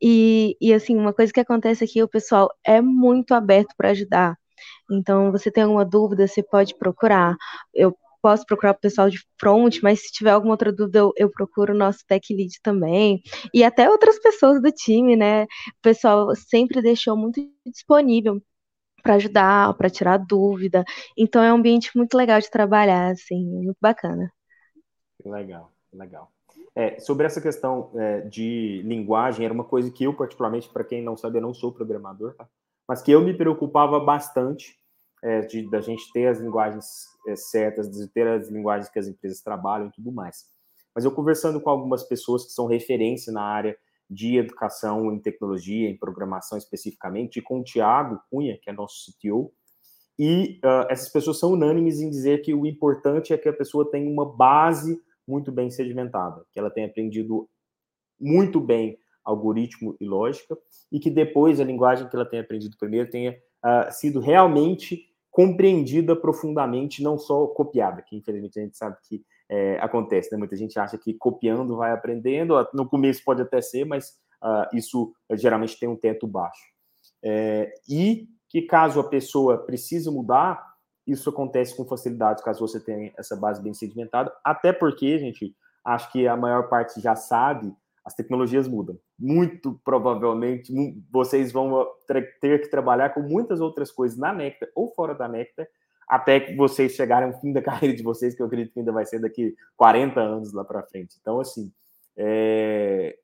E, 0.00 0.56
e 0.60 0.74
assim, 0.74 0.96
uma 0.96 1.12
coisa 1.14 1.32
que 1.32 1.40
acontece 1.40 1.84
aqui, 1.84 2.02
o 2.02 2.08
pessoal 2.08 2.50
é 2.64 2.80
muito 2.80 3.34
aberto 3.34 3.74
para 3.76 3.90
ajudar. 3.90 4.36
Então, 4.90 5.32
você 5.32 5.50
tem 5.50 5.64
alguma 5.64 5.84
dúvida, 5.84 6.26
você 6.26 6.42
pode 6.42 6.76
procurar. 6.76 7.36
Eu 7.74 7.96
posso 8.26 8.44
procurar 8.44 8.72
o 8.72 8.80
pessoal 8.80 9.08
de 9.08 9.20
front, 9.38 9.78
mas 9.84 10.00
se 10.00 10.10
tiver 10.10 10.32
alguma 10.32 10.54
outra 10.54 10.72
dúvida, 10.72 10.98
eu, 10.98 11.12
eu, 11.16 11.30
procuro 11.30 11.72
o 11.72 11.78
nosso 11.78 12.00
tech 12.08 12.34
lead 12.34 12.60
também. 12.60 13.22
E 13.54 13.62
até 13.62 13.88
outras 13.88 14.18
pessoas 14.18 14.60
do 14.60 14.72
time, 14.72 15.14
né? 15.14 15.44
O 15.44 15.80
pessoal 15.80 16.34
sempre 16.34 16.82
deixou 16.82 17.16
muito 17.16 17.40
disponível 17.64 18.42
para 19.00 19.14
ajudar, 19.14 19.72
para 19.74 19.88
tirar 19.88 20.16
dúvida. 20.16 20.84
Então 21.16 21.40
é 21.40 21.52
um 21.52 21.56
ambiente 21.56 21.92
muito 21.94 22.16
legal 22.16 22.40
de 22.40 22.50
trabalhar, 22.50 23.12
assim, 23.12 23.46
muito 23.46 23.78
bacana. 23.80 24.28
Legal, 25.24 25.70
legal. 25.92 26.32
É, 26.74 26.98
sobre 26.98 27.26
essa 27.26 27.40
questão 27.40 27.92
é, 27.94 28.22
de 28.22 28.82
linguagem, 28.84 29.44
era 29.44 29.54
uma 29.54 29.62
coisa 29.62 29.88
que 29.88 30.02
eu, 30.02 30.12
particularmente, 30.12 30.68
para 30.68 30.82
quem 30.82 31.00
não 31.00 31.16
sabe, 31.16 31.38
eu 31.38 31.42
não 31.42 31.54
sou 31.54 31.70
programador, 31.70 32.34
tá? 32.34 32.48
mas 32.88 33.02
que 33.02 33.12
eu 33.12 33.20
me 33.20 33.32
preocupava 33.32 34.00
bastante 34.00 34.76
é, 35.26 35.40
de 35.40 35.68
da 35.68 35.80
gente 35.80 36.12
ter 36.12 36.28
as 36.28 36.38
linguagens 36.38 37.08
é, 37.26 37.34
certas, 37.34 37.90
de 37.90 38.06
ter 38.08 38.28
as 38.28 38.48
linguagens 38.48 38.88
que 38.88 38.98
as 38.98 39.08
empresas 39.08 39.40
trabalham 39.40 39.88
e 39.88 39.92
tudo 39.92 40.12
mais. 40.12 40.44
Mas 40.94 41.04
eu 41.04 41.10
conversando 41.10 41.60
com 41.60 41.68
algumas 41.68 42.04
pessoas 42.04 42.44
que 42.44 42.52
são 42.52 42.66
referência 42.66 43.32
na 43.32 43.42
área 43.42 43.76
de 44.08 44.36
educação 44.36 45.12
em 45.12 45.18
tecnologia, 45.18 45.90
em 45.90 45.98
programação 45.98 46.56
especificamente, 46.56 47.40
e 47.40 47.42
com 47.42 47.58
o 47.58 47.64
Tiago 47.64 48.20
Cunha, 48.30 48.56
que 48.62 48.70
é 48.70 48.72
nosso 48.72 49.10
CTO, 49.10 49.52
e 50.16 50.60
uh, 50.64 50.86
essas 50.88 51.08
pessoas 51.08 51.40
são 51.40 51.52
unânimes 51.52 52.00
em 52.00 52.08
dizer 52.08 52.40
que 52.40 52.54
o 52.54 52.64
importante 52.64 53.32
é 53.32 53.36
que 53.36 53.48
a 53.48 53.52
pessoa 53.52 53.90
tenha 53.90 54.08
uma 54.08 54.24
base 54.24 55.02
muito 55.26 55.50
bem 55.50 55.70
sedimentada, 55.70 56.46
que 56.52 56.58
ela 56.58 56.70
tenha 56.70 56.86
aprendido 56.86 57.48
muito 58.18 58.60
bem 58.60 58.96
algoritmo 59.24 59.96
e 60.00 60.06
lógica, 60.06 60.56
e 60.90 61.00
que 61.00 61.10
depois 61.10 61.58
a 61.58 61.64
linguagem 61.64 62.08
que 62.08 62.14
ela 62.14 62.24
tenha 62.24 62.42
aprendido 62.42 62.76
primeiro 62.78 63.10
tenha 63.10 63.32
uh, 63.32 63.92
sido 63.92 64.20
realmente 64.20 65.05
compreendida 65.36 66.16
profundamente, 66.16 67.02
não 67.02 67.18
só 67.18 67.46
copiada, 67.48 68.00
que 68.00 68.16
infelizmente 68.16 68.58
a 68.58 68.62
gente 68.62 68.74
sabe 68.74 68.96
que 69.06 69.22
é, 69.50 69.78
acontece, 69.80 70.32
né? 70.32 70.38
Muita 70.38 70.56
gente 70.56 70.78
acha 70.78 70.96
que 70.96 71.12
copiando 71.12 71.76
vai 71.76 71.92
aprendendo, 71.92 72.54
no 72.72 72.88
começo 72.88 73.22
pode 73.22 73.42
até 73.42 73.60
ser, 73.60 73.84
mas 73.84 74.14
uh, 74.42 74.74
isso 74.74 75.12
geralmente 75.32 75.78
tem 75.78 75.90
um 75.90 75.94
teto 75.94 76.26
baixo. 76.26 76.62
É, 77.22 77.70
e 77.86 78.26
que 78.48 78.62
caso 78.62 78.98
a 78.98 79.10
pessoa 79.10 79.58
precise 79.58 80.10
mudar, 80.10 80.74
isso 81.06 81.28
acontece 81.28 81.76
com 81.76 81.84
facilidade, 81.84 82.42
caso 82.42 82.66
você 82.66 82.80
tenha 82.80 83.12
essa 83.18 83.36
base 83.36 83.62
bem 83.62 83.74
sedimentada, 83.74 84.34
até 84.42 84.72
porque, 84.72 85.18
gente, 85.18 85.54
acho 85.84 86.10
que 86.12 86.26
a 86.26 86.34
maior 86.34 86.70
parte 86.70 86.98
já 86.98 87.14
sabe, 87.14 87.76
as 88.06 88.14
tecnologias 88.14 88.68
mudam. 88.68 88.96
Muito 89.18 89.80
provavelmente 89.84 90.72
vocês 91.10 91.50
vão 91.50 91.84
ter 92.40 92.60
que 92.60 92.68
trabalhar 92.68 93.10
com 93.10 93.20
muitas 93.20 93.60
outras 93.60 93.90
coisas 93.90 94.16
na 94.16 94.32
Nectar 94.32 94.68
ou 94.76 94.94
fora 94.94 95.12
da 95.12 95.26
Nectar, 95.26 95.66
até 96.08 96.38
que 96.38 96.54
vocês 96.54 96.92
chegarem 96.92 97.32
ao 97.32 97.40
fim 97.40 97.52
da 97.52 97.60
carreira 97.60 97.96
de 97.96 98.04
vocês, 98.04 98.32
que 98.32 98.40
eu 98.40 98.46
acredito 98.46 98.72
que 98.72 98.78
ainda 98.78 98.92
vai 98.92 99.04
ser 99.04 99.18
daqui 99.18 99.56
40 99.76 100.20
anos 100.20 100.52
lá 100.52 100.64
para 100.64 100.84
frente. 100.84 101.16
Então, 101.20 101.40
assim, 101.40 101.72
é... 102.16 103.18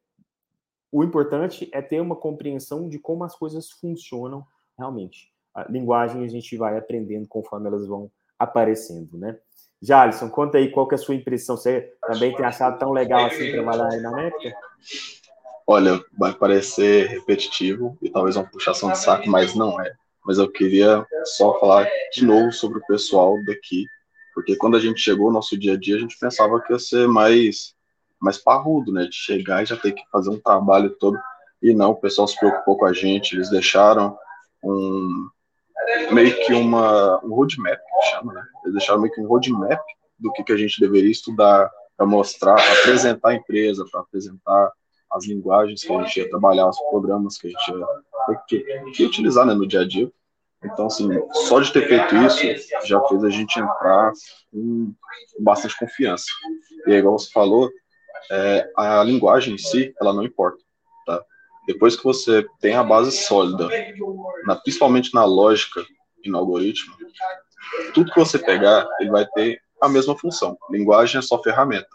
o 0.91 1.05
importante 1.05 1.71
é 1.73 1.81
ter 1.81 2.01
uma 2.01 2.17
compreensão 2.17 2.89
de 2.89 2.99
como 2.99 3.23
as 3.23 3.37
coisas 3.37 3.71
funcionam 3.71 4.45
realmente. 4.77 5.33
A 5.55 5.71
linguagem 5.71 6.25
a 6.25 6.29
gente 6.29 6.57
vai 6.57 6.77
aprendendo 6.77 7.29
conforme 7.29 7.69
elas 7.69 7.87
vão 7.87 8.11
aparecendo, 8.37 9.17
né? 9.17 9.39
Jalisson, 9.81 10.29
conta 10.29 10.59
aí 10.59 10.73
qual 10.73 10.89
que 10.89 10.95
é 10.95 10.99
a 10.99 10.99
sua 10.99 11.15
impressão. 11.15 11.57
Você 11.57 11.93
também 12.01 12.35
tem 12.35 12.45
achado 12.45 12.79
tão 12.81 12.91
legal 12.91 13.27
assim 13.27 13.53
trabalhar 13.53 13.89
aí 13.89 14.01
na 14.01 14.11
Nectar? 14.11 14.72
Olha, 15.67 16.05
vai 16.19 16.33
parecer 16.33 17.09
repetitivo 17.09 17.97
e 18.03 18.11
talvez 18.11 18.37
uma 18.37 18.47
puxação 18.47 18.91
de 18.91 18.99
saco, 18.99 19.29
mas 19.29 19.55
não 19.55 19.81
é. 19.81 19.93
Mas 20.25 20.39
eu 20.39 20.51
queria 20.51 21.07
só 21.25 21.59
falar 21.59 21.89
de 22.13 22.25
novo 22.25 22.53
sobre 22.53 22.79
o 22.79 22.87
pessoal 22.87 23.37
daqui, 23.45 23.87
porque 24.35 24.57
quando 24.57 24.77
a 24.77 24.81
gente 24.81 25.01
chegou 25.01 25.29
no 25.29 25.35
nosso 25.35 25.59
dia 25.59 25.75
a 25.75 25.77
dia, 25.79 25.97
a 25.97 25.99
gente 25.99 26.19
pensava 26.19 26.61
que 26.61 26.73
ia 26.73 26.79
ser 26.79 27.09
mais, 27.09 27.75
mais 28.21 28.39
parrudo, 28.39 28.93
né? 28.93 29.05
De 29.05 29.15
chegar 29.15 29.63
e 29.63 29.67
já 29.67 29.77
ter 29.77 29.93
que 29.93 30.03
fazer 30.11 30.31
um 30.31 30.41
trabalho 30.41 30.91
todo. 30.99 31.19
E 31.63 31.73
não, 31.73 31.91
o 31.91 31.97
pessoal 31.97 32.27
se 32.27 32.39
preocupou 32.39 32.77
com 32.77 32.87
a 32.87 32.93
gente, 32.93 33.35
eles 33.35 33.51
deixaram 33.51 34.17
um, 34.65 35.29
meio 36.13 36.35
que 36.45 36.53
uma, 36.53 37.25
um 37.25 37.35
roadmap, 37.35 37.79
que 37.79 38.11
chama, 38.11 38.33
né? 38.33 38.43
Eles 38.65 38.77
deixaram 38.77 39.01
meio 39.01 39.13
que 39.13 39.21
um 39.21 39.27
roadmap 39.27 39.81
do 40.19 40.33
que, 40.33 40.45
que 40.45 40.53
a 40.53 40.57
gente 40.57 40.81
deveria 40.81 41.11
estudar 41.11 41.71
para 41.97 42.07
mostrar, 42.07 42.55
apresentar 42.81 43.31
a 43.31 43.35
empresa, 43.35 43.85
para 43.91 44.01
apresentar 44.01 44.73
as 45.11 45.27
linguagens 45.27 45.83
que 45.83 45.93
a 45.93 46.03
gente 46.03 46.21
ia 46.21 46.31
trabalhar, 46.31 46.69
os 46.69 46.79
programas 46.91 47.37
que 47.37 47.49
a 47.49 47.51
gente 47.51 47.73
ia 47.73 48.37
que, 48.49 48.61
que 48.93 49.05
utilizar 49.05 49.47
né, 49.47 49.55
no 49.55 49.67
dia 49.67 49.81
a 49.81 49.87
dia. 49.87 50.11
Então, 50.65 50.87
assim, 50.87 51.09
só 51.49 51.61
de 51.61 51.73
ter 51.73 51.89
feito 51.89 52.15
isso 52.17 52.87
já 52.87 53.01
fez 53.09 53.25
a 53.25 53.31
gente 53.31 53.59
entrar 53.59 54.13
com 54.53 54.95
bastante 55.41 55.77
confiança. 55.77 56.27
E 56.87 56.93
aí, 56.93 56.99
igual 56.99 57.19
você 57.19 57.31
falou, 57.31 57.71
é, 58.31 58.71
a 58.77 59.03
linguagem 59.03 59.55
em 59.55 59.59
si, 59.59 59.93
ela 60.01 60.13
não 60.13 60.25
importa. 60.25 60.63
Tá? 61.05 61.23
Depois 61.67 61.97
que 61.97 62.05
você 62.05 62.47
tem 62.61 62.75
a 62.75 62.85
base 62.85 63.11
sólida, 63.13 63.69
na, 64.47 64.55
principalmente 64.57 65.13
na 65.13 65.25
lógica 65.25 65.85
e 66.25 66.31
no 66.31 66.39
algoritmo, 66.39 66.95
tudo 67.93 68.13
que 68.13 68.19
você 68.19 68.39
pegar, 68.39 68.87
ele 69.01 69.11
vai 69.11 69.27
ter 69.27 69.61
a 69.83 69.89
mesma 69.89 70.17
função. 70.17 70.57
Linguagem 70.71 71.19
é 71.19 71.23
só 71.23 71.43
ferramenta. 71.43 71.89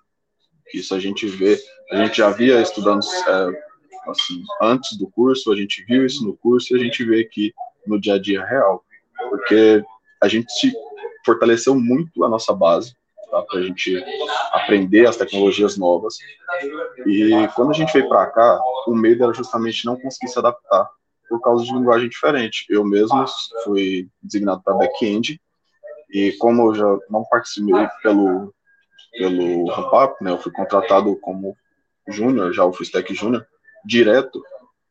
Isso 0.74 0.94
a 0.94 1.00
gente 1.00 1.26
vê, 1.26 1.58
a 1.90 2.04
gente 2.04 2.18
já 2.18 2.30
via 2.30 2.62
estudando 2.62 3.02
é, 3.02 4.10
assim, 4.10 4.44
antes 4.62 4.98
do 4.98 5.10
curso, 5.10 5.52
a 5.52 5.56
gente 5.56 5.86
viu 5.86 6.06
isso 6.06 6.26
no 6.26 6.36
curso 6.36 6.76
e 6.76 6.80
a 6.80 6.84
gente 6.84 7.04
vê 7.06 7.22
aqui 7.22 7.54
no 7.86 8.00
dia 8.00 8.16
a 8.16 8.22
dia 8.22 8.46
real, 8.46 8.84
porque 9.30 9.82
a 10.22 10.28
gente 10.28 10.74
fortaleceu 11.26 11.76
muito 11.76 12.26
a 12.26 12.30
nossa 12.30 12.54
base 12.54 12.94
tá, 13.32 13.42
para 13.44 13.60
a 13.60 13.64
gente 13.64 14.04
aprender 14.52 15.08
as 15.08 15.16
tecnologias 15.16 15.78
novas. 15.78 16.16
E 17.06 17.48
quando 17.56 17.72
a 17.72 17.74
gente 17.74 17.94
veio 17.94 18.10
para 18.10 18.26
cá, 18.28 18.62
o 18.86 18.94
medo 18.94 19.24
era 19.24 19.34
justamente 19.34 19.86
não 19.86 19.98
conseguir 19.98 20.30
se 20.30 20.38
adaptar 20.38 20.90
por 21.30 21.40
causa 21.42 21.64
de 21.64 21.72
linguagem 21.72 22.10
diferente. 22.10 22.66
Eu 22.70 22.84
mesmo 22.84 23.26
fui 23.64 24.10
designado 24.22 24.62
para 24.62 24.74
back-end 24.74 25.40
e 26.10 26.34
como 26.34 26.70
eu 26.70 26.76
já 26.76 26.98
não 27.10 27.24
participei 27.30 27.88
pelo 28.02 28.54
pelo 29.18 29.66
ramp 29.72 30.22
né, 30.22 30.32
eu 30.32 30.38
fui 30.38 30.52
contratado 30.52 31.16
como 31.18 31.58
júnior, 32.08 32.54
já 32.54 32.64
o 32.64 32.72
full 32.72 32.84
stack 32.84 33.14
júnior, 33.14 33.46
direto, 33.86 34.42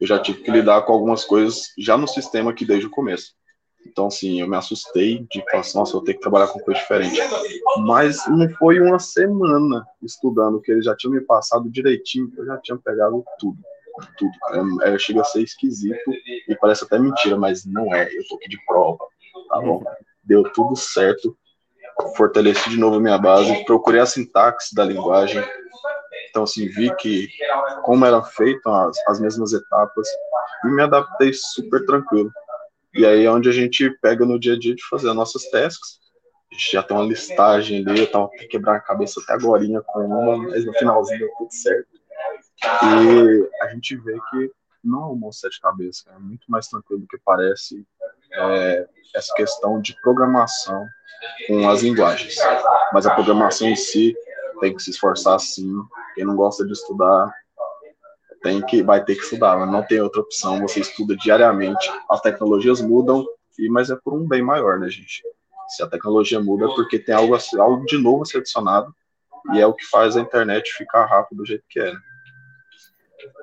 eu 0.00 0.06
já 0.06 0.18
tive 0.18 0.42
que 0.42 0.50
lidar 0.50 0.82
com 0.82 0.92
algumas 0.92 1.24
coisas 1.24 1.72
já 1.78 1.96
no 1.96 2.06
sistema 2.06 2.50
aqui 2.50 2.64
desde 2.64 2.86
o 2.86 2.90
começo. 2.90 3.34
Então, 3.86 4.08
assim, 4.08 4.40
eu 4.40 4.48
me 4.48 4.56
assustei 4.56 5.26
de 5.30 5.42
assim, 5.52 5.78
nossa, 5.78 5.92
eu 5.92 5.98
vou 5.98 6.04
ter 6.04 6.14
que 6.14 6.20
trabalhar 6.20 6.48
com 6.48 6.58
coisa 6.58 6.80
diferente. 6.80 7.18
Mas 7.86 8.26
não 8.26 8.48
foi 8.56 8.80
uma 8.80 8.98
semana 8.98 9.86
estudando 10.02 10.60
que 10.60 10.72
eles 10.72 10.84
já 10.84 10.94
tinham 10.96 11.14
me 11.14 11.20
passado 11.20 11.70
direitinho, 11.70 12.30
eu 12.36 12.44
já 12.44 12.58
tinha 12.58 12.76
pegado 12.76 13.24
tudo. 13.38 13.58
Tudo. 14.18 14.82
É, 14.82 14.94
é, 14.94 14.98
chega 14.98 15.22
a 15.22 15.24
ser 15.24 15.42
esquisito 15.42 16.12
e 16.48 16.54
parece 16.60 16.84
até 16.84 16.98
mentira, 16.98 17.36
mas 17.36 17.64
não 17.64 17.94
é. 17.94 18.12
Eu 18.14 18.26
tô 18.28 18.34
aqui 18.34 18.48
de 18.48 18.58
prova, 18.66 19.06
tá 19.48 19.60
bom? 19.60 19.82
Deu 20.26 20.42
tudo 20.42 20.76
certo 20.76 21.36
fortaleci 22.16 22.70
de 22.70 22.78
novo 22.78 22.96
a 22.96 23.00
minha 23.00 23.18
base, 23.18 23.64
procurei 23.64 24.00
a 24.00 24.06
sintaxe 24.06 24.74
da 24.74 24.84
linguagem, 24.84 25.42
então 26.28 26.42
assim, 26.42 26.68
vi 26.68 26.94
que 26.96 27.28
como 27.82 28.04
eram 28.04 28.22
feitas 28.22 28.66
as, 28.66 29.08
as 29.08 29.20
mesmas 29.20 29.52
etapas 29.52 30.06
e 30.64 30.68
me 30.68 30.82
adaptei 30.82 31.32
super 31.32 31.84
tranquilo. 31.86 32.30
E 32.94 33.04
aí 33.04 33.24
é 33.24 33.30
onde 33.30 33.48
a 33.48 33.52
gente 33.52 33.90
pega 34.00 34.24
no 34.24 34.38
dia 34.38 34.54
a 34.54 34.58
dia 34.58 34.74
de 34.74 34.86
fazer 34.88 35.08
as 35.08 35.16
nossas 35.16 35.48
tasks. 35.50 36.00
A 36.50 36.54
gente 36.54 36.72
já 36.72 36.82
tem 36.82 36.96
uma 36.96 37.06
listagem 37.06 37.86
ali, 37.86 38.00
eu 38.00 38.10
tava 38.10 38.28
quebrando 38.50 38.76
a 38.76 38.80
cabeça 38.80 39.20
até 39.20 39.34
agora 39.34 39.64
com 39.86 40.00
uma, 40.00 40.36
mas 40.36 40.64
no 40.64 40.72
finalzinho 40.74 41.18
deu 41.18 41.30
tudo 41.38 41.52
certo. 41.52 41.88
E 42.62 43.64
a 43.64 43.68
gente 43.68 43.96
vê 43.96 44.18
que 44.30 44.50
não 44.82 45.02
é 45.02 45.06
um 45.06 45.16
monstro 45.16 45.50
de 45.50 45.60
cabeça, 45.60 46.10
é 46.14 46.18
muito 46.18 46.44
mais 46.48 46.68
tranquilo 46.68 47.02
do 47.02 47.08
que 47.08 47.18
parece 47.24 47.84
é, 48.36 48.86
essa 49.14 49.32
questão 49.34 49.80
de 49.80 49.98
programação 50.00 50.86
com 51.46 51.68
as 51.68 51.82
linguagens. 51.82 52.36
Mas 52.92 53.06
a 53.06 53.14
programação 53.14 53.68
em 53.68 53.76
si 53.76 54.14
tem 54.60 54.74
que 54.74 54.82
se 54.82 54.90
esforçar 54.90 55.38
sim. 55.38 55.72
Quem 56.14 56.24
não 56.24 56.36
gosta 56.36 56.64
de 56.64 56.72
estudar 56.72 57.32
tem 58.42 58.64
que 58.64 58.82
vai 58.82 59.04
ter 59.04 59.16
que 59.16 59.22
estudar, 59.22 59.58
mas 59.58 59.70
não 59.70 59.82
tem 59.82 60.00
outra 60.00 60.20
opção. 60.20 60.60
Você 60.60 60.80
estuda 60.80 61.16
diariamente. 61.16 61.90
As 62.08 62.20
tecnologias 62.20 62.80
mudam, 62.80 63.26
e 63.58 63.68
mas 63.68 63.90
é 63.90 63.96
por 63.96 64.14
um 64.14 64.26
bem 64.26 64.42
maior, 64.42 64.78
né, 64.78 64.88
gente? 64.88 65.22
Se 65.68 65.82
a 65.82 65.86
tecnologia 65.86 66.40
muda 66.40 66.66
é 66.66 66.74
porque 66.74 66.98
tem 66.98 67.14
algo, 67.14 67.36
algo 67.58 67.84
de 67.86 67.98
novo 67.98 68.22
a 68.22 68.24
ser 68.24 68.38
adicionado 68.38 68.94
e 69.52 69.60
é 69.60 69.66
o 69.66 69.74
que 69.74 69.84
faz 69.86 70.16
a 70.16 70.20
internet 70.20 70.72
ficar 70.74 71.06
rápido 71.06 71.38
do 71.38 71.46
jeito 71.46 71.64
que 71.68 71.80
é. 71.80 71.92
Né? 71.92 71.98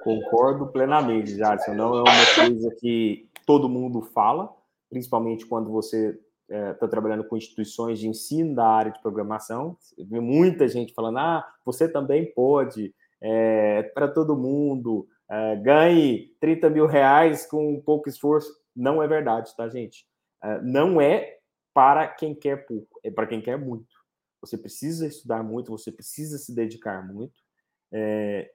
Concordo 0.04 0.68
plenamente, 0.68 1.36
Jadson. 1.36 1.74
Não 1.74 1.96
é 1.96 2.02
uma 2.02 2.36
coisa 2.36 2.76
que 2.80 3.28
todo 3.46 3.68
mundo 3.68 4.02
fala, 4.02 4.50
principalmente 4.94 5.48
quando 5.48 5.72
você 5.72 6.10
está 6.48 6.56
é, 6.56 6.74
tá 6.76 6.88
trabalhando 6.88 7.24
com 7.24 7.36
instituições 7.36 7.98
de 7.98 8.08
ensino 8.08 8.54
da 8.54 8.68
área 8.68 8.92
de 8.92 9.02
programação. 9.02 9.76
Vê 9.98 10.20
muita 10.20 10.68
gente 10.68 10.94
falando: 10.94 11.18
ah, 11.18 11.54
você 11.66 11.90
também 11.90 12.32
pode, 12.32 12.94
é, 13.20 13.82
para 13.96 14.08
todo 14.08 14.38
mundo, 14.38 15.08
é, 15.28 15.56
ganhe 15.56 16.36
30 16.40 16.70
mil 16.70 16.86
reais 16.86 17.48
com 17.48 17.82
pouco 17.82 18.08
esforço. 18.08 18.54
Não 18.76 19.02
é 19.02 19.08
verdade, 19.08 19.56
tá, 19.56 19.68
gente? 19.68 20.06
É, 20.44 20.62
não 20.62 21.02
é 21.02 21.40
para 21.74 22.08
quem 22.08 22.36
quer 22.36 22.68
pouco, 22.68 23.00
é 23.04 23.10
para 23.10 23.26
quem 23.26 23.42
quer 23.42 23.58
muito. 23.58 23.96
Você 24.40 24.56
precisa 24.56 25.08
estudar 25.08 25.42
muito, 25.42 25.72
você 25.72 25.92
precisa 25.92 26.38
se 26.38 26.54
dedicar 26.54 27.04
muito. 27.08 27.40
É, 27.92 28.52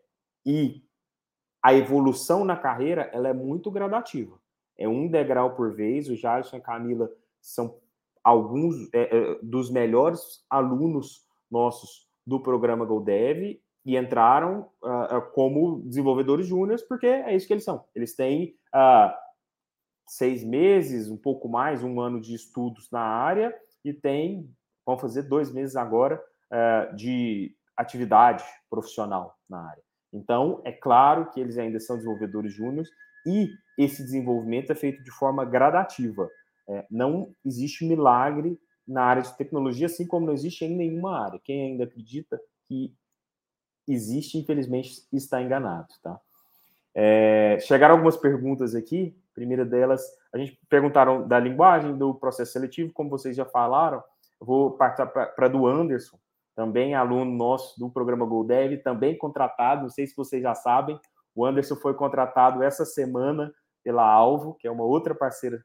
e 0.46 0.84
a 1.60 1.74
evolução 1.74 2.44
na 2.44 2.56
carreira 2.56 3.10
ela 3.12 3.28
é 3.28 3.32
muito 3.32 3.72
gradativa. 3.72 4.38
É 4.78 4.88
um 4.88 5.08
degrau 5.08 5.54
por 5.54 5.74
vez. 5.74 6.08
O 6.08 6.16
Jarson 6.16 6.56
e 6.56 6.60
a 6.60 6.62
Camila 6.62 7.10
são 7.40 7.76
alguns 8.22 8.88
é, 8.92 9.16
é, 9.16 9.38
dos 9.42 9.70
melhores 9.70 10.44
alunos 10.48 11.26
nossos 11.50 12.06
do 12.26 12.40
programa 12.42 12.84
GoDev 12.84 13.60
e 13.84 13.96
entraram 13.96 14.68
uh, 14.82 15.32
como 15.32 15.80
desenvolvedores 15.80 16.46
júniores, 16.46 16.82
porque 16.82 17.06
é 17.06 17.34
isso 17.34 17.46
que 17.46 17.54
eles 17.54 17.64
são. 17.64 17.86
Eles 17.94 18.14
têm 18.14 18.54
uh, 18.74 19.10
seis 20.06 20.44
meses, 20.44 21.08
um 21.08 21.16
pouco 21.16 21.48
mais, 21.48 21.82
um 21.82 21.98
ano 21.98 22.20
de 22.20 22.34
estudos 22.34 22.90
na 22.90 23.00
área 23.00 23.54
e 23.82 23.94
tem, 23.94 24.50
vão 24.84 24.98
fazer 24.98 25.22
dois 25.22 25.50
meses 25.50 25.74
agora 25.74 26.22
uh, 26.52 26.94
de 26.94 27.56
atividade 27.74 28.44
profissional 28.68 29.38
na 29.48 29.70
área. 29.70 29.82
Então, 30.12 30.60
é 30.64 30.72
claro 30.72 31.30
que 31.30 31.40
eles 31.40 31.56
ainda 31.56 31.80
são 31.80 31.96
desenvolvedores 31.96 32.52
júniores 32.52 32.90
e 33.26 33.48
esse 33.78 34.02
desenvolvimento 34.02 34.72
é 34.72 34.74
feito 34.74 35.02
de 35.04 35.10
forma 35.12 35.44
gradativa. 35.44 36.28
É, 36.68 36.84
não 36.90 37.32
existe 37.44 37.86
milagre 37.86 38.60
na 38.86 39.04
área 39.04 39.22
de 39.22 39.36
tecnologia, 39.36 39.86
assim 39.86 40.06
como 40.06 40.26
não 40.26 40.32
existe 40.32 40.64
em 40.64 40.76
nenhuma 40.76 41.24
área. 41.24 41.40
Quem 41.44 41.70
ainda 41.70 41.84
acredita 41.84 42.40
que 42.66 42.92
existe, 43.86 44.36
infelizmente, 44.36 45.06
está 45.12 45.40
enganado, 45.40 45.88
tá? 46.02 46.20
É, 46.94 47.58
chegaram 47.60 47.94
algumas 47.94 48.16
perguntas 48.16 48.74
aqui. 48.74 49.16
A 49.30 49.34
primeira 49.34 49.64
delas, 49.64 50.02
a 50.34 50.38
gente 50.38 50.58
perguntaram 50.68 51.26
da 51.26 51.38
linguagem 51.38 51.96
do 51.96 52.12
processo 52.12 52.52
seletivo, 52.52 52.92
como 52.92 53.08
vocês 53.08 53.36
já 53.36 53.44
falaram. 53.44 54.02
Vou 54.40 54.72
partir 54.72 55.06
para 55.06 55.48
do 55.48 55.66
Anderson, 55.66 56.18
também 56.56 56.94
aluno 56.94 57.30
nosso 57.30 57.78
do 57.78 57.88
programa 57.88 58.26
GoDev, 58.26 58.78
também 58.78 59.16
contratado. 59.16 59.82
Não 59.82 59.90
sei 59.90 60.06
se 60.06 60.16
vocês 60.16 60.42
já 60.42 60.54
sabem, 60.54 60.98
o 61.34 61.46
Anderson 61.46 61.76
foi 61.76 61.94
contratado 61.94 62.64
essa 62.64 62.84
semana 62.84 63.54
pela 63.88 64.06
Alvo, 64.06 64.52
que 64.54 64.68
é 64.68 64.70
uma 64.70 64.84
outra 64.84 65.14
parceira 65.14 65.64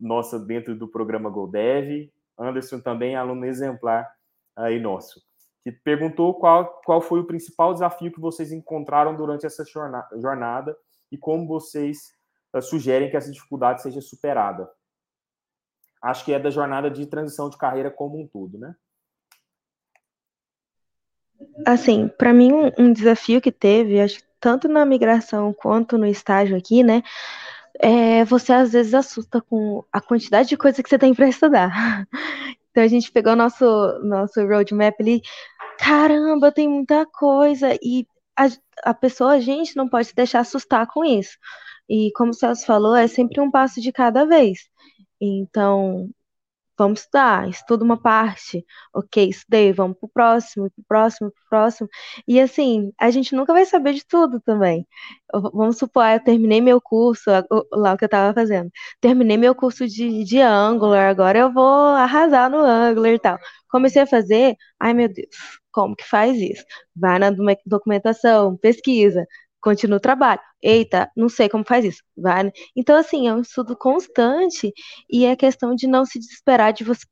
nossa 0.00 0.40
dentro 0.40 0.74
do 0.74 0.88
programa 0.88 1.30
GoDev. 1.30 2.12
Anderson 2.36 2.80
também 2.80 3.14
é 3.14 3.16
aluno 3.16 3.46
exemplar 3.46 4.10
aí 4.56 4.80
nosso 4.80 5.20
que 5.62 5.70
perguntou 5.70 6.34
qual, 6.34 6.80
qual 6.84 7.00
foi 7.00 7.20
o 7.20 7.26
principal 7.26 7.72
desafio 7.72 8.12
que 8.12 8.20
vocês 8.20 8.50
encontraram 8.50 9.14
durante 9.14 9.46
essa 9.46 9.64
jornada 9.64 10.76
e 11.12 11.18
como 11.18 11.46
vocês 11.46 12.14
uh, 12.54 12.62
sugerem 12.62 13.10
que 13.10 13.16
essa 13.16 13.30
dificuldade 13.30 13.82
seja 13.82 14.00
superada. 14.00 14.68
Acho 16.02 16.24
que 16.24 16.32
é 16.32 16.38
da 16.38 16.50
jornada 16.50 16.90
de 16.90 17.06
transição 17.06 17.50
de 17.50 17.58
carreira 17.58 17.90
como 17.90 18.18
um 18.18 18.26
todo, 18.26 18.58
né? 18.58 18.74
Assim, 21.66 22.08
para 22.08 22.32
mim, 22.32 22.52
um, 22.52 22.72
um, 22.78 22.92
desafio 22.92 23.40
que 23.40 23.52
teve, 23.52 24.00
acho 24.00 24.22
tanto 24.40 24.66
na 24.66 24.84
migração 24.86 25.52
quanto 25.52 25.98
no 25.98 26.06
estágio 26.06 26.56
aqui, 26.56 26.82
né? 26.82 27.02
É, 27.82 28.24
você 28.26 28.52
às 28.52 28.72
vezes 28.72 28.92
assusta 28.94 29.40
com 29.40 29.82
a 29.90 30.00
quantidade 30.00 30.48
de 30.50 30.56
coisa 30.56 30.82
que 30.82 30.88
você 30.88 30.98
tem 30.98 31.14
para 31.14 31.28
estudar. 31.28 32.06
Então 32.72 32.84
a 32.84 32.86
gente 32.86 33.10
pegou 33.10 33.34
nosso 33.34 33.64
nosso 34.04 34.40
roadmap 34.46 34.94
ali, 35.00 35.22
caramba, 35.76 36.52
tem 36.52 36.68
muita 36.68 37.04
coisa 37.04 37.76
e 37.82 38.06
a, 38.38 38.48
a 38.90 38.94
pessoa, 38.94 39.32
a 39.32 39.40
gente 39.40 39.76
não 39.76 39.88
pode 39.88 40.06
se 40.08 40.14
deixar 40.14 40.40
assustar 40.40 40.86
com 40.86 41.04
isso. 41.04 41.36
E 41.88 42.12
como 42.14 42.30
o 42.30 42.34
Celso 42.34 42.64
falou, 42.64 42.94
é 42.94 43.08
sempre 43.08 43.40
um 43.40 43.50
passo 43.50 43.80
de 43.80 43.92
cada 43.92 44.24
vez. 44.24 44.68
Então, 45.20 46.08
vamos 46.80 47.00
estudar, 47.00 47.46
estuda 47.50 47.84
uma 47.84 48.00
parte, 48.00 48.64
ok, 48.94 49.28
estudei, 49.28 49.70
vamos 49.70 49.98
pro 49.98 50.08
próximo, 50.08 50.70
pro 50.70 50.84
próximo, 50.88 51.30
pro 51.30 51.44
próximo. 51.50 51.88
E 52.26 52.40
assim, 52.40 52.90
a 52.98 53.10
gente 53.10 53.34
nunca 53.34 53.52
vai 53.52 53.66
saber 53.66 53.92
de 53.92 54.06
tudo 54.06 54.40
também. 54.40 54.86
Vamos 55.52 55.76
supor, 55.78 56.06
eu 56.06 56.24
terminei 56.24 56.60
meu 56.60 56.80
curso, 56.80 57.30
lá 57.72 57.92
o 57.92 57.98
que 57.98 58.04
eu 58.04 58.06
estava 58.06 58.32
fazendo. 58.32 58.70
Terminei 59.00 59.36
meu 59.36 59.54
curso 59.54 59.86
de, 59.86 60.24
de 60.24 60.40
Angular, 60.40 61.10
agora 61.10 61.38
eu 61.38 61.52
vou 61.52 61.64
arrasar 61.94 62.50
no 62.50 62.58
Angular 62.58 63.12
e 63.12 63.18
tal. 63.18 63.38
Comecei 63.68 64.02
a 64.02 64.06
fazer, 64.06 64.56
ai 64.80 64.94
meu 64.94 65.08
Deus, 65.12 65.28
como 65.72 65.94
que 65.94 66.04
faz 66.04 66.38
isso? 66.38 66.64
Vai 66.96 67.18
na 67.18 67.30
documentação, 67.66 68.56
pesquisa, 68.56 69.26
continua 69.60 69.98
o 69.98 70.00
trabalho. 70.00 70.40
Eita, 70.62 71.10
não 71.16 71.28
sei 71.28 71.48
como 71.48 71.64
faz 71.64 71.84
isso. 71.84 72.02
Vai. 72.16 72.44
Né? 72.44 72.52
Então, 72.76 72.96
assim, 72.96 73.28
é 73.28 73.34
um 73.34 73.40
estudo 73.40 73.76
constante 73.76 74.72
e 75.10 75.24
é 75.24 75.36
questão 75.36 75.74
de 75.74 75.86
não 75.86 76.04
se 76.04 76.18
desesperar 76.18 76.72
de 76.72 76.84
você 76.84 77.04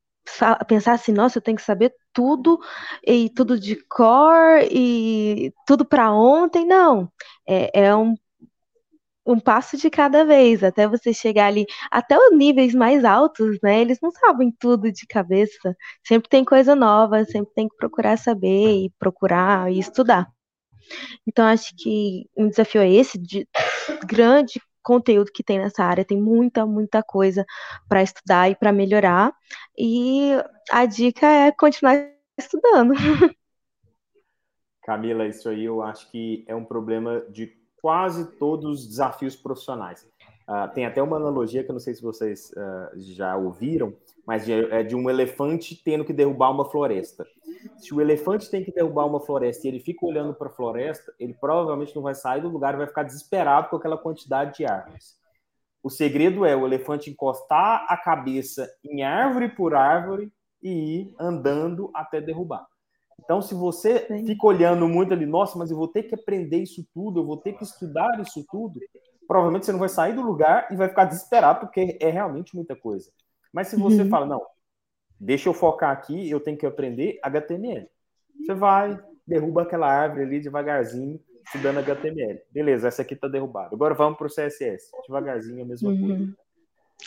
pensar 0.66 0.92
assim, 0.92 1.12
nossa, 1.12 1.38
eu 1.38 1.42
tenho 1.42 1.56
que 1.56 1.62
saber 1.62 1.92
tudo 2.12 2.58
e 3.06 3.30
tudo 3.30 3.58
de 3.58 3.76
cor 3.88 4.60
e 4.70 5.52
tudo 5.66 5.84
para 5.86 6.12
ontem. 6.12 6.66
Não, 6.66 7.10
é, 7.48 7.86
é 7.86 7.96
um 7.96 8.14
um 9.26 9.38
passo 9.38 9.76
de 9.76 9.90
cada 9.90 10.24
vez, 10.24 10.64
até 10.64 10.88
você 10.88 11.12
chegar 11.12 11.46
ali, 11.48 11.66
até 11.90 12.16
os 12.18 12.36
níveis 12.36 12.74
mais 12.74 13.04
altos, 13.04 13.58
né? 13.62 13.80
Eles 13.80 13.98
não 14.02 14.10
sabem 14.10 14.50
tudo 14.58 14.90
de 14.90 15.06
cabeça. 15.06 15.76
Sempre 16.02 16.30
tem 16.30 16.44
coisa 16.44 16.74
nova, 16.74 17.24
sempre 17.26 17.52
tem 17.54 17.68
que 17.68 17.76
procurar 17.76 18.16
saber 18.16 18.86
e 18.86 18.90
procurar 18.98 19.70
e 19.70 19.78
estudar. 19.78 20.26
Então, 21.26 21.44
acho 21.46 21.74
que 21.76 22.26
um 22.36 22.48
desafio 22.48 22.80
é 22.80 22.90
esse, 22.90 23.18
de 23.18 23.46
grande 24.06 24.60
conteúdo 24.82 25.30
que 25.32 25.44
tem 25.44 25.58
nessa 25.58 25.84
área, 25.84 26.04
tem 26.04 26.20
muita, 26.20 26.64
muita 26.64 27.02
coisa 27.02 27.44
para 27.88 28.02
estudar 28.02 28.50
e 28.50 28.56
para 28.56 28.72
melhorar. 28.72 29.32
E 29.76 30.30
a 30.70 30.86
dica 30.86 31.26
é 31.26 31.52
continuar 31.52 31.94
estudando. 32.38 32.94
Camila, 34.82 35.26
isso 35.26 35.50
aí 35.50 35.66
eu 35.66 35.82
acho 35.82 36.10
que 36.10 36.42
é 36.48 36.54
um 36.54 36.64
problema 36.64 37.20
de 37.28 37.52
quase 37.82 38.24
todos 38.38 38.64
os 38.64 38.88
desafios 38.88 39.36
profissionais. 39.36 40.08
Uh, 40.48 40.72
tem 40.72 40.86
até 40.86 41.02
uma 41.02 41.18
analogia 41.18 41.62
que 41.62 41.70
eu 41.70 41.74
não 41.74 41.80
sei 41.80 41.94
se 41.94 42.00
vocês 42.00 42.50
uh, 42.52 42.98
já 42.98 43.36
ouviram, 43.36 43.94
mas 44.28 44.46
é 44.46 44.82
de 44.82 44.94
um 44.94 45.08
elefante 45.08 45.74
tendo 45.82 46.04
que 46.04 46.12
derrubar 46.12 46.50
uma 46.50 46.66
floresta. 46.66 47.26
Se 47.78 47.94
o 47.94 48.00
elefante 48.02 48.50
tem 48.50 48.62
que 48.62 48.70
derrubar 48.70 49.06
uma 49.06 49.20
floresta 49.20 49.66
e 49.66 49.70
ele 49.70 49.80
fica 49.80 50.04
olhando 50.04 50.34
para 50.34 50.48
a 50.48 50.52
floresta, 50.52 51.14
ele 51.18 51.32
provavelmente 51.32 51.96
não 51.96 52.02
vai 52.02 52.14
sair 52.14 52.42
do 52.42 52.50
lugar 52.50 52.74
e 52.74 52.76
vai 52.76 52.86
ficar 52.86 53.04
desesperado 53.04 53.70
com 53.70 53.76
aquela 53.76 53.96
quantidade 53.96 54.58
de 54.58 54.66
árvores. 54.66 55.16
O 55.82 55.88
segredo 55.88 56.44
é 56.44 56.54
o 56.54 56.66
elefante 56.66 57.08
encostar 57.08 57.86
a 57.88 57.96
cabeça 57.96 58.70
em 58.84 59.02
árvore 59.02 59.48
por 59.48 59.74
árvore 59.74 60.30
e 60.62 60.98
ir 60.98 61.14
andando 61.18 61.90
até 61.94 62.20
derrubar. 62.20 62.66
Então, 63.24 63.40
se 63.40 63.54
você 63.54 64.08
Sim. 64.08 64.26
fica 64.26 64.46
olhando 64.46 64.86
muito 64.86 65.14
ali, 65.14 65.24
nossa, 65.24 65.58
mas 65.58 65.70
eu 65.70 65.76
vou 65.78 65.88
ter 65.88 66.02
que 66.02 66.14
aprender 66.14 66.58
isso 66.58 66.86
tudo, 66.92 67.20
eu 67.20 67.24
vou 67.24 67.38
ter 67.38 67.54
que 67.54 67.64
estudar 67.64 68.20
isso 68.20 68.44
tudo, 68.50 68.78
provavelmente 69.26 69.64
você 69.64 69.72
não 69.72 69.78
vai 69.78 69.88
sair 69.88 70.14
do 70.14 70.20
lugar 70.20 70.68
e 70.70 70.76
vai 70.76 70.90
ficar 70.90 71.06
desesperado, 71.06 71.60
porque 71.60 71.96
é 71.98 72.10
realmente 72.10 72.54
muita 72.54 72.76
coisa. 72.76 73.10
Mas 73.52 73.68
se 73.68 73.76
você 73.76 74.02
uhum. 74.02 74.08
fala, 74.08 74.26
não, 74.26 74.42
deixa 75.18 75.48
eu 75.48 75.54
focar 75.54 75.90
aqui, 75.90 76.30
eu 76.30 76.40
tenho 76.40 76.56
que 76.56 76.66
aprender 76.66 77.18
HTML. 77.22 77.88
Você 78.40 78.54
vai, 78.54 78.98
derruba 79.26 79.62
aquela 79.62 79.90
árvore 79.90 80.22
ali 80.22 80.40
devagarzinho, 80.40 81.20
estudando 81.44 81.78
HTML. 81.78 82.40
Beleza, 82.50 82.88
essa 82.88 83.02
aqui 83.02 83.14
está 83.14 83.28
derrubada. 83.28 83.74
Agora 83.74 83.94
vamos 83.94 84.18
para 84.18 84.26
o 84.26 84.30
CSS. 84.30 84.90
Devagarzinho, 85.06 85.62
a 85.62 85.66
mesma 85.66 85.90
uhum. 85.90 86.00
coisa. 86.00 86.34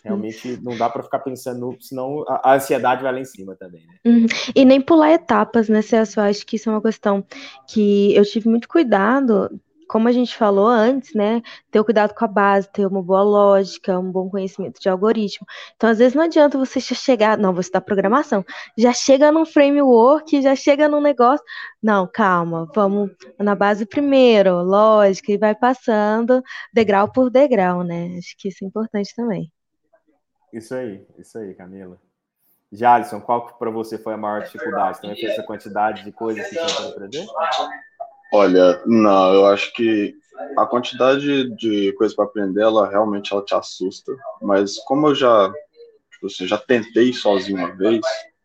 Realmente 0.04 0.58
não 0.64 0.76
dá 0.78 0.90
para 0.90 1.04
ficar 1.04 1.20
pensando, 1.20 1.78
senão 1.80 2.24
a, 2.28 2.56
ansiedade 2.56 3.04
vai 3.04 3.12
lá 3.12 3.20
em 3.20 3.26
cima 3.26 3.56
também, 3.56 3.86
né? 3.86 3.96
Uhum. 4.06 4.26
E 4.56 4.66
nem 4.66 4.80
pular 4.80 5.12
etapas, 5.12 5.68
né, 5.68 5.82
Celso? 5.82 6.20
Eu 6.20 6.24
acho 6.24 6.46
que 6.46 6.56
isso 6.56 6.70
é 6.70 6.72
uma 6.72 6.82
questão 6.82 7.24
que 7.68 8.16
eu 8.16 8.24
tive 8.24 8.50
muito 8.50 8.68
cuidado 8.68 9.50
como 9.92 10.08
a 10.08 10.12
gente 10.14 10.38
falou 10.38 10.68
antes, 10.68 11.14
né, 11.14 11.42
ter 11.70 11.82
o 11.82 11.84
cuidado 11.84 12.14
com 12.14 12.24
a 12.24 12.28
base, 12.28 12.72
ter 12.72 12.86
uma 12.86 13.04
boa 13.04 13.24
lógica, 13.24 14.00
um 14.00 14.10
bom 14.10 14.30
conhecimento 14.30 14.80
de 14.80 14.88
algoritmo. 14.88 15.46
Então, 15.76 15.90
às 15.90 15.98
vezes 15.98 16.14
não 16.14 16.24
adianta 16.24 16.58
você 16.58 16.80
chegar, 16.80 17.38
não, 17.38 17.54
você 17.54 17.70
da 17.70 17.82
programação, 17.82 18.46
já 18.78 18.94
chega 18.94 19.34
num 19.34 19.46
framework, 19.46 20.42
já 20.42 20.56
chega 20.56 20.88
num 20.88 21.02
negócio, 21.02 21.46
não, 21.84 22.08
calma, 22.08 22.70
vamos 22.74 23.12
na 23.38 23.54
base 23.54 23.86
primeiro, 23.86 24.62
lógica, 24.62 25.34
e 25.34 25.38
vai 25.38 25.54
passando 25.54 26.42
degrau 26.74 27.12
por 27.12 27.30
degrau, 27.30 27.84
né? 27.84 28.16
Acho 28.18 28.38
que 28.38 28.48
isso 28.48 28.64
é 28.64 28.68
importante 28.68 29.14
também. 29.14 29.52
Isso 30.54 30.74
aí, 30.74 31.06
isso 31.20 31.38
aí, 31.38 31.54
Camila. 31.54 32.00
Jalisson, 32.72 33.20
qual 33.20 33.58
para 33.58 33.70
você 33.70 33.98
foi 33.98 34.14
a 34.14 34.18
maior 34.18 34.44
dificuldade? 34.44 35.02
Também 35.02 35.18
fez 35.18 35.34
essa 35.34 35.44
quantidade 35.44 36.06
de 36.06 36.14
coisas 36.14 36.48
que 36.48 36.56
tinha 36.56 36.66
para 36.66 36.88
aprender? 36.88 37.26
Olha, 38.34 38.82
não, 38.86 39.34
eu 39.34 39.46
acho 39.48 39.74
que 39.74 40.16
a 40.58 40.66
quantidade 40.66 41.50
de 41.56 41.92
coisas 41.94 42.16
para 42.16 42.26
aprender, 42.26 42.62
ela 42.62 42.90
realmente 42.90 43.34
ela 43.34 43.44
te 43.44 43.54
assusta. 43.54 44.16
Mas 44.42 44.78
como 44.86 45.08
eu 45.08 45.16
já, 45.16 45.52
tipo 46.12 46.28
assim, 46.28 46.48
já 46.48 46.58
tentei 46.58 47.12
sozinho 47.12 47.58
uma 47.58 47.76
vez, 47.76 48.00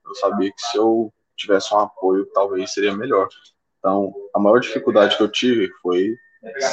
eu 0.04 0.14
sabia 0.16 0.50
que 0.50 0.60
se 0.60 0.76
eu 0.76 1.12
tivesse 1.36 1.72
um 1.72 1.78
apoio, 1.78 2.26
talvez 2.34 2.72
seria 2.72 2.96
melhor. 2.96 3.28
Então, 3.78 4.12
a 4.34 4.40
maior 4.40 4.58
dificuldade 4.58 5.16
que 5.16 5.22
eu 5.22 5.30
tive 5.30 5.70
foi 5.80 6.16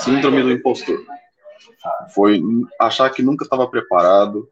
síndrome 0.04 0.42
do 0.42 0.52
impostor. 0.52 1.00
Foi 2.16 2.42
achar 2.80 3.10
que 3.12 3.22
nunca 3.22 3.44
estava 3.44 3.68
preparado. 3.70 4.50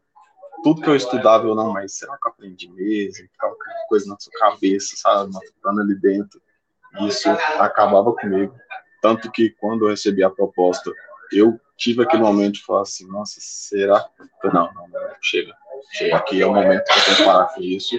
Tudo 0.62 0.82
que 0.82 0.88
eu 0.88 0.94
estudava, 0.94 1.48
eu 1.48 1.56
não, 1.56 1.72
mas 1.72 1.96
será 1.96 2.16
que 2.16 2.28
eu 2.28 2.30
aprendi 2.30 2.70
mesmo? 2.70 3.26
Ficava 3.32 3.56
coisa 3.88 4.08
na 4.08 4.16
sua 4.20 4.32
cabeça, 4.38 4.94
sabe? 4.96 5.32
Matando 5.32 5.80
ali 5.80 6.00
dentro 6.00 6.40
isso 7.00 7.28
acabava 7.58 8.12
comigo. 8.12 8.54
Tanto 9.00 9.30
que 9.30 9.50
quando 9.50 9.84
eu 9.84 9.90
recebi 9.90 10.22
a 10.22 10.30
proposta, 10.30 10.92
eu 11.32 11.58
tive 11.76 12.02
aquele 12.02 12.22
momento 12.22 12.54
de 12.54 12.64
falar 12.64 12.82
assim, 12.82 13.06
nossa, 13.08 13.38
será? 13.40 14.06
Não, 14.44 14.72
não, 14.72 14.88
não, 14.88 15.00
chega. 15.20 15.54
Chega 15.92 16.16
aqui, 16.16 16.40
é 16.40 16.46
o 16.46 16.54
momento 16.54 16.84
que 16.84 16.98
eu 16.98 17.04
tenho 17.04 17.16
que 17.16 17.24
parar 17.24 17.46
com 17.46 17.60
isso. 17.60 17.98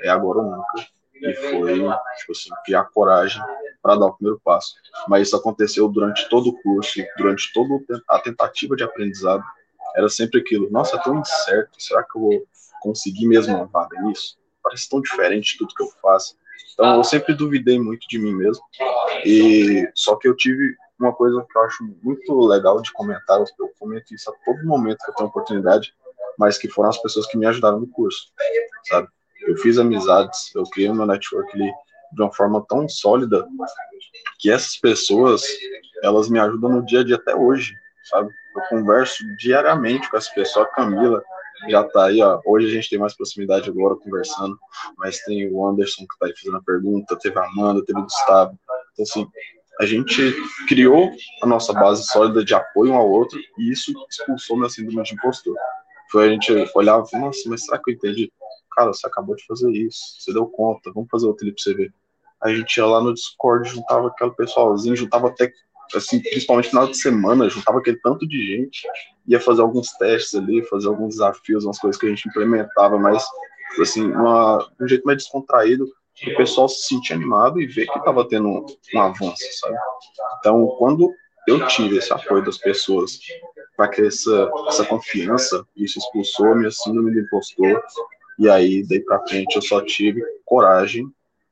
É 0.00 0.08
agora 0.08 0.38
ou 0.38 0.44
nunca. 0.44 0.86
E 1.14 1.34
foi, 1.34 1.74
tipo 2.18 2.32
assim, 2.32 2.50
criar 2.64 2.84
coragem 2.84 3.42
para 3.82 3.96
dar 3.96 4.06
o 4.06 4.14
primeiro 4.14 4.40
passo. 4.44 4.74
Mas 5.08 5.28
isso 5.28 5.36
aconteceu 5.36 5.88
durante 5.88 6.28
todo 6.28 6.50
o 6.50 6.62
curso, 6.62 7.00
durante 7.16 7.52
toda 7.52 7.82
a 8.08 8.18
tentativa 8.18 8.76
de 8.76 8.84
aprendizado. 8.84 9.42
Era 9.96 10.08
sempre 10.08 10.40
aquilo, 10.40 10.70
nossa, 10.70 10.96
é 10.96 11.02
tão 11.02 11.18
incerto, 11.18 11.82
será 11.82 12.02
que 12.02 12.16
eu 12.16 12.20
vou 12.20 12.46
conseguir 12.82 13.26
mesmo 13.26 13.56
uma 13.56 13.66
vaga 13.66 13.98
nisso? 14.02 14.38
Parece 14.62 14.88
tão 14.88 15.00
diferente 15.00 15.52
de 15.52 15.58
tudo 15.58 15.74
que 15.74 15.82
eu 15.82 15.88
faço. 16.02 16.36
Então 16.74 16.96
eu 16.96 17.04
sempre 17.04 17.34
duvidei 17.34 17.78
muito 17.78 18.06
de 18.08 18.18
mim 18.18 18.34
mesmo. 18.34 18.62
E 19.24 19.90
só 19.94 20.16
que 20.16 20.28
eu 20.28 20.36
tive 20.36 20.76
uma 20.98 21.12
coisa 21.12 21.44
que 21.50 21.58
eu 21.58 21.62
acho 21.62 21.84
muito 22.02 22.46
legal 22.46 22.80
de 22.80 22.92
comentar, 22.92 23.38
eu 23.38 23.70
comento 23.78 24.14
isso 24.14 24.30
a 24.30 24.34
todo 24.44 24.66
momento 24.66 24.98
que 25.04 25.10
eu 25.10 25.14
tenho 25.14 25.28
oportunidade, 25.28 25.94
mas 26.38 26.58
que 26.58 26.68
foram 26.68 26.88
as 26.88 27.00
pessoas 27.00 27.26
que 27.26 27.36
me 27.36 27.46
ajudaram 27.46 27.80
no 27.80 27.88
curso, 27.88 28.28
sabe? 28.88 29.08
Eu 29.46 29.56
fiz 29.58 29.78
amizades, 29.78 30.54
eu 30.54 30.64
criei 30.64 30.92
meu 30.92 31.06
network 31.06 31.50
ali 31.54 31.70
de 32.12 32.22
uma 32.22 32.32
forma 32.32 32.64
tão 32.68 32.88
sólida 32.88 33.46
que 34.38 34.50
essas 34.50 34.76
pessoas, 34.76 35.42
elas 36.02 36.28
me 36.28 36.38
ajudam 36.38 36.70
no 36.70 36.86
dia 36.86 37.00
a 37.00 37.04
dia 37.04 37.16
até 37.16 37.34
hoje, 37.34 37.74
sabe? 38.04 38.30
Eu 38.54 38.62
converso 38.68 39.24
diariamente 39.36 40.10
com 40.10 40.16
essa 40.16 40.32
pessoa, 40.34 40.64
a 40.64 40.68
Camila, 40.68 41.22
já 41.68 41.84
tá 41.84 42.06
aí, 42.06 42.22
ó. 42.22 42.40
Hoje 42.44 42.66
a 42.66 42.70
gente 42.70 42.90
tem 42.90 42.98
mais 42.98 43.14
proximidade 43.14 43.68
agora 43.68 43.96
conversando, 43.96 44.58
mas 44.98 45.18
tem 45.20 45.50
o 45.52 45.66
Anderson 45.66 46.02
que 46.02 46.18
tá 46.18 46.26
aí 46.26 46.34
fazendo 46.36 46.58
a 46.58 46.62
pergunta, 46.62 47.18
teve 47.18 47.38
a 47.38 47.44
Amanda, 47.44 47.84
teve 47.84 47.98
o 47.98 48.02
Gustavo. 48.02 48.58
Então, 48.92 49.02
assim, 49.02 49.26
a 49.80 49.86
gente 49.86 50.34
criou 50.68 51.10
a 51.42 51.46
nossa 51.46 51.72
base 51.72 52.04
sólida 52.06 52.44
de 52.44 52.54
apoio 52.54 52.92
um 52.92 52.96
ao 52.96 53.10
outro 53.10 53.38
e 53.58 53.70
isso 53.70 53.92
expulsou 54.10 54.56
meu 54.56 54.70
síndrome 54.70 55.02
de 55.02 55.14
impostor. 55.14 55.54
Foi 56.10 56.26
a 56.26 56.30
gente 56.30 56.52
olhava 56.74 57.06
e 57.12 57.18
nossa, 57.18 57.40
mas 57.48 57.64
será 57.64 57.78
que 57.78 57.90
eu 57.90 57.94
entendi? 57.94 58.32
Cara, 58.74 58.92
você 58.92 59.06
acabou 59.06 59.34
de 59.34 59.44
fazer 59.46 59.70
isso, 59.72 60.00
você 60.18 60.32
deu 60.32 60.46
conta, 60.46 60.92
vamos 60.92 61.08
fazer 61.10 61.26
outro 61.26 61.44
ali 61.44 61.54
pra 61.54 61.62
você 61.62 61.74
ver. 61.74 61.92
A 62.42 62.54
gente 62.54 62.76
ia 62.76 62.86
lá 62.86 63.02
no 63.02 63.12
Discord, 63.12 63.68
juntava 63.68 64.08
aquele 64.08 64.30
pessoalzinho, 64.32 64.96
juntava 64.96 65.28
até 65.28 65.50
assim, 65.94 66.20
principalmente 66.20 66.66
no 66.66 66.70
final 66.70 66.86
de 66.88 66.96
semana, 66.98 67.48
juntava 67.48 67.78
aquele 67.78 67.98
tanto 67.98 68.26
de 68.26 68.46
gente, 68.46 68.86
ia 69.26 69.40
fazer 69.40 69.62
alguns 69.62 69.90
testes 69.92 70.34
ali, 70.34 70.64
fazer 70.66 70.88
alguns 70.88 71.14
desafios, 71.14 71.64
umas 71.64 71.78
coisas 71.78 72.00
que 72.00 72.06
a 72.06 72.08
gente 72.10 72.28
implementava, 72.28 72.98
mas, 72.98 73.24
assim, 73.80 74.10
uma, 74.10 74.66
um 74.80 74.88
jeito 74.88 75.04
mais 75.04 75.18
descontraído, 75.18 75.84
o 75.84 76.36
pessoal 76.36 76.68
se 76.68 76.88
sentir 76.88 77.12
animado 77.12 77.60
e 77.60 77.66
ver 77.66 77.86
que 77.86 77.98
estava 77.98 78.26
tendo 78.26 78.48
um, 78.48 78.66
um, 78.94 79.00
avanço, 79.00 79.44
sabe? 79.60 79.76
Então, 80.38 80.66
quando 80.78 81.12
eu 81.46 81.66
tive 81.66 81.98
esse 81.98 82.12
apoio 82.12 82.42
das 82.42 82.56
pessoas 82.56 83.18
para 83.76 83.88
que 83.88 84.02
essa, 84.02 84.50
essa 84.68 84.86
confiança, 84.86 85.66
isso 85.76 85.98
expulsou 85.98 86.54
minha 86.54 86.70
síndrome 86.70 87.12
de 87.12 87.20
impostor, 87.20 87.82
e 88.38 88.48
aí, 88.48 88.82
daí 88.86 89.00
para 89.00 89.26
frente, 89.26 89.56
eu 89.56 89.62
só 89.62 89.82
tive 89.82 90.22
coragem 90.44 91.06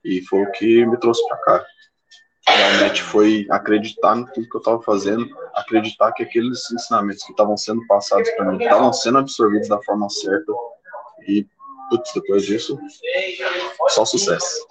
e 0.05 0.23
foi 0.23 0.43
o 0.43 0.53
que 0.53 0.85
me 0.87 0.99
trouxe 0.99 1.27
para 1.29 1.37
cá 1.39 1.67
realmente 2.57 3.03
foi 3.03 3.47
acreditar 3.51 4.15
no 4.15 4.27
tudo 4.33 4.49
que 4.49 4.57
eu 4.57 4.59
estava 4.59 4.83
fazendo, 4.83 5.29
acreditar 5.55 6.13
que 6.13 6.23
aqueles 6.23 6.71
ensinamentos 6.71 7.25
que 7.25 7.33
estavam 7.33 7.57
sendo 7.57 7.87
passados 7.87 8.29
para 8.31 8.53
mim 8.53 8.63
estavam 8.63 8.93
sendo 8.93 9.19
absorvidos 9.19 9.69
da 9.69 9.81
forma 9.83 10.09
certa 10.09 10.53
e 11.27 11.47
putz, 11.91 12.13
depois 12.15 12.45
disso 12.45 12.79
só 13.89 14.05
sucesso. 14.05 14.67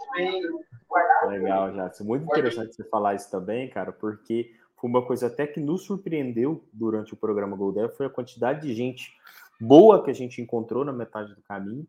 Legal, 1.28 1.74
Jadson. 1.74 2.04
Muito 2.04 2.26
interessante 2.26 2.76
você 2.76 2.84
falar 2.84 3.16
isso 3.16 3.30
também, 3.32 3.70
cara, 3.70 3.92
porque 3.92 4.52
uma 4.84 5.06
coisa 5.06 5.28
até 5.28 5.48
que 5.48 5.62
nos 5.62 5.86
surpreendeu 5.86 6.68
durante 6.74 7.14
o 7.14 7.18
programa 7.18 7.56
Golden 7.56 7.90
foi 7.96 8.06
a 8.06 8.10
quantidade 8.10 8.68
de 8.68 8.76
gente 8.76 9.14
boa 9.60 10.04
que 10.04 10.12
a 10.12 10.14
gente 10.14 10.42
encontrou 10.42 10.84
na 10.84 10.92
metade 10.92 11.34
do 11.34 11.42
caminho, 11.42 11.88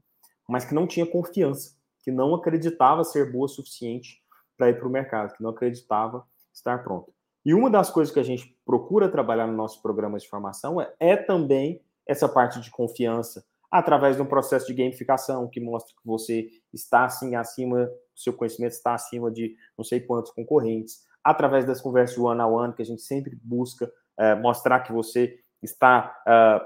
mas 0.48 0.64
que 0.64 0.74
não 0.74 0.86
tinha 0.86 1.04
confiança, 1.04 1.72
que 2.04 2.12
não 2.12 2.34
acreditava 2.34 3.02
ser 3.02 3.32
boa 3.32 3.46
o 3.46 3.48
suficiente 3.48 4.22
para 4.56 4.70
ir 4.70 4.78
para 4.78 4.88
o 4.88 4.90
mercado, 4.90 5.34
que 5.34 5.42
não 5.42 5.50
acreditava 5.50 6.26
estar 6.52 6.82
pronto. 6.82 7.12
E 7.44 7.52
uma 7.52 7.68
das 7.68 7.90
coisas 7.90 8.12
que 8.12 8.20
a 8.20 8.24
gente 8.24 8.56
procura 8.64 9.08
trabalhar 9.08 9.46
no 9.46 9.52
nosso 9.52 9.82
programa 9.82 10.18
de 10.18 10.28
formação 10.28 10.80
é, 10.80 10.92
é 10.98 11.16
também 11.16 11.82
essa 12.06 12.28
parte 12.28 12.60
de 12.60 12.70
confiança, 12.70 13.44
através 13.70 14.16
de 14.16 14.22
um 14.22 14.26
processo 14.26 14.66
de 14.66 14.74
gamificação 14.74 15.48
que 15.48 15.60
mostra 15.60 15.94
que 15.94 16.06
você 16.06 16.48
está 16.72 17.04
assim 17.04 17.34
acima, 17.34 17.90
seu 18.14 18.32
conhecimento 18.32 18.72
está 18.72 18.94
acima 18.94 19.30
de 19.30 19.56
não 19.76 19.84
sei 19.84 20.00
quantos 20.00 20.30
concorrentes, 20.30 21.02
através 21.22 21.64
das 21.64 21.80
conversas 21.80 22.16
one 22.16 22.40
on 22.40 22.52
one 22.52 22.72
que 22.72 22.82
a 22.82 22.86
gente 22.86 23.02
sempre 23.02 23.36
busca 23.42 23.90
é, 24.18 24.34
mostrar 24.34 24.80
que 24.80 24.92
você 24.92 25.38
está 25.62 26.14
é, 26.26 26.60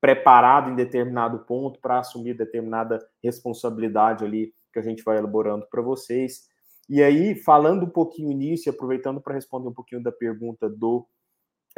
preparado 0.00 0.70
em 0.70 0.74
determinado 0.74 1.40
ponto 1.40 1.80
para 1.80 2.00
assumir 2.00 2.34
determinada 2.34 2.98
responsabilidade 3.22 4.24
ali 4.24 4.52
que 4.72 4.78
a 4.78 4.82
gente 4.82 5.02
vai 5.02 5.18
elaborando 5.18 5.66
para 5.70 5.82
vocês. 5.82 6.48
E 6.90 7.00
aí, 7.04 7.36
falando 7.36 7.84
um 7.84 7.88
pouquinho 7.88 8.36
nisso, 8.36 8.68
e 8.68 8.70
aproveitando 8.70 9.20
para 9.20 9.34
responder 9.34 9.68
um 9.68 9.72
pouquinho 9.72 10.02
da 10.02 10.10
pergunta 10.10 10.68
do 10.68 11.06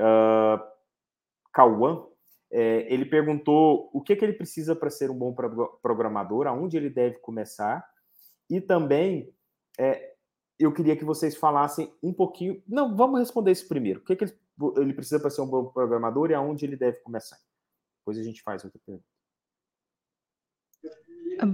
uh, 0.00 0.58
Cauã, 1.52 2.06
é, 2.50 2.90
ele 2.92 3.04
perguntou 3.04 3.90
o 3.92 4.00
que, 4.00 4.16
que 4.16 4.24
ele 4.24 4.32
precisa 4.32 4.74
para 4.74 4.88
ser 4.88 5.10
um 5.10 5.18
bom 5.18 5.34
programador, 5.82 6.46
aonde 6.46 6.78
ele 6.78 6.88
deve 6.88 7.18
começar, 7.18 7.86
e 8.48 8.58
também 8.58 9.30
é, 9.78 10.14
eu 10.58 10.72
queria 10.72 10.96
que 10.96 11.04
vocês 11.04 11.36
falassem 11.36 11.92
um 12.02 12.14
pouquinho. 12.14 12.62
Não, 12.66 12.96
vamos 12.96 13.20
responder 13.20 13.52
isso 13.52 13.68
primeiro. 13.68 14.00
O 14.00 14.04
que, 14.04 14.16
que 14.16 14.24
ele, 14.24 14.34
ele 14.78 14.94
precisa 14.94 15.20
para 15.20 15.28
ser 15.28 15.42
um 15.42 15.46
bom 15.46 15.66
programador 15.66 16.30
e 16.30 16.34
aonde 16.34 16.64
ele 16.64 16.76
deve 16.76 17.00
começar? 17.00 17.38
Depois 17.98 18.18
a 18.18 18.22
gente 18.22 18.42
faz 18.42 18.64
outra 18.64 18.80
pergunta. 18.86 19.04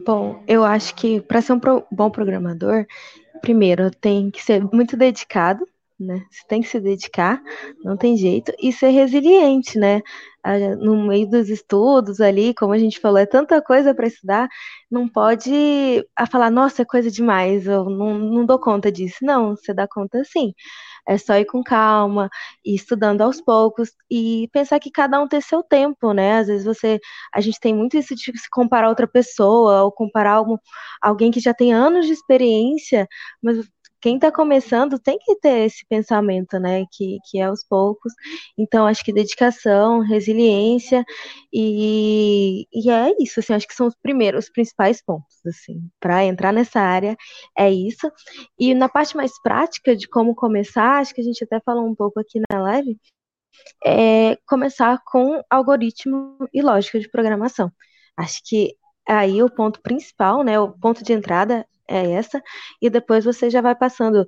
Bom, 0.04 0.42
eu 0.46 0.64
acho 0.64 0.94
que 0.94 1.20
para 1.20 1.40
ser 1.40 1.52
um 1.52 1.60
bom 1.90 2.10
programador, 2.10 2.86
primeiro 3.38 3.90
tem 3.90 4.30
que 4.30 4.42
ser 4.42 4.62
muito 4.72 4.96
dedicado, 4.96 5.66
né? 5.98 6.24
Você 6.30 6.46
tem 6.46 6.62
que 6.62 6.68
se 6.68 6.78
dedicar, 6.80 7.42
não 7.82 7.96
tem 7.96 8.16
jeito, 8.16 8.52
e 8.60 8.72
ser 8.72 8.90
resiliente, 8.90 9.78
né? 9.78 10.00
No 10.80 11.06
meio 11.08 11.28
dos 11.28 11.48
estudos 11.50 12.20
ali, 12.20 12.54
como 12.54 12.72
a 12.72 12.78
gente 12.78 13.00
falou, 13.00 13.18
é 13.18 13.26
tanta 13.26 13.60
coisa 13.60 13.94
para 13.94 14.06
estudar, 14.06 14.48
não 14.90 15.08
pode 15.08 15.50
a 16.16 16.26
falar, 16.26 16.50
nossa, 16.50 16.82
é 16.82 16.84
coisa 16.84 17.10
demais, 17.10 17.66
eu 17.66 17.84
não, 17.84 18.18
não 18.18 18.46
dou 18.46 18.58
conta 18.58 18.90
disso. 18.92 19.18
Não, 19.22 19.56
você 19.56 19.74
dá 19.74 19.86
conta 19.88 20.22
sim. 20.24 20.54
É 21.08 21.16
só 21.18 21.36
ir 21.36 21.46
com 21.46 21.62
calma, 21.62 22.28
ir 22.64 22.74
estudando 22.74 23.22
aos 23.22 23.40
poucos 23.40 23.90
e 24.10 24.48
pensar 24.52 24.78
que 24.80 24.90
cada 24.90 25.20
um 25.22 25.26
tem 25.28 25.40
seu 25.40 25.62
tempo, 25.62 26.12
né? 26.12 26.38
Às 26.38 26.48
vezes 26.48 26.66
você. 26.66 26.98
A 27.34 27.40
gente 27.40 27.58
tem 27.60 27.74
muito 27.74 27.96
isso 27.96 28.14
de 28.14 28.22
se 28.38 28.50
comparar 28.50 28.86
a 28.86 28.90
outra 28.90 29.08
pessoa, 29.08 29.82
ou 29.84 29.92
comparar 29.92 30.32
algum, 30.34 30.56
alguém 31.02 31.30
que 31.30 31.40
já 31.40 31.54
tem 31.54 31.72
anos 31.72 32.06
de 32.06 32.12
experiência, 32.12 33.06
mas 33.42 33.58
quem 34.00 34.16
está 34.16 34.30
começando 34.30 34.98
tem 34.98 35.18
que 35.18 35.36
ter 35.36 35.66
esse 35.66 35.84
pensamento, 35.86 36.58
né? 36.58 36.84
Que, 36.92 37.18
que 37.28 37.38
é 37.38 37.44
aos 37.44 37.64
poucos. 37.64 38.12
Então, 38.56 38.86
acho 38.86 39.04
que 39.04 39.12
dedicação, 39.12 40.00
resiliência 40.00 41.04
e, 41.52 42.66
e 42.72 42.90
é 42.90 43.14
isso, 43.20 43.40
assim, 43.40 43.54
acho 43.54 43.66
que 43.66 43.74
são 43.74 43.86
os 43.86 43.94
primeiros, 44.02 44.46
os 44.46 44.50
principais 44.50 45.02
pontos, 45.02 45.36
assim, 45.46 45.80
para 46.00 46.24
entrar 46.24 46.52
nessa 46.52 46.80
área 46.80 47.16
é 47.56 47.70
isso. 47.70 48.10
E 48.58 48.74
na 48.74 48.88
parte 48.88 49.16
mais 49.16 49.32
prática 49.42 49.96
de 49.96 50.08
como 50.08 50.34
começar, 50.34 50.98
acho 51.00 51.14
que 51.14 51.20
a 51.20 51.24
gente 51.24 51.42
até 51.44 51.60
falou 51.60 51.86
um 51.86 51.94
pouco 51.94 52.20
aqui 52.20 52.40
na 52.50 52.60
live, 52.62 52.98
é 53.84 54.36
começar 54.46 55.00
com 55.04 55.42
algoritmo 55.50 56.36
e 56.52 56.62
lógica 56.62 57.00
de 57.00 57.10
programação. 57.10 57.70
Acho 58.16 58.40
que 58.44 58.74
aí 59.08 59.42
o 59.42 59.50
ponto 59.50 59.80
principal, 59.82 60.42
né, 60.44 60.58
o 60.60 60.72
ponto 60.72 61.02
de 61.04 61.12
entrada 61.12 61.66
é 61.88 62.12
essa, 62.12 62.42
e 62.80 62.90
depois 62.90 63.24
você 63.24 63.50
já 63.50 63.60
vai 63.60 63.74
passando 63.74 64.26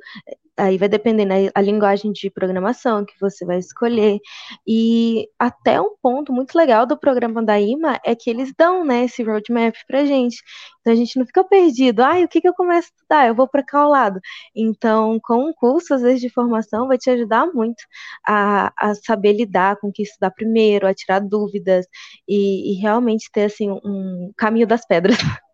aí 0.60 0.76
vai 0.78 0.88
depender 0.88 1.24
da 1.26 1.34
a 1.54 1.60
linguagem 1.60 2.12
de 2.12 2.30
programação 2.30 3.04
que 3.04 3.14
você 3.20 3.44
vai 3.44 3.58
escolher. 3.58 4.18
E 4.66 5.28
até 5.38 5.80
um 5.80 5.96
ponto 6.02 6.32
muito 6.32 6.54
legal 6.56 6.86
do 6.86 6.98
programa 6.98 7.42
da 7.42 7.58
IMA 7.60 7.98
é 8.04 8.14
que 8.14 8.28
eles 8.30 8.52
dão, 8.56 8.84
né, 8.84 9.04
esse 9.04 9.22
roadmap 9.22 9.74
pra 9.86 10.04
gente. 10.04 10.36
Então 10.80 10.92
a 10.92 10.96
gente 10.96 11.18
não 11.18 11.26
fica 11.26 11.42
perdido. 11.44 12.02
Ah, 12.02 12.18
o 12.20 12.28
que, 12.28 12.40
que 12.40 12.48
eu 12.48 12.54
começo 12.54 12.88
a 12.88 12.92
estudar? 12.96 13.28
Eu 13.28 13.34
vou 13.34 13.48
para 13.48 13.62
cá 13.64 13.80
ao 13.80 13.90
lado. 13.90 14.20
Então, 14.54 15.18
com 15.22 15.48
um 15.48 15.52
curso, 15.52 15.94
às 15.94 16.02
vezes, 16.02 16.20
de 16.20 16.30
formação, 16.30 16.88
vai 16.88 16.98
te 16.98 17.10
ajudar 17.10 17.46
muito 17.52 17.82
a, 18.26 18.72
a 18.76 18.94
saber 18.94 19.32
lidar 19.34 19.76
com 19.78 19.88
o 19.88 19.92
que 19.92 20.02
estudar 20.02 20.30
primeiro, 20.30 20.86
a 20.86 20.94
tirar 20.94 21.20
dúvidas 21.20 21.86
e, 22.28 22.72
e 22.72 22.80
realmente 22.80 23.30
ter, 23.32 23.44
assim, 23.44 23.70
um 23.70 24.32
caminho 24.36 24.66
das 24.66 24.86
pedras. 24.86 25.16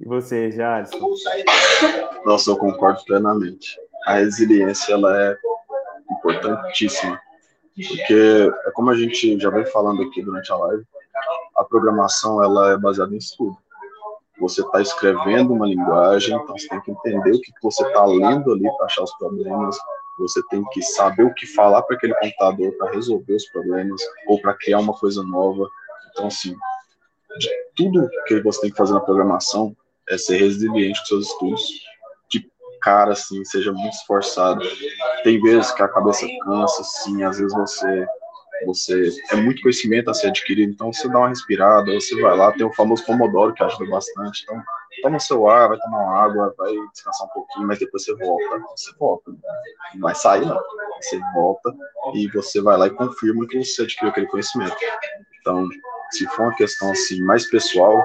E 0.00 0.04
você, 0.06 0.50
Jadson? 0.50 1.14
Nossa, 2.24 2.50
eu 2.50 2.56
concordo 2.56 3.04
plenamente. 3.04 3.78
A 4.06 4.14
resiliência 4.14 4.94
ela 4.94 5.14
é 5.22 5.36
importantíssima, 6.10 7.20
porque 7.74 8.50
é 8.66 8.70
como 8.70 8.90
a 8.90 8.96
gente 8.96 9.38
já 9.38 9.50
vem 9.50 9.66
falando 9.66 10.02
aqui 10.02 10.22
durante 10.22 10.50
a 10.50 10.56
live, 10.56 10.84
a 11.54 11.64
programação 11.64 12.42
ela 12.42 12.72
é 12.72 12.78
baseada 12.78 13.14
em 13.14 13.18
estudo. 13.18 13.56
Você 14.40 14.62
está 14.62 14.80
escrevendo 14.80 15.52
uma 15.52 15.66
linguagem, 15.66 16.34
então 16.34 16.56
você 16.56 16.66
tem 16.68 16.80
que 16.80 16.90
entender 16.90 17.32
o 17.32 17.40
que 17.40 17.52
você 17.62 17.86
está 17.86 18.06
lendo 18.06 18.52
ali 18.52 18.64
para 18.76 18.86
achar 18.86 19.02
os 19.02 19.14
problemas. 19.18 19.78
Você 20.18 20.42
tem 20.48 20.64
que 20.72 20.80
saber 20.80 21.24
o 21.24 21.34
que 21.34 21.46
falar 21.46 21.82
para 21.82 21.96
aquele 21.96 22.14
computador 22.14 22.72
para 22.78 22.92
resolver 22.92 23.34
os 23.34 23.46
problemas 23.50 24.00
ou 24.26 24.40
para 24.40 24.54
criar 24.54 24.78
uma 24.78 24.94
coisa 24.94 25.22
nova. 25.22 25.68
Então, 26.10 26.26
assim, 26.26 26.56
de 27.38 27.50
tudo 27.76 28.08
que 28.26 28.40
você 28.40 28.62
tem 28.62 28.70
que 28.70 28.76
fazer 28.76 28.94
na 28.94 29.00
programação, 29.00 29.76
é 30.10 30.18
ser 30.18 30.38
resiliente 30.38 31.00
com 31.00 31.06
seus 31.06 31.26
estudos. 31.28 31.62
De 32.28 32.50
cara, 32.82 33.12
assim, 33.12 33.44
seja 33.44 33.72
muito 33.72 33.94
esforçado. 33.94 34.60
Tem 35.22 35.40
vezes 35.40 35.72
que 35.72 35.82
a 35.82 35.88
cabeça 35.88 36.26
cansa, 36.44 36.82
assim, 36.82 37.22
às 37.22 37.38
vezes 37.38 37.54
você 37.54 38.06
você 38.66 39.10
é 39.30 39.36
muito 39.36 39.62
conhecimento 39.62 40.10
a 40.10 40.14
ser 40.14 40.28
adquirido, 40.28 40.72
então 40.72 40.92
você 40.92 41.08
dá 41.08 41.18
uma 41.18 41.28
respirada, 41.28 41.92
você 41.92 42.20
vai 42.20 42.36
lá, 42.36 42.52
tem 42.52 42.66
o 42.66 42.72
famoso 42.72 43.04
Pomodoro 43.04 43.54
que 43.54 43.62
ajuda 43.62 43.90
bastante, 43.90 44.42
então 44.42 44.62
toma 45.02 45.18
seu 45.18 45.48
ar, 45.48 45.68
vai 45.68 45.78
tomar 45.78 45.98
uma 45.98 46.18
água, 46.18 46.54
vai 46.58 46.74
descansar 46.92 47.26
um 47.26 47.30
pouquinho, 47.30 47.66
mas 47.66 47.78
depois 47.78 48.04
você 48.04 48.14
volta, 48.14 48.58
você 48.76 48.92
volta, 48.98 49.30
não 49.94 50.00
vai 50.00 50.14
sair 50.14 50.44
não, 50.44 50.60
você 51.00 51.18
volta 51.34 51.74
e 52.14 52.28
você 52.28 52.60
vai 52.60 52.76
lá 52.76 52.86
e 52.86 52.90
confirma 52.90 53.46
que 53.46 53.64
você 53.64 53.82
adquiriu 53.82 54.10
aquele 54.10 54.26
conhecimento. 54.26 54.76
Então, 55.40 55.68
se 56.10 56.26
for 56.26 56.42
uma 56.42 56.56
questão 56.56 56.90
assim 56.90 57.22
mais 57.22 57.48
pessoal, 57.48 58.04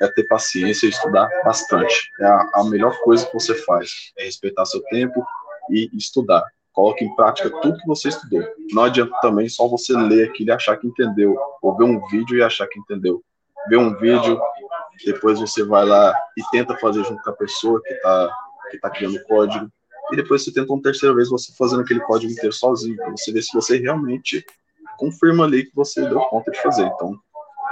é 0.00 0.08
ter 0.08 0.24
paciência 0.24 0.86
e 0.86 0.90
estudar 0.90 1.28
bastante. 1.44 2.10
É 2.20 2.24
a, 2.26 2.50
a 2.54 2.64
melhor 2.64 2.96
coisa 3.00 3.26
que 3.26 3.34
você 3.34 3.54
faz, 3.54 4.12
é 4.18 4.24
respeitar 4.24 4.64
seu 4.64 4.82
tempo 4.84 5.24
e 5.70 5.90
estudar. 5.94 6.44
Coloque 6.72 7.04
em 7.04 7.14
prática 7.14 7.50
tudo 7.60 7.78
que 7.78 7.86
você 7.86 8.08
estudou. 8.08 8.42
Não 8.72 8.84
adianta 8.84 9.14
também 9.20 9.48
só 9.48 9.68
você 9.68 9.92
ler 9.94 10.30
aquilo 10.30 10.50
e 10.50 10.52
achar 10.52 10.76
que 10.76 10.86
entendeu, 10.86 11.36
ou 11.60 11.76
ver 11.76 11.84
um 11.84 12.04
vídeo 12.08 12.38
e 12.38 12.42
achar 12.42 12.66
que 12.66 12.78
entendeu. 12.78 13.22
Ver 13.68 13.76
um 13.76 13.94
vídeo, 13.96 14.40
depois 15.04 15.38
você 15.38 15.62
vai 15.64 15.84
lá 15.84 16.14
e 16.36 16.42
tenta 16.50 16.76
fazer 16.78 17.04
junto 17.04 17.22
com 17.22 17.30
a 17.30 17.34
pessoa 17.34 17.80
que 17.82 17.92
está 17.92 18.36
que 18.70 18.78
tá 18.78 18.88
criando 18.88 19.22
código, 19.24 19.70
e 20.10 20.16
depois 20.16 20.42
você 20.42 20.52
tenta 20.52 20.72
uma 20.72 20.80
terceira 20.80 21.14
vez 21.14 21.28
você 21.28 21.52
fazendo 21.58 21.82
aquele 21.82 22.00
código 22.00 22.32
inteiro 22.32 22.52
sozinho, 22.52 22.96
para 22.96 23.10
você 23.10 23.30
ver 23.30 23.42
se 23.42 23.52
você 23.52 23.76
realmente 23.76 24.44
confirma 24.98 25.44
ali 25.44 25.64
que 25.64 25.74
você 25.74 26.00
deu 26.08 26.20
conta 26.20 26.50
de 26.50 26.60
fazer. 26.62 26.86
Então, 26.86 27.18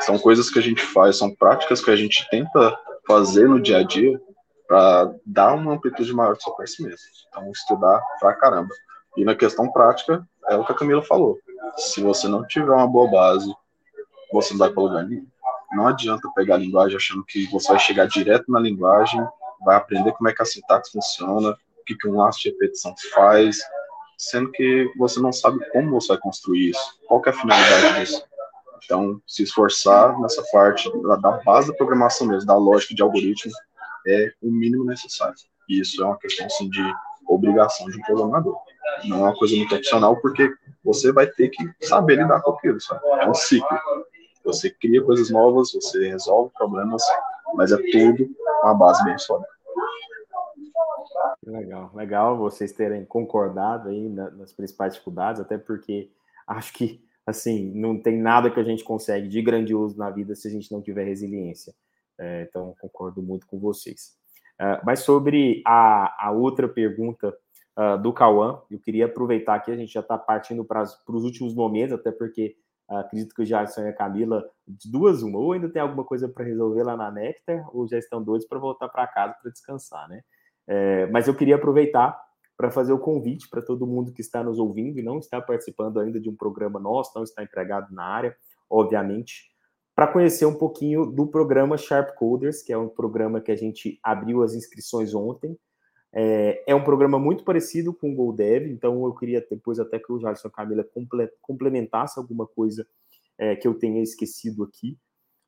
são 0.00 0.18
coisas 0.18 0.50
que 0.50 0.58
a 0.58 0.62
gente 0.62 0.82
faz, 0.82 1.16
são 1.16 1.34
práticas 1.34 1.82
que 1.82 1.90
a 1.90 1.96
gente 1.96 2.28
tenta 2.30 2.78
fazer 3.06 3.48
no 3.48 3.60
dia 3.60 3.78
a 3.78 3.82
dia 3.82 4.20
para 4.66 5.12
dar 5.26 5.54
uma 5.54 5.74
amplitude 5.74 6.12
maior 6.12 6.36
do 6.36 6.42
seu 6.42 6.52
conhecimento. 6.52 7.00
Então, 7.28 7.50
estudar 7.50 8.00
pra 8.20 8.34
caramba. 8.34 8.72
E 9.16 9.24
na 9.24 9.34
questão 9.34 9.70
prática, 9.70 10.26
é 10.48 10.56
o 10.56 10.64
que 10.64 10.72
a 10.72 10.74
Camila 10.74 11.02
falou. 11.02 11.38
Se 11.76 12.00
você 12.00 12.28
não 12.28 12.46
tiver 12.46 12.72
uma 12.72 12.86
boa 12.86 13.10
base, 13.10 13.52
você 14.32 14.52
não 14.52 14.58
vai 14.58 14.70
para 14.70 14.82
lugar 14.82 15.04
nenhum. 15.04 15.26
Não 15.72 15.86
adianta 15.86 16.28
pegar 16.34 16.54
a 16.54 16.58
linguagem 16.58 16.96
achando 16.96 17.24
que 17.24 17.46
você 17.48 17.68
vai 17.68 17.78
chegar 17.78 18.06
direto 18.06 18.50
na 18.50 18.60
linguagem, 18.60 19.20
vai 19.64 19.76
aprender 19.76 20.12
como 20.12 20.28
é 20.28 20.32
que 20.32 20.42
a 20.42 20.44
sintaxe 20.44 20.92
funciona, 20.92 21.50
o 21.50 21.84
que, 21.84 21.96
que 21.96 22.08
um 22.08 22.16
laço 22.16 22.40
de 22.40 22.50
repetição 22.50 22.94
faz, 23.12 23.58
sendo 24.16 24.50
que 24.52 24.90
você 24.96 25.20
não 25.20 25.32
sabe 25.32 25.58
como 25.70 26.00
você 26.00 26.08
vai 26.08 26.18
construir 26.18 26.70
isso, 26.70 27.00
qual 27.06 27.22
é 27.24 27.30
a 27.30 27.32
finalidade 27.32 28.00
disso. 28.00 28.24
Então, 28.84 29.20
se 29.26 29.42
esforçar 29.42 30.18
nessa 30.20 30.42
parte 30.52 30.90
da 31.02 31.32
base 31.44 31.68
da 31.68 31.74
programação 31.74 32.26
mesmo, 32.26 32.46
da 32.46 32.56
lógica 32.56 32.94
de 32.94 33.02
algoritmo, 33.02 33.52
é 34.06 34.32
o 34.42 34.50
mínimo 34.50 34.84
necessário. 34.84 35.34
E 35.68 35.80
isso 35.80 36.02
é 36.02 36.06
uma 36.06 36.18
questão, 36.18 36.46
assim, 36.46 36.68
de 36.68 36.82
obrigação 37.28 37.86
de 37.88 37.98
um 37.98 38.02
programador. 38.02 38.58
Não 39.04 39.18
é 39.18 39.20
uma 39.20 39.36
coisa 39.36 39.54
muito 39.56 39.74
opcional, 39.74 40.16
porque 40.20 40.52
você 40.84 41.12
vai 41.12 41.26
ter 41.26 41.48
que 41.48 41.86
saber 41.86 42.16
lidar 42.16 42.40
com 42.42 42.52
aquilo, 42.52 42.80
sabe? 42.80 43.00
É 43.06 43.28
um 43.28 43.34
ciclo. 43.34 43.78
Você 44.44 44.70
cria 44.70 45.02
coisas 45.04 45.30
novas, 45.30 45.72
você 45.72 46.08
resolve 46.08 46.50
problemas, 46.54 47.02
mas 47.54 47.72
é 47.72 47.76
tudo 47.76 48.28
uma 48.62 48.74
base 48.74 49.04
bem 49.04 49.18
sólida. 49.18 49.48
Legal, 51.46 51.90
legal 51.94 52.36
vocês 52.36 52.72
terem 52.72 53.04
concordado 53.04 53.88
aí 53.88 54.08
nas 54.08 54.52
principais 54.52 54.94
dificuldades, 54.94 55.40
até 55.40 55.58
porque 55.58 56.10
acho 56.46 56.72
que 56.72 57.02
assim, 57.30 57.70
não 57.74 58.00
tem 58.00 58.16
nada 58.16 58.50
que 58.50 58.60
a 58.60 58.64
gente 58.64 58.84
consegue 58.84 59.28
de 59.28 59.40
grandioso 59.40 59.96
na 59.96 60.10
vida 60.10 60.34
se 60.34 60.48
a 60.48 60.50
gente 60.50 60.70
não 60.70 60.82
tiver 60.82 61.04
resiliência. 61.04 61.74
É, 62.18 62.42
então, 62.42 62.74
concordo 62.80 63.22
muito 63.22 63.46
com 63.46 63.58
vocês. 63.58 64.18
Uh, 64.60 64.76
mas 64.84 65.00
sobre 65.00 65.62
a, 65.66 66.26
a 66.26 66.30
outra 66.32 66.68
pergunta 66.68 67.34
uh, 67.78 67.96
do 67.96 68.12
Cauã, 68.12 68.60
eu 68.70 68.78
queria 68.78 69.06
aproveitar 69.06 69.58
que 69.60 69.70
a 69.70 69.76
gente 69.76 69.92
já 69.92 70.00
está 70.00 70.18
partindo 70.18 70.62
para 70.64 70.82
os 70.82 71.24
últimos 71.24 71.54
momentos, 71.54 71.94
até 71.94 72.12
porque 72.12 72.56
uh, 72.90 72.96
acredito 72.96 73.34
que 73.34 73.40
o 73.40 73.46
Jarson 73.46 73.86
e 73.86 73.88
a 73.88 73.94
Camila, 73.94 74.44
de 74.68 74.90
duas 74.90 75.22
uma, 75.22 75.38
ou 75.38 75.52
ainda 75.52 75.70
tem 75.70 75.80
alguma 75.80 76.04
coisa 76.04 76.28
para 76.28 76.44
resolver 76.44 76.82
lá 76.82 76.94
na 76.94 77.10
Nectar, 77.10 77.74
ou 77.74 77.88
já 77.88 77.98
estão 77.98 78.22
doidos 78.22 78.46
para 78.46 78.58
voltar 78.58 78.90
para 78.90 79.06
casa 79.06 79.34
para 79.40 79.50
descansar, 79.50 80.06
né? 80.08 80.20
É, 80.66 81.06
mas 81.06 81.26
eu 81.26 81.34
queria 81.34 81.56
aproveitar 81.56 82.20
para 82.60 82.70
fazer 82.70 82.92
o 82.92 82.98
convite 82.98 83.48
para 83.48 83.62
todo 83.62 83.86
mundo 83.86 84.12
que 84.12 84.20
está 84.20 84.44
nos 84.44 84.58
ouvindo 84.58 84.98
e 84.98 85.02
não 85.02 85.18
está 85.18 85.40
participando 85.40 85.98
ainda 85.98 86.20
de 86.20 86.28
um 86.28 86.36
programa 86.36 86.78
nosso, 86.78 87.10
não 87.16 87.22
está 87.22 87.42
empregado 87.42 87.90
na 87.94 88.04
área, 88.04 88.36
obviamente, 88.68 89.50
para 89.96 90.06
conhecer 90.06 90.44
um 90.44 90.54
pouquinho 90.54 91.06
do 91.06 91.26
programa 91.26 91.78
Sharp 91.78 92.14
Coders, 92.16 92.60
que 92.60 92.70
é 92.70 92.76
um 92.76 92.86
programa 92.86 93.40
que 93.40 93.50
a 93.50 93.56
gente 93.56 93.98
abriu 94.02 94.42
as 94.42 94.52
inscrições 94.52 95.14
ontem. 95.14 95.58
É, 96.12 96.62
é 96.66 96.74
um 96.74 96.84
programa 96.84 97.18
muito 97.18 97.44
parecido 97.44 97.94
com 97.94 98.12
o 98.12 98.14
GoDev, 98.14 98.70
então 98.70 99.06
eu 99.06 99.14
queria 99.14 99.40
depois 99.40 99.80
até 99.80 99.98
que 99.98 100.12
o 100.12 100.20
Jarson 100.20 100.50
Camila 100.50 100.84
complementasse 101.40 102.18
alguma 102.18 102.46
coisa 102.46 102.86
é, 103.38 103.56
que 103.56 103.66
eu 103.66 103.72
tenha 103.72 104.02
esquecido 104.02 104.64
aqui, 104.64 104.98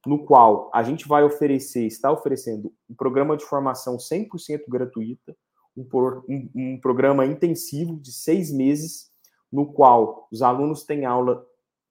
no 0.06 0.24
qual 0.24 0.70
a 0.72 0.82
gente 0.82 1.06
vai 1.06 1.22
oferecer, 1.24 1.84
está 1.84 2.10
oferecendo 2.10 2.72
um 2.88 2.94
programa 2.94 3.36
de 3.36 3.44
formação 3.44 3.98
100% 3.98 4.62
gratuita, 4.66 5.36
um, 5.76 5.86
um, 6.28 6.50
um 6.54 6.80
programa 6.80 7.24
intensivo 7.26 7.98
de 7.98 8.12
seis 8.12 8.52
meses, 8.52 9.10
no 9.50 9.72
qual 9.72 10.28
os 10.30 10.42
alunos 10.42 10.84
têm 10.84 11.04
aula 11.04 11.46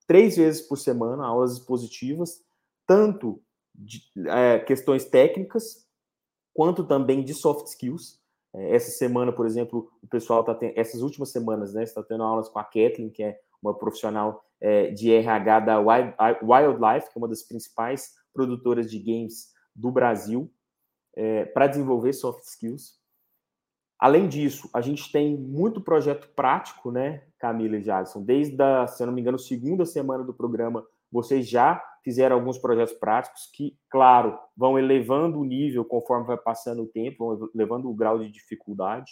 três 0.07 0.36
vezes 0.36 0.61
por 0.61 0.77
semana, 0.77 1.25
aulas 1.25 1.53
expositivas, 1.53 2.43
tanto 2.86 3.41
de 3.73 4.01
é, 4.27 4.59
questões 4.59 5.05
técnicas, 5.05 5.86
quanto 6.53 6.84
também 6.84 7.23
de 7.23 7.34
soft 7.34 7.67
skills. 7.67 8.19
É, 8.53 8.75
essa 8.75 8.91
semana, 8.91 9.32
por 9.32 9.45
exemplo, 9.45 9.91
o 10.01 10.07
pessoal 10.07 10.41
está 10.41 10.53
tendo, 10.53 10.73
essas 10.77 11.01
últimas 11.01 11.32
semanas, 11.32 11.73
né, 11.73 11.84
está 11.84 12.03
tendo 12.03 12.23
aulas 12.23 12.49
com 12.49 12.59
a 12.59 12.63
Kathleen, 12.63 13.09
que 13.09 13.23
é 13.23 13.39
uma 13.61 13.73
profissional 13.73 14.43
é, 14.59 14.91
de 14.91 15.11
RH 15.11 15.59
da 15.61 15.79
Wildlife, 15.79 17.09
que 17.09 17.17
é 17.17 17.19
uma 17.19 17.27
das 17.27 17.43
principais 17.43 18.11
produtoras 18.34 18.89
de 18.89 18.99
games 18.99 19.51
do 19.75 19.91
Brasil, 19.91 20.51
é, 21.15 21.45
para 21.45 21.67
desenvolver 21.67 22.13
soft 22.13 22.43
skills. 22.43 22.99
Além 24.02 24.28
disso, 24.28 24.68
a 24.74 24.82
gente 24.82 25.12
tem 25.12 25.38
muito 25.38 25.80
projeto 25.80 26.28
prático, 26.36 26.89
né, 26.89 27.22
Camila 27.38 27.78
e 27.78 27.84
Jadson? 27.84 28.24
Desde 28.24 28.60
a, 28.60 28.88
se 28.88 29.04
eu 29.04 29.06
não 29.06 29.14
me 29.14 29.22
engano, 29.22 29.38
segunda 29.38 29.86
semana 29.86 30.24
do 30.24 30.34
programa, 30.34 30.84
vocês 31.12 31.47
já 31.47 31.80
fizeram 32.04 32.36
alguns 32.36 32.58
projetos 32.58 32.95
práticos 32.95 33.52
que, 33.54 33.78
claro, 33.91 34.39
vão 34.58 34.80
elevando 34.80 35.39
o 35.39 35.43
nível 35.43 35.86
conforme 35.86 36.26
vai 36.26 36.38
passando 36.38 36.82
o 36.82 36.88
tempo, 36.88 37.38
vão 37.38 37.49
elevando 37.54 37.91
o 37.91 37.93
grau 37.93 38.18
de 38.18 38.32
dificuldade. 38.32 39.12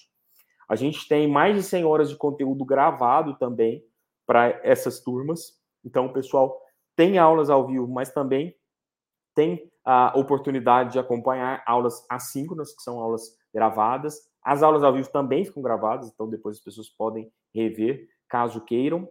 A 0.67 0.75
gente 0.75 1.07
tem 1.07 1.27
mais 1.27 1.55
de 1.55 1.61
100 1.61 1.85
horas 1.85 2.09
de 2.09 2.17
conteúdo 2.17 2.65
gravado 2.65 3.37
também 3.37 3.83
para 4.25 4.59
essas 4.63 5.01
turmas. 5.01 5.53
Então, 5.85 6.07
o 6.07 6.13
pessoal 6.13 6.59
tem 6.95 7.19
aulas 7.19 7.51
ao 7.51 7.67
vivo, 7.67 7.87
mas 7.87 8.11
também 8.11 8.55
tem 9.35 9.71
a 9.85 10.17
oportunidade 10.17 10.93
de 10.93 10.99
acompanhar 10.99 11.63
aulas 11.67 12.03
assíncronas, 12.09 12.75
que 12.75 12.81
são 12.81 12.99
aulas 12.99 13.37
gravadas. 13.53 14.28
As 14.49 14.63
aulas 14.63 14.83
ao 14.83 14.91
vivo 14.91 15.07
também 15.11 15.45
ficam 15.45 15.61
gravadas, 15.61 16.09
então 16.09 16.27
depois 16.27 16.57
as 16.57 16.63
pessoas 16.63 16.89
podem 16.89 17.31
rever, 17.53 18.09
caso 18.27 18.65
queiram. 18.65 19.03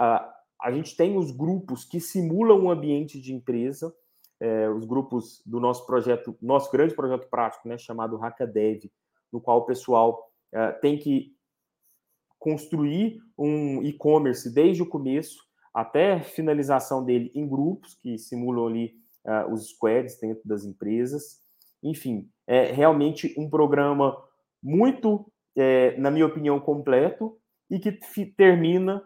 Uh, 0.00 0.32
a 0.62 0.70
gente 0.70 0.96
tem 0.96 1.16
os 1.16 1.32
grupos 1.32 1.84
que 1.84 1.98
simulam 1.98 2.60
um 2.60 2.70
ambiente 2.70 3.20
de 3.20 3.34
empresa, 3.34 3.92
é, 4.38 4.70
os 4.70 4.84
grupos 4.84 5.42
do 5.44 5.58
nosso 5.58 5.84
projeto, 5.84 6.38
nosso 6.40 6.70
grande 6.70 6.94
projeto 6.94 7.28
prático, 7.28 7.66
né, 7.66 7.76
chamado 7.76 8.16
Hackadev, 8.18 8.88
no 9.32 9.40
qual 9.40 9.58
o 9.58 9.64
pessoal 9.66 10.30
é, 10.52 10.70
tem 10.70 10.96
que 10.96 11.36
construir 12.38 13.20
um 13.36 13.82
e-commerce 13.82 14.48
desde 14.48 14.80
o 14.80 14.88
começo 14.88 15.44
até 15.74 16.20
finalização 16.20 17.04
dele 17.04 17.32
em 17.34 17.48
grupos 17.48 17.94
que 17.94 18.16
simulam 18.16 18.68
ali 18.68 18.94
uh, 19.24 19.52
os 19.52 19.70
squads 19.70 20.20
dentro 20.20 20.46
das 20.46 20.64
empresas. 20.64 21.42
Enfim, 21.82 22.30
é 22.46 22.70
realmente 22.70 23.34
um 23.36 23.50
programa 23.50 24.16
muito, 24.62 25.30
é, 25.56 25.96
na 25.98 26.10
minha 26.10 26.26
opinião, 26.26 26.60
completo 26.60 27.38
e 27.70 27.78
que 27.78 27.92
termina 28.36 29.02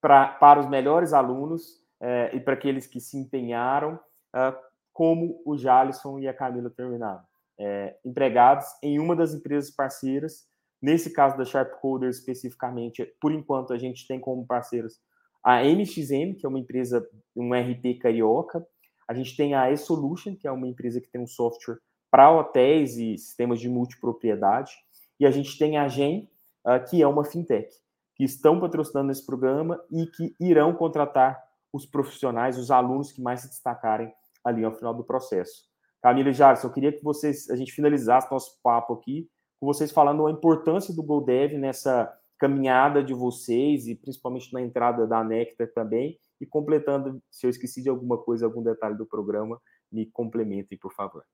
pra, 0.00 0.28
para 0.28 0.60
os 0.60 0.68
melhores 0.68 1.12
alunos 1.12 1.82
é, 2.00 2.34
e 2.34 2.40
para 2.40 2.54
aqueles 2.54 2.86
que 2.86 3.00
se 3.00 3.16
empenharam, 3.16 3.98
é, 4.34 4.54
como 4.92 5.40
o 5.46 5.56
Jalisson 5.56 6.18
e 6.18 6.28
a 6.28 6.34
Camila 6.34 6.70
terminaram. 6.70 7.22
É, 7.58 7.96
empregados 8.04 8.66
em 8.82 8.98
uma 8.98 9.14
das 9.14 9.32
empresas 9.32 9.70
parceiras, 9.70 10.46
nesse 10.80 11.12
caso 11.12 11.36
da 11.36 11.44
Sharp 11.44 11.80
Coder 11.80 12.10
especificamente, 12.10 13.04
por 13.20 13.32
enquanto 13.32 13.72
a 13.72 13.78
gente 13.78 14.06
tem 14.06 14.18
como 14.18 14.46
parceiros 14.46 15.00
a 15.42 15.62
MXM, 15.62 16.34
que 16.36 16.46
é 16.46 16.48
uma 16.48 16.58
empresa, 16.58 17.06
um 17.36 17.52
RP 17.52 17.98
carioca, 18.00 18.64
a 19.08 19.14
gente 19.14 19.36
tem 19.36 19.54
a 19.54 19.70
eSolution, 19.70 20.36
que 20.36 20.46
é 20.46 20.52
uma 20.52 20.68
empresa 20.68 21.00
que 21.00 21.10
tem 21.10 21.20
um 21.20 21.26
software 21.26 21.78
para 22.12 22.30
hotéis 22.30 22.98
e 22.98 23.16
sistemas 23.16 23.58
de 23.58 23.70
multipropriedade, 23.70 24.72
e 25.18 25.24
a 25.24 25.30
gente 25.30 25.58
tem 25.58 25.78
a 25.78 25.88
GEM, 25.88 26.28
uh, 26.66 26.84
que 26.88 27.02
é 27.02 27.06
uma 27.08 27.24
fintech 27.24 27.72
que 28.14 28.22
estão 28.22 28.60
patrocinando 28.60 29.10
esse 29.10 29.24
programa 29.24 29.82
e 29.90 30.06
que 30.06 30.36
irão 30.38 30.74
contratar 30.74 31.42
os 31.72 31.86
profissionais, 31.86 32.58
os 32.58 32.70
alunos 32.70 33.10
que 33.10 33.22
mais 33.22 33.40
se 33.40 33.48
destacarem 33.48 34.12
ali 34.44 34.62
ao 34.62 34.74
final 34.74 34.92
do 34.92 35.02
processo. 35.02 35.64
Camila 36.02 36.28
e 36.28 36.34
Jarson, 36.34 36.66
eu 36.66 36.72
queria 36.72 36.92
que 36.92 37.02
vocês, 37.02 37.48
a 37.48 37.56
gente 37.56 37.72
finalizasse 37.72 38.30
nosso 38.30 38.60
papo 38.62 38.92
aqui, 38.92 39.30
com 39.58 39.66
vocês 39.66 39.90
falando 39.90 40.26
a 40.26 40.30
importância 40.30 40.94
do 40.94 41.02
GoDev 41.02 41.56
nessa 41.56 42.12
caminhada 42.38 43.02
de 43.02 43.14
vocês 43.14 43.86
e 43.86 43.94
principalmente 43.94 44.52
na 44.52 44.60
entrada 44.60 45.06
da 45.06 45.24
Nectar 45.24 45.68
também, 45.72 46.18
e 46.38 46.44
completando, 46.44 47.22
se 47.30 47.46
eu 47.46 47.50
esqueci 47.50 47.80
de 47.80 47.88
alguma 47.88 48.18
coisa, 48.18 48.44
algum 48.44 48.62
detalhe 48.62 48.98
do 48.98 49.06
programa, 49.06 49.58
me 49.90 50.04
complementem, 50.04 50.76
por 50.76 50.92
favor. 50.92 51.24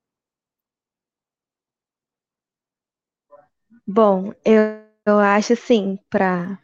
Bom, 3.86 4.32
eu, 4.44 4.82
eu 5.06 5.18
acho 5.18 5.54
assim, 5.54 5.98
para 6.10 6.58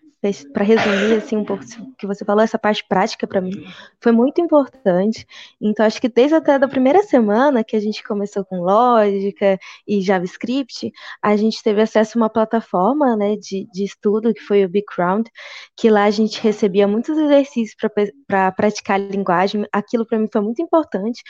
para 0.52 0.64
resumir 0.64 1.16
assim 1.16 1.36
um 1.36 1.44
pouco 1.44 1.64
o 1.64 1.94
que 1.96 2.06
você 2.06 2.24
falou, 2.24 2.42
essa 2.42 2.58
parte 2.58 2.82
prática 2.88 3.26
para 3.26 3.40
mim 3.40 3.52
foi 4.00 4.12
muito 4.12 4.40
importante. 4.40 5.26
Então 5.60 5.84
acho 5.84 6.00
que 6.00 6.08
desde 6.08 6.34
até 6.34 6.58
da 6.58 6.68
primeira 6.68 7.02
semana 7.02 7.62
que 7.62 7.76
a 7.76 7.80
gente 7.80 8.02
começou 8.02 8.44
com 8.44 8.60
lógica 8.60 9.58
e 9.86 10.00
JavaScript, 10.00 10.90
a 11.22 11.36
gente 11.36 11.62
teve 11.62 11.82
acesso 11.82 12.16
a 12.16 12.22
uma 12.22 12.30
plataforma, 12.30 13.16
né, 13.16 13.36
de, 13.36 13.68
de 13.72 13.84
estudo 13.84 14.32
que 14.32 14.40
foi 14.40 14.64
o 14.64 14.68
Background, 14.68 15.26
que 15.76 15.90
lá 15.90 16.04
a 16.04 16.10
gente 16.10 16.40
recebia 16.40 16.88
muitos 16.88 17.18
exercícios 17.18 17.76
para 18.26 18.52
praticar 18.52 18.96
a 18.96 19.04
linguagem. 19.04 19.66
Aquilo 19.72 20.06
para 20.06 20.18
mim 20.18 20.28
foi 20.32 20.40
muito 20.40 20.62
importante, 20.62 21.22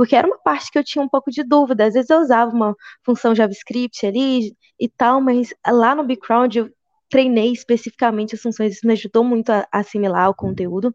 porque 0.00 0.16
era 0.16 0.26
uma 0.26 0.38
parte 0.38 0.70
que 0.70 0.78
eu 0.78 0.82
tinha 0.82 1.04
um 1.04 1.08
pouco 1.10 1.30
de 1.30 1.44
dúvida. 1.44 1.84
Às 1.84 1.92
vezes 1.92 2.08
eu 2.08 2.20
usava 2.20 2.50
uma 2.50 2.74
função 3.04 3.34
JavaScript 3.34 4.06
ali 4.06 4.56
e 4.80 4.88
tal, 4.88 5.20
mas 5.20 5.52
lá 5.68 5.94
no 5.94 6.06
background 6.06 6.56
eu 6.56 6.70
treinei 7.10 7.52
especificamente 7.52 8.34
as 8.34 8.40
funções, 8.40 8.72
isso 8.72 8.86
me 8.86 8.94
ajudou 8.94 9.22
muito 9.22 9.50
a 9.50 9.68
assimilar 9.70 10.30
o 10.30 10.34
conteúdo. 10.34 10.94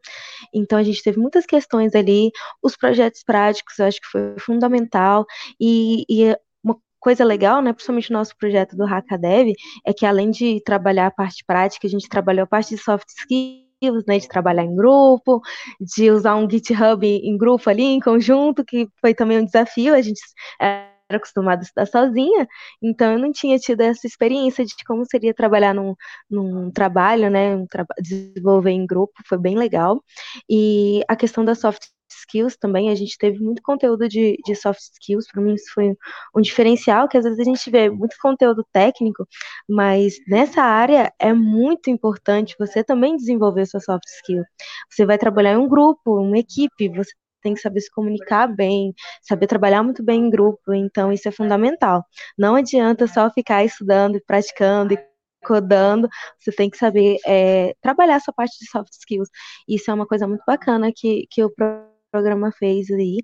Então, 0.52 0.80
a 0.80 0.82
gente 0.82 1.04
teve 1.04 1.20
muitas 1.20 1.46
questões 1.46 1.94
ali, 1.94 2.32
os 2.64 2.76
projetos 2.76 3.22
práticos, 3.24 3.78
eu 3.78 3.86
acho 3.86 4.02
que 4.02 4.08
foi 4.08 4.40
fundamental, 4.40 5.24
e, 5.62 6.04
e 6.10 6.36
uma 6.64 6.76
coisa 7.00 7.24
legal, 7.24 7.62
né, 7.62 7.74
principalmente 7.74 8.12
no 8.12 8.18
nosso 8.18 8.36
projeto 8.36 8.76
do 8.76 8.86
Hackadev, 8.86 9.54
é 9.86 9.94
que 9.94 10.04
além 10.08 10.32
de 10.32 10.64
trabalhar 10.66 11.06
a 11.06 11.12
parte 11.12 11.44
prática, 11.46 11.86
a 11.86 11.90
gente 11.92 12.10
trabalhou 12.10 12.46
a 12.46 12.48
parte 12.48 12.70
de 12.76 12.82
soft 12.82 13.08
skills, 13.10 13.65
né, 14.08 14.20
de 14.20 14.28
trabalhar 14.28 14.64
em 14.64 14.76
grupo, 14.76 15.42
de 15.80 16.10
usar 16.12 16.36
um 16.36 16.50
GitHub 16.50 17.06
em 17.06 17.38
grupo 17.38 17.70
ali, 17.70 17.84
em 17.84 18.00
conjunto, 18.00 18.64
que 18.66 18.88
foi 19.02 19.14
também 19.14 19.40
um 19.40 19.46
desafio, 19.46 19.94
a 19.94 20.02
gente 20.02 20.20
era 20.60 20.86
acostumada 21.12 21.62
a 21.62 21.64
estudar 21.64 21.86
sozinha, 21.86 22.48
então 22.82 23.14
eu 23.14 23.20
não 23.20 23.32
tinha 23.32 23.60
tido 23.60 23.82
essa 23.82 24.08
experiência 24.08 24.66
de 24.66 24.74
como 24.88 25.06
seria 25.06 25.34
trabalhar 25.36 25.74
num, 25.74 25.94
num 26.30 26.72
trabalho, 26.72 27.30
né, 27.30 27.56
um 27.56 27.68
tra 27.68 27.86
desenvolver 28.02 28.72
em 28.72 28.88
grupo, 28.88 29.14
foi 29.28 29.38
bem 29.38 29.56
legal. 29.56 30.04
E 30.50 31.02
a 31.08 31.16
questão 31.16 31.46
das 31.46 31.60
soft 31.60 31.84
skills 32.26 32.58
também, 32.58 32.90
a 32.90 32.96
gente 32.96 33.18
teve 33.18 33.40
muito 33.40 33.62
conteúdo 33.62 34.08
de, 34.08 34.38
de 34.46 34.56
soft 34.56 34.82
skills, 34.82 35.28
para 35.32 35.42
mim 35.42 35.54
isso 35.54 35.72
foi 35.74 35.96
um 36.36 36.42
diferencial, 36.42 37.08
que 37.08 37.18
às 37.18 37.24
vezes 37.24 37.40
a 37.40 37.44
gente 37.44 37.70
vê 37.70 37.90
muito 37.90 38.16
conteúdo 38.22 38.66
técnico, 38.72 39.28
mas 39.68 40.16
nessa 40.28 40.62
área 40.62 41.12
é 41.20 41.34
muito 41.34 41.90
importante 41.90 42.56
você 42.60 42.84
também 42.84 43.16
desenvolver 43.16 43.66
sua 43.66 43.80
soft 43.80 44.08
skill. 44.08 44.44
Você 44.90 45.06
vai 45.06 45.18
trabalhar 45.18 45.54
em 45.54 45.58
um 45.58 45.68
grupo, 45.68 46.20
uma 46.20 46.38
equipe, 46.38 46.90
você 46.90 47.12
tem 47.42 47.54
que 47.54 47.62
saber 47.62 47.82
se 47.82 47.92
comunicar 47.92 48.48
bem, 48.48 48.94
saber 49.22 49.48
trabalhar 49.48 49.84
muito 49.84 50.04
bem 50.04 50.26
em 50.26 50.30
grupo, 50.30 50.74
então 50.74 51.12
isso 51.12 51.28
é 51.28 51.32
fundamental. 51.32 52.04
Não 52.38 52.56
adianta 52.56 53.06
só 53.08 53.30
ficar 53.30 53.64
estudando 53.64 54.18
e 54.18 54.22
praticando 54.22 54.94
e 54.94 55.16
codando, 55.46 56.10
você 56.40 56.52
tem 56.52 56.70
que 56.70 56.78
saber 56.78 57.18
é, 57.26 57.76
trabalhar 57.82 58.16
essa 58.16 58.34
parte 58.34 58.58
de 58.60 58.70
soft 58.70 58.92
skills. 58.94 59.30
Isso 59.68 59.90
é 59.92 59.94
uma 59.94 60.08
coisa 60.08 60.28
muito 60.28 60.44
bacana 60.46 60.92
que, 60.94 61.28
que 61.30 61.44
o 61.44 61.52
programa 62.16 62.52
fez 62.58 62.90
aí, 62.92 63.18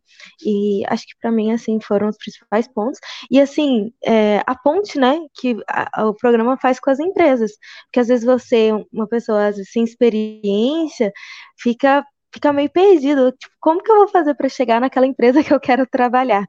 e 0.46 0.84
acho 0.88 1.06
que 1.08 1.14
para 1.22 1.32
mim, 1.32 1.52
assim, 1.52 1.80
foram 1.82 2.10
os 2.10 2.18
principais 2.18 2.68
pontos. 2.68 3.00
E, 3.30 3.40
assim, 3.40 3.92
é, 4.04 4.42
a 4.46 4.56
ponte, 4.56 5.00
né, 5.00 5.20
que 5.40 5.56
a, 5.68 6.08
o 6.08 6.14
programa 6.14 6.58
faz 6.58 6.80
com 6.80 6.90
as 6.90 7.00
empresas, 7.00 7.52
porque 7.86 8.00
às 8.02 8.08
vezes 8.08 8.26
você, 8.26 8.72
uma 8.92 9.08
pessoa 9.08 9.52
vezes, 9.52 9.72
sem 9.72 9.84
experiência, 9.84 11.12
fica 11.60 12.06
fica 12.34 12.54
meio 12.54 12.70
perdido. 12.70 13.32
Tipo, 13.34 13.54
como 13.60 13.84
que 13.84 13.92
eu 13.92 13.98
vou 13.98 14.08
fazer 14.08 14.34
para 14.36 14.50
chegar 14.50 14.80
naquela 14.82 15.06
empresa 15.08 15.44
que 15.44 15.54
eu 15.54 15.60
quero 15.60 15.86
trabalhar, 15.88 16.46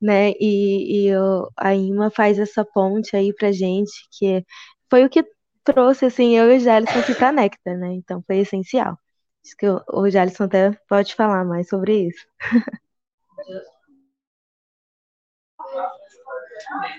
né? 0.00 0.32
E, 0.40 1.06
e 1.06 1.08
eu, 1.08 1.48
a 1.56 1.74
IMA 1.74 2.10
faz 2.10 2.38
essa 2.38 2.64
ponte 2.64 3.16
aí 3.16 3.32
pra 3.34 3.52
gente, 3.52 3.92
que 4.18 4.44
foi 4.90 5.04
o 5.04 5.10
que 5.10 5.24
trouxe, 5.64 6.06
assim, 6.06 6.36
eu 6.36 6.52
e 6.52 6.56
o 6.58 6.60
Jalisson 6.60 6.98
aqui 7.00 7.14
pra 7.14 7.32
Nectar, 7.32 7.78
né? 7.78 7.94
Então 7.94 8.22
foi 8.26 8.38
essencial. 8.38 8.98
Acho 9.44 9.56
que 9.56 9.66
o, 9.68 10.10
Jalisson 10.10 10.44
até 10.44 10.72
pode 10.88 11.14
falar 11.14 11.44
mais 11.44 11.68
sobre 11.68 12.08
isso. 12.08 12.26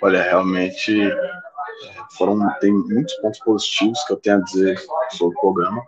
Olha, 0.01 0.21
realmente 0.21 1.09
foram 2.17 2.37
tem 2.59 2.71
muitos 2.71 3.13
pontos 3.15 3.39
positivos 3.39 4.03
que 4.03 4.13
eu 4.13 4.17
tenho 4.17 4.37
a 4.37 4.41
dizer 4.41 4.77
sobre 5.11 5.37
o 5.37 5.39
programa 5.39 5.83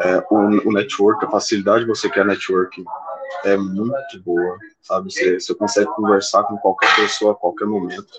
é, 0.00 0.18
o, 0.30 0.68
o, 0.68 0.72
network, 0.72 1.24
a 1.24 1.30
facilidade 1.30 1.80
de 1.80 1.88
você 1.88 2.08
criar 2.08 2.24
networking 2.24 2.84
é 3.44 3.56
muito 3.56 4.22
boa, 4.24 4.58
sabe? 4.80 5.12
Você, 5.12 5.38
você 5.38 5.54
consegue 5.54 5.90
conversar 5.94 6.44
com 6.44 6.56
qualquer 6.56 6.94
pessoa 6.96 7.32
a 7.32 7.36
qualquer 7.36 7.66
momento. 7.66 8.10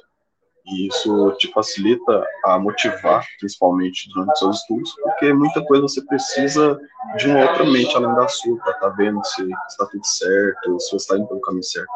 E 0.65 0.87
isso 0.87 1.31
te 1.33 1.51
facilita 1.51 2.25
a 2.45 2.59
motivar, 2.59 3.25
principalmente 3.39 4.09
durante 4.13 4.37
seus 4.37 4.57
estudos, 4.57 4.93
porque 5.01 5.33
muita 5.33 5.63
coisa 5.65 5.83
você 5.83 6.05
precisa 6.05 6.79
de 7.17 7.27
uma 7.27 7.41
outra 7.41 7.65
mente 7.65 7.95
além 7.95 8.13
da 8.15 8.27
sua, 8.27 8.57
para 8.57 8.73
estar 8.73 8.89
tá 8.89 8.95
vendo 8.95 9.23
se 9.25 9.49
está 9.67 9.85
tudo 9.87 10.05
certo, 10.05 10.79
se 10.79 10.91
você 10.91 10.95
está 10.95 11.17
indo 11.17 11.27
pelo 11.27 11.41
caminho 11.41 11.63
certo. 11.63 11.89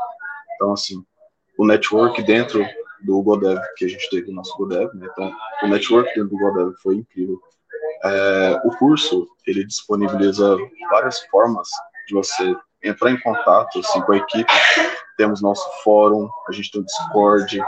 Então, 0.56 0.74
assim, 0.74 1.06
o 1.58 1.66
network 1.66 2.22
dentro 2.24 2.66
do 3.02 3.22
GoDev, 3.22 3.60
que 3.78 3.86
a 3.86 3.88
gente 3.88 4.10
teve 4.10 4.28
no 4.28 4.38
nosso 4.38 4.58
GoDev, 4.58 4.90
né? 4.96 5.08
Então, 5.12 5.32
o 5.64 5.68
network 5.68 6.10
dentro 6.10 6.30
do 6.30 6.38
GoDev 6.38 6.74
foi 6.82 6.96
incrível. 6.96 7.40
É, 8.04 8.62
o 8.64 8.72
curso 8.78 9.28
ele 9.46 9.66
disponibiliza 9.66 10.58
várias 10.90 11.20
formas 11.28 11.70
de 12.08 12.14
você 12.14 12.56
entrar 12.84 13.12
em 13.12 13.20
contato 13.20 13.80
assim, 13.80 14.02
com 14.02 14.12
a 14.12 14.18
equipe. 14.18 14.52
Temos 15.18 15.42
nosso 15.42 15.66
fórum, 15.84 16.30
a 16.48 16.52
gente 16.52 16.72
tem 16.72 16.82
o 16.82 16.86
Discord, 16.86 17.60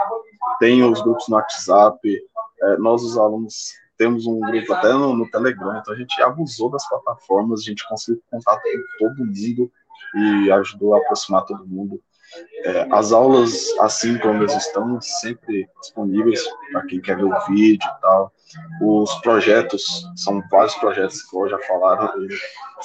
tem 0.58 0.82
os 0.82 1.00
grupos 1.02 1.28
no 1.28 1.36
WhatsApp. 1.36 1.98
É, 2.62 2.76
nós, 2.78 3.02
os 3.02 3.16
alunos, 3.16 3.72
temos 3.96 4.26
um 4.26 4.38
grupo 4.40 4.72
até 4.72 4.92
no, 4.92 5.14
no, 5.14 5.30
Telegram, 5.30 5.78
então 5.78 5.92
a 5.92 5.96
gente 5.96 6.20
abusou 6.22 6.70
das 6.70 6.88
plataformas, 6.88 7.60
a 7.60 7.64
gente 7.64 7.86
conseguiu 7.88 8.22
contato 8.30 8.62
com 8.62 9.06
todo 9.06 9.26
mundo 9.26 9.70
e 10.14 10.50
ajudou 10.52 10.94
a 10.94 10.98
aproximar 10.98 11.44
todo 11.44 11.66
mundo. 11.66 12.00
É, 12.64 12.86
as 12.92 13.12
aulas, 13.12 13.68
assim 13.80 14.18
como 14.18 14.34
elas 14.34 14.54
estão, 14.54 15.00
sempre 15.00 15.68
disponíveis 15.80 16.46
para 16.70 16.84
quem 16.86 17.00
quer 17.00 17.16
ver 17.16 17.24
o 17.24 17.46
vídeo 17.46 17.86
e 17.86 18.00
tal. 18.00 18.32
Os 18.82 19.14
projetos, 19.20 20.06
são 20.16 20.42
vários 20.50 20.74
projetos 20.76 21.22
que 21.22 21.36
eu 21.36 21.48
já 21.48 21.58
falaram, 21.60 22.12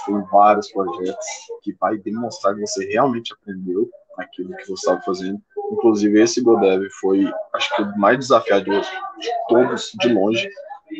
tem 0.05 0.21
vários 0.31 0.71
projetos 0.71 1.25
que 1.61 1.73
vai 1.79 1.97
demonstrar 1.97 2.55
que 2.55 2.61
você 2.61 2.85
realmente 2.85 3.33
aprendeu 3.33 3.89
aquilo 4.17 4.55
que 4.55 4.65
você 4.65 4.73
estava 4.73 5.01
fazendo. 5.01 5.41
Inclusive, 5.71 6.21
esse 6.21 6.41
GoDev 6.41 6.89
foi, 6.99 7.31
acho 7.53 7.75
que, 7.75 7.81
o 7.81 7.97
mais 7.97 8.19
desafiador 8.19 8.81
de 8.81 9.29
todos, 9.47 9.91
de 9.99 10.09
longe, 10.09 10.49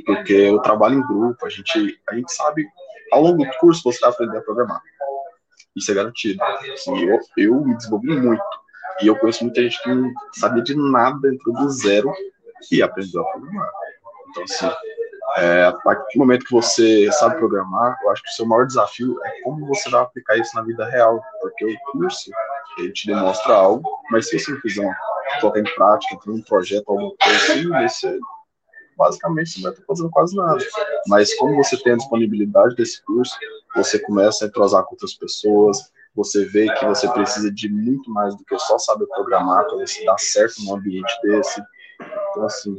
porque 0.05 0.33
eu 0.33 0.59
trabalho 0.59 0.95
em 0.95 1.07
grupo, 1.07 1.45
a 1.45 1.49
gente, 1.49 1.99
a 2.09 2.15
gente 2.15 2.33
sabe, 2.33 2.65
ao 3.11 3.21
longo 3.21 3.43
do 3.43 3.57
curso, 3.59 3.83
você 3.83 3.99
vai 3.99 4.09
aprender 4.09 4.37
a 4.37 4.41
programar. 4.41 4.81
Isso 5.75 5.91
é 5.91 5.95
garantido. 5.95 6.43
Assim, 6.43 7.05
eu, 7.05 7.19
eu 7.37 7.65
me 7.65 7.75
desenvolvi 7.75 8.19
muito. 8.19 8.43
E 9.01 9.07
eu 9.07 9.15
conheço 9.15 9.43
muita 9.43 9.61
gente 9.61 9.81
que 9.81 9.93
não 9.93 10.11
sabia 10.35 10.61
de 10.61 10.75
nada, 10.75 11.27
entrou 11.27 11.55
do 11.55 11.69
zero 11.69 12.13
e 12.71 12.81
aprendeu 12.81 13.21
a 13.21 13.31
programar. 13.31 13.71
Então, 14.29 14.43
assim, 14.43 14.69
é, 15.37 15.63
a 15.65 15.73
partir 15.73 16.17
do 16.17 16.19
momento 16.19 16.45
que 16.45 16.51
você 16.51 17.11
sabe 17.13 17.37
programar, 17.37 17.97
eu 18.03 18.11
acho 18.11 18.21
que 18.21 18.29
o 18.29 18.33
seu 18.33 18.45
maior 18.45 18.67
desafio 18.67 19.19
é 19.23 19.41
como 19.41 19.65
você 19.65 19.89
vai 19.89 20.01
aplicar 20.01 20.37
isso 20.37 20.55
na 20.55 20.61
vida 20.61 20.85
real. 20.85 21.21
Porque 21.41 21.65
o 21.65 21.79
curso, 21.91 22.31
ele 22.77 22.91
te 22.91 23.07
demonstra 23.07 23.53
algo, 23.53 23.89
mas 24.09 24.29
se 24.29 24.39
você 24.39 24.59
fizer 24.61 24.81
uma, 24.81 24.95
colocar 25.39 25.59
em 25.59 25.75
prática, 25.75 26.17
um 26.27 26.41
projeto, 26.41 26.89
alguma 26.89 27.13
coisa 27.17 27.37
assim, 27.37 27.69
você 27.69 28.19
basicamente 28.97 29.51
você 29.51 29.59
não 29.59 29.63
vai 29.63 29.73
estar 29.73 29.85
fazendo 29.85 30.09
quase 30.11 30.35
nada. 30.35 30.65
Mas 31.07 31.35
como 31.35 31.55
você 31.55 31.77
tem 31.77 31.93
a 31.93 31.97
disponibilidade 31.97 32.75
desse 32.75 33.03
curso, 33.03 33.35
você 33.75 33.99
começa 33.99 34.45
a 34.45 34.47
entrosar 34.47 34.83
com 34.83 34.91
outras 34.91 35.13
pessoas, 35.15 35.91
você 36.15 36.45
vê 36.45 36.71
que 36.75 36.85
você 36.85 37.09
precisa 37.09 37.51
de 37.51 37.69
muito 37.69 38.09
mais 38.11 38.35
do 38.35 38.43
que 38.45 38.57
só 38.59 38.77
saber 38.77 39.07
programar 39.07 39.65
para 39.65 39.77
você 39.77 40.05
dar 40.05 40.17
certo 40.19 40.61
num 40.63 40.75
ambiente 40.75 41.11
desse. 41.23 41.61
Então, 42.29 42.45
assim, 42.45 42.75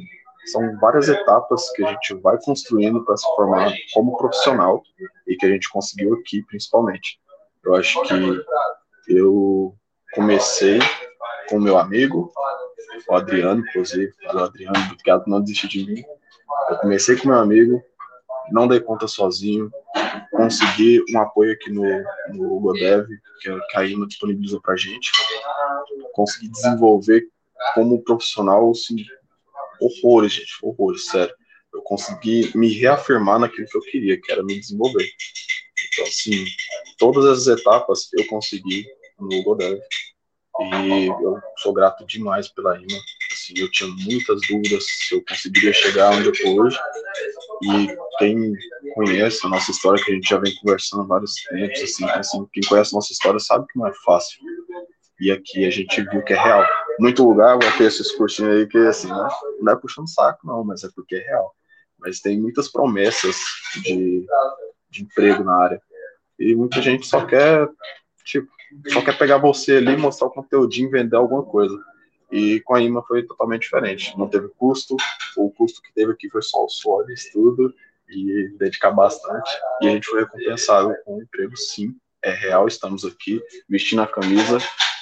são 0.46 0.78
várias 0.78 1.08
etapas 1.08 1.70
que 1.72 1.84
a 1.84 1.88
gente 1.88 2.14
vai 2.14 2.38
construindo 2.40 3.04
para 3.04 3.16
se 3.16 3.26
formar 3.34 3.72
como 3.92 4.16
profissional 4.16 4.82
e 5.26 5.36
que 5.36 5.46
a 5.46 5.50
gente 5.50 5.68
conseguiu 5.70 6.14
aqui, 6.14 6.42
principalmente. 6.44 7.18
Eu 7.64 7.74
acho 7.74 8.00
que 8.02 8.14
eu 9.08 9.53
comecei 10.14 10.78
com 11.48 11.58
meu 11.58 11.78
amigo, 11.78 12.32
o 13.08 13.14
Adriano, 13.14 13.60
inclusive. 13.60 14.12
Valeu, 14.24 14.44
Adriano, 14.44 14.78
obrigado 14.90 15.24
por 15.24 15.30
não 15.30 15.42
desistir 15.42 15.68
de 15.68 15.86
mim. 15.86 16.04
Eu 16.70 16.76
comecei 16.78 17.16
com 17.16 17.28
meu 17.28 17.38
amigo, 17.38 17.82
não 18.50 18.68
dei 18.68 18.80
conta 18.80 19.06
sozinho, 19.06 19.70
consegui 20.30 21.02
um 21.10 21.18
apoio 21.18 21.52
aqui 21.52 21.70
no, 21.70 21.84
no 22.32 22.60
GoDev, 22.60 23.06
que, 23.40 23.50
que 23.50 23.78
a 23.78 23.84
IMA 23.84 24.06
disponibilizou 24.06 24.60
para 24.60 24.76
gente. 24.76 25.10
Consegui 26.12 26.48
desenvolver 26.48 27.26
como 27.74 28.02
profissional, 28.02 28.70
assim, 28.70 28.96
horrores, 29.80 30.32
gente, 30.32 30.52
horrores, 30.62 31.06
sério. 31.06 31.34
Eu 31.72 31.82
consegui 31.82 32.56
me 32.56 32.72
reafirmar 32.72 33.38
naquilo 33.38 33.66
que 33.66 33.76
eu 33.76 33.82
queria, 33.82 34.20
que 34.20 34.30
era 34.30 34.42
me 34.42 34.58
desenvolver. 34.58 35.08
Então, 35.92 36.04
assim, 36.04 36.44
todas 36.98 37.24
as 37.26 37.58
etapas 37.58 38.08
eu 38.16 38.26
consegui 38.26 38.86
no 39.18 39.42
GoDev. 39.42 39.80
E 40.60 41.06
eu 41.06 41.40
sou 41.58 41.72
grato 41.72 42.06
demais 42.06 42.48
pela 42.48 42.76
IMA. 42.76 42.98
Assim, 43.32 43.54
eu 43.56 43.70
tinha 43.70 43.90
muitas 43.90 44.40
dúvidas 44.48 44.84
se 44.86 45.14
eu 45.14 45.24
conseguiria 45.28 45.72
chegar 45.72 46.12
onde 46.12 46.26
eu 46.26 46.32
estou 46.32 46.60
hoje. 46.60 46.78
E 47.62 47.96
quem 48.18 48.52
conhece 48.94 49.44
a 49.44 49.48
nossa 49.48 49.72
história, 49.72 50.02
que 50.02 50.12
a 50.12 50.14
gente 50.14 50.28
já 50.28 50.38
vem 50.38 50.54
conversando 50.56 51.02
há 51.02 51.06
vários 51.06 51.34
tempos, 51.34 51.82
assim, 51.82 52.04
assim, 52.04 52.48
quem 52.52 52.62
conhece 52.68 52.94
a 52.94 52.96
nossa 52.96 53.12
história 53.12 53.40
sabe 53.40 53.66
que 53.66 53.78
não 53.78 53.88
é 53.88 53.92
fácil. 54.04 54.38
E 55.20 55.32
aqui 55.32 55.64
a 55.64 55.70
gente 55.70 56.02
viu 56.02 56.22
que 56.22 56.32
é 56.32 56.40
real. 56.40 56.64
Muito 57.00 57.26
lugar 57.26 57.58
vai 57.58 57.76
ter 57.76 57.84
esses 57.84 58.12
cursinhos 58.12 58.54
aí 58.54 58.66
que, 58.66 58.78
assim, 58.78 59.08
né, 59.08 59.28
não 59.60 59.72
é 59.72 59.76
puxando 59.76 60.08
saco, 60.08 60.46
não, 60.46 60.62
mas 60.62 60.84
é 60.84 60.88
porque 60.94 61.16
é 61.16 61.20
real. 61.20 61.52
Mas 61.98 62.20
tem 62.20 62.40
muitas 62.40 62.70
promessas 62.70 63.36
de, 63.82 64.24
de 64.90 65.02
emprego 65.02 65.42
na 65.42 65.56
área. 65.56 65.82
E 66.38 66.54
muita 66.54 66.80
gente 66.80 67.06
só 67.06 67.24
quer, 67.24 67.68
tipo, 68.24 68.48
só 68.88 69.02
quer 69.02 69.16
pegar 69.16 69.38
você 69.38 69.76
ali, 69.76 69.96
mostrar 69.96 70.26
o 70.28 70.30
conteúdinho, 70.30 70.90
vender 70.90 71.16
alguma 71.16 71.42
coisa. 71.42 71.78
E 72.30 72.60
com 72.60 72.74
a 72.74 72.80
IMA 72.80 73.02
foi 73.06 73.22
totalmente 73.22 73.62
diferente. 73.62 74.16
Não 74.18 74.28
teve 74.28 74.48
custo, 74.58 74.96
o 75.36 75.50
custo 75.50 75.80
que 75.82 75.92
teve 75.92 76.12
aqui 76.12 76.28
foi 76.28 76.42
só 76.42 76.64
o 76.64 76.68
suor, 76.68 77.08
estudo 77.10 77.72
e 78.08 78.48
dedicar 78.58 78.90
bastante. 78.90 79.50
E 79.80 79.88
a 79.88 79.90
gente 79.90 80.08
foi 80.08 80.20
recompensado 80.20 80.94
com 81.04 81.18
um 81.18 81.22
emprego, 81.22 81.56
sim, 81.56 81.94
é 82.22 82.30
real. 82.30 82.66
Estamos 82.66 83.04
aqui 83.04 83.40
vestindo 83.68 84.02
a 84.02 84.06
camisa, 84.06 84.58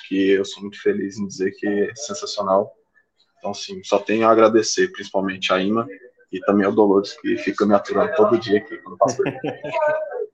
que 0.09 0.31
eu 0.33 0.45
sou 0.45 0.63
muito 0.63 0.81
feliz 0.81 1.19
em 1.19 1.27
dizer 1.27 1.53
que 1.53 1.67
é 1.67 1.95
sensacional. 1.95 2.73
Então, 3.39 3.55
sim, 3.55 3.83
só 3.83 3.99
tenho 3.99 4.27
a 4.27 4.31
agradecer, 4.31 4.93
principalmente 4.93 5.53
a 5.53 5.61
IMA 5.61 5.87
e 6.31 6.41
também 6.41 6.67
ao 6.67 6.73
Dolores, 6.73 7.13
que 7.21 7.37
fica 7.39 7.67
me 7.67 7.75
aturando 7.75 8.15
todo 8.15 8.39
dia 8.39 8.59
aqui 8.59 8.77
quando 8.79 8.97
passo 8.97 9.23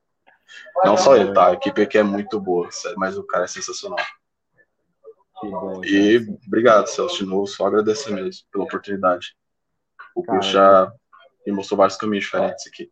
Não 0.84 0.96
só 0.96 1.16
ele, 1.16 1.32
tá? 1.32 1.48
A 1.48 1.52
equipe 1.52 1.82
aqui 1.82 1.98
é 1.98 2.02
muito 2.02 2.40
boa, 2.40 2.68
mas 2.96 3.16
o 3.16 3.24
cara 3.24 3.44
é 3.44 3.48
sensacional. 3.48 3.98
Bom, 5.42 5.84
e 5.84 6.18
obrigado, 6.46 6.88
Celso, 6.88 7.18
de 7.18 7.26
novo, 7.26 7.46
só 7.46 7.66
agradecer 7.66 8.10
mesmo 8.10 8.44
pela 8.50 8.64
oportunidade. 8.64 9.36
O 10.14 10.24
curso 10.24 10.50
já 10.50 10.92
me 11.46 11.52
mostrou 11.52 11.78
vários 11.78 11.96
caminhos 11.96 12.24
diferentes 12.24 12.66
aqui. 12.66 12.90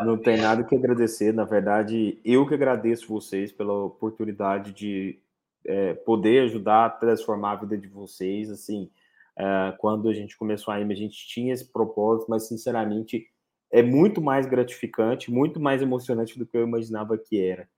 Não 0.00 0.16
tem 0.16 0.40
nada 0.40 0.64
que 0.64 0.74
agradecer, 0.74 1.32
na 1.32 1.44
verdade, 1.44 2.20
eu 2.24 2.46
que 2.46 2.54
agradeço 2.54 3.08
vocês 3.08 3.52
pela 3.52 3.84
oportunidade 3.84 4.72
de 4.72 5.20
é, 5.66 5.94
poder 5.94 6.44
ajudar 6.44 6.86
a 6.86 6.90
transformar 6.90 7.52
a 7.52 7.56
vida 7.56 7.78
de 7.78 7.88
vocês. 7.88 8.50
Assim, 8.50 8.90
é, 9.36 9.74
quando 9.78 10.08
a 10.08 10.12
gente 10.12 10.36
começou 10.36 10.72
a 10.72 10.80
IMA, 10.80 10.92
a 10.92 10.96
gente 10.96 11.26
tinha 11.26 11.52
esse 11.52 11.72
propósito, 11.72 12.28
mas 12.28 12.48
sinceramente 12.48 13.26
é 13.74 13.82
muito 13.82 14.22
mais 14.22 14.46
gratificante, 14.46 15.32
muito 15.32 15.58
mais 15.58 15.82
emocionante 15.82 16.38
do 16.38 16.46
que 16.46 16.56
eu 16.56 16.62
imaginava 16.62 17.18
que 17.18 17.44
era. 17.44 17.68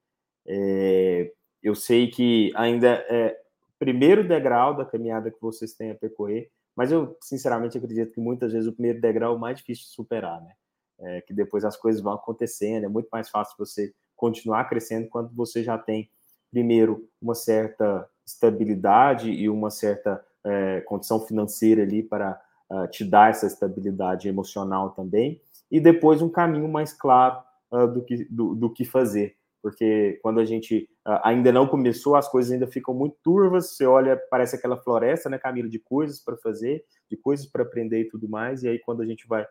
É, 0.46 1.32
eu 1.62 1.74
sei 1.74 2.08
que 2.08 2.52
ainda 2.54 2.88
é 3.08 3.34
primeiro 3.78 4.22
degrau 4.22 4.76
da 4.76 4.84
caminhada 4.84 5.30
que 5.30 5.40
vocês 5.40 5.72
têm 5.72 5.92
a 5.92 5.94
percorrer, 5.94 6.50
mas 6.76 6.92
eu 6.92 7.16
sinceramente 7.22 7.78
acredito 7.78 8.12
que 8.12 8.20
muitas 8.20 8.52
vezes 8.52 8.68
o 8.68 8.74
primeiro 8.74 9.00
degrau 9.00 9.32
é 9.32 9.36
o 9.36 9.40
mais 9.40 9.56
difícil 9.56 9.86
de 9.86 9.92
superar, 9.92 10.38
né? 10.42 10.52
É, 10.98 11.22
que 11.22 11.32
depois 11.32 11.64
as 11.64 11.78
coisas 11.78 12.02
vão 12.02 12.12
acontecendo, 12.12 12.84
é 12.84 12.88
muito 12.88 13.08
mais 13.10 13.30
fácil 13.30 13.54
você 13.58 13.94
continuar 14.14 14.64
crescendo 14.68 15.08
quando 15.08 15.34
você 15.34 15.62
já 15.62 15.78
tem, 15.78 16.10
primeiro, 16.50 17.08
uma 17.22 17.34
certa 17.34 18.06
estabilidade 18.26 19.30
e 19.30 19.48
uma 19.48 19.70
certa 19.70 20.22
é, 20.44 20.82
condição 20.82 21.20
financeira 21.20 21.82
ali 21.82 22.02
para 22.02 22.38
uh, 22.70 22.86
te 22.88 23.04
dar 23.04 23.30
essa 23.30 23.46
estabilidade 23.46 24.28
emocional 24.28 24.90
também, 24.90 25.40
e 25.70 25.80
depois 25.80 26.22
um 26.22 26.28
caminho 26.28 26.68
mais 26.68 26.92
claro 26.92 27.42
uh, 27.72 27.86
do, 27.86 28.04
que, 28.04 28.24
do, 28.30 28.54
do, 28.54 28.72
que 28.72 28.84
fazer. 28.84 29.36
Porque 29.62 30.18
quando 30.22 30.38
a 30.38 30.44
gente 30.44 30.88
uh, 31.06 31.20
ainda 31.24 31.50
não 31.52 31.66
começou, 31.66 32.14
as 32.14 32.28
coisas 32.28 32.52
ainda 32.52 32.66
ficam 32.66 32.94
muito 32.94 33.16
turvas. 33.22 33.76
Você 33.76 33.84
olha, 33.84 34.16
parece 34.30 34.56
aquela 34.56 34.76
floresta, 34.76 35.28
né, 35.28 35.38
Camila, 35.38 35.68
de 35.68 35.78
coisas 35.78 36.22
para 36.22 36.36
fazer, 36.36 36.84
de 37.10 37.16
coisas 37.16 37.46
para 37.46 37.62
aprender 37.62 38.00
e 38.00 38.08
tudo 38.08 38.28
mais. 38.28 38.62
E 38.62 38.68
aí, 38.68 38.78
quando 38.78 39.02
a 39.02 39.06
gente 39.06 39.26
vai 39.26 39.46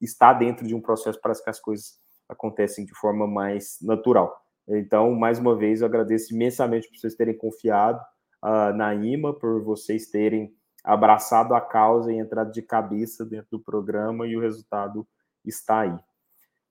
estar 0.00 0.34
dentro 0.34 0.66
de 0.66 0.74
um 0.74 0.80
processo, 0.80 1.20
parece 1.20 1.42
que 1.42 1.50
as 1.50 1.60
coisas 1.60 2.00
acontecem 2.28 2.84
de 2.84 2.94
forma 2.94 3.26
mais 3.26 3.78
natural. 3.80 4.36
Então, 4.68 5.12
mais 5.12 5.38
uma 5.38 5.56
vez, 5.56 5.80
eu 5.80 5.86
agradeço 5.86 6.34
imensamente 6.34 6.88
por 6.88 6.96
vocês 6.96 7.14
terem 7.14 7.36
confiado 7.36 8.00
uh, 8.42 8.72
na 8.74 8.94
IMA, 8.94 9.32
por 9.32 9.62
vocês 9.62 10.06
terem 10.06 10.54
abraçado 10.84 11.54
a 11.54 11.60
causa 11.60 12.12
e 12.12 12.18
entrado 12.18 12.50
de 12.52 12.62
cabeça 12.62 13.24
dentro 13.24 13.48
do 13.52 13.60
programa 13.60 14.26
e 14.26 14.36
o 14.36 14.40
resultado 14.40 15.06
está 15.44 15.80
aí. 15.80 15.98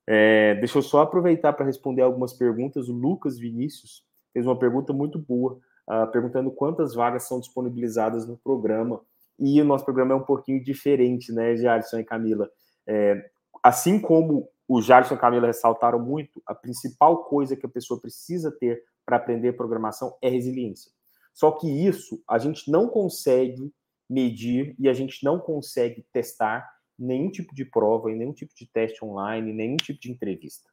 É, 0.08 0.56
deixa 0.56 0.78
eu 0.78 0.82
só 0.82 1.02
aproveitar 1.02 1.54
para 1.54 1.66
responder 1.66 2.02
algumas 2.02 2.34
perguntas. 2.34 2.90
O 2.90 2.94
Lucas 2.94 3.38
Vinícius 3.38 4.04
fez 4.34 4.46
uma 4.46 4.58
pergunta 4.58 4.92
muito 4.94 5.20
boa, 5.20 5.60
uh, 5.90 6.12
perguntando 6.12 6.52
quantas 6.52 6.94
vagas 6.94 7.24
são 7.24 7.40
disponibilizadas 7.40 8.28
no 8.28 8.38
programa. 8.38 9.02
E 9.40 9.62
o 9.62 9.66
nosso 9.66 9.86
programa 9.86 10.14
é 10.14 10.16
um 10.16 10.24
pouquinho 10.24 10.64
diferente, 10.64 11.32
né, 11.32 11.56
Jarson 11.56 12.00
e 12.00 12.04
Camila? 12.04 12.50
É, 12.88 13.30
assim 13.64 14.00
como 14.00 14.48
o 14.68 14.82
Jarson 14.82 15.16
e 15.16 15.18
Camila 15.18 15.48
ressaltaram 15.48 16.00
muito, 16.00 16.42
a 16.46 16.56
principal 16.56 17.26
coisa 17.26 17.56
que 17.56 17.66
a 17.66 17.70
pessoa 17.70 18.00
precisa 18.00 18.52
ter 18.52 18.84
para 19.06 19.18
aprender 19.18 19.54
programação 19.54 20.16
é 20.22 20.30
resiliência. 20.30 20.92
Só 21.34 21.52
que 21.52 21.68
isso 21.68 22.22
a 22.28 22.38
gente 22.38 22.70
não 22.70 22.88
consegue 22.88 23.74
medir 24.10 24.76
e 24.78 24.90
a 24.90 24.94
gente 24.94 25.24
não 25.24 25.40
consegue 25.40 26.06
testar 26.12 26.70
nenhum 27.02 27.30
tipo 27.30 27.54
de 27.54 27.66
prova, 27.66 28.10
nenhum 28.10 28.34
tipo 28.34 28.54
de 28.56 28.66
teste 28.68 29.04
online, 29.04 29.52
nenhum 29.52 29.78
tipo 29.78 30.00
de 30.00 30.12
entrevista. 30.12 30.70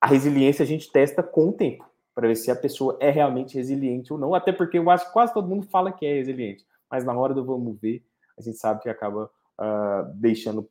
A 0.00 0.06
resiliência 0.06 0.62
a 0.62 0.66
gente 0.66 0.90
testa 0.90 1.22
com 1.22 1.50
o 1.50 1.52
tempo, 1.52 1.84
para 2.14 2.28
ver 2.28 2.36
se 2.36 2.50
a 2.50 2.56
pessoa 2.56 2.96
é 3.00 3.10
realmente 3.10 3.54
resiliente 3.56 4.12
ou 4.12 4.18
não, 4.18 4.34
até 4.34 4.52
porque 4.52 4.78
eu 4.78 4.90
acho 4.90 5.06
que 5.06 5.12
quase 5.12 5.32
todo 5.32 5.48
mundo 5.48 5.66
fala 5.68 5.92
que 5.92 6.06
é 6.06 6.14
resiliente, 6.14 6.66
mas 6.90 7.04
na 7.04 7.12
hora 7.14 7.34
do 7.34 7.44
vamos 7.44 7.78
ver, 7.80 8.04
a 8.38 8.42
gente 8.42 8.56
sabe 8.56 8.80
que 8.80 8.88
acaba 8.88 9.30
uh, 9.60 10.14
deixando 10.14 10.68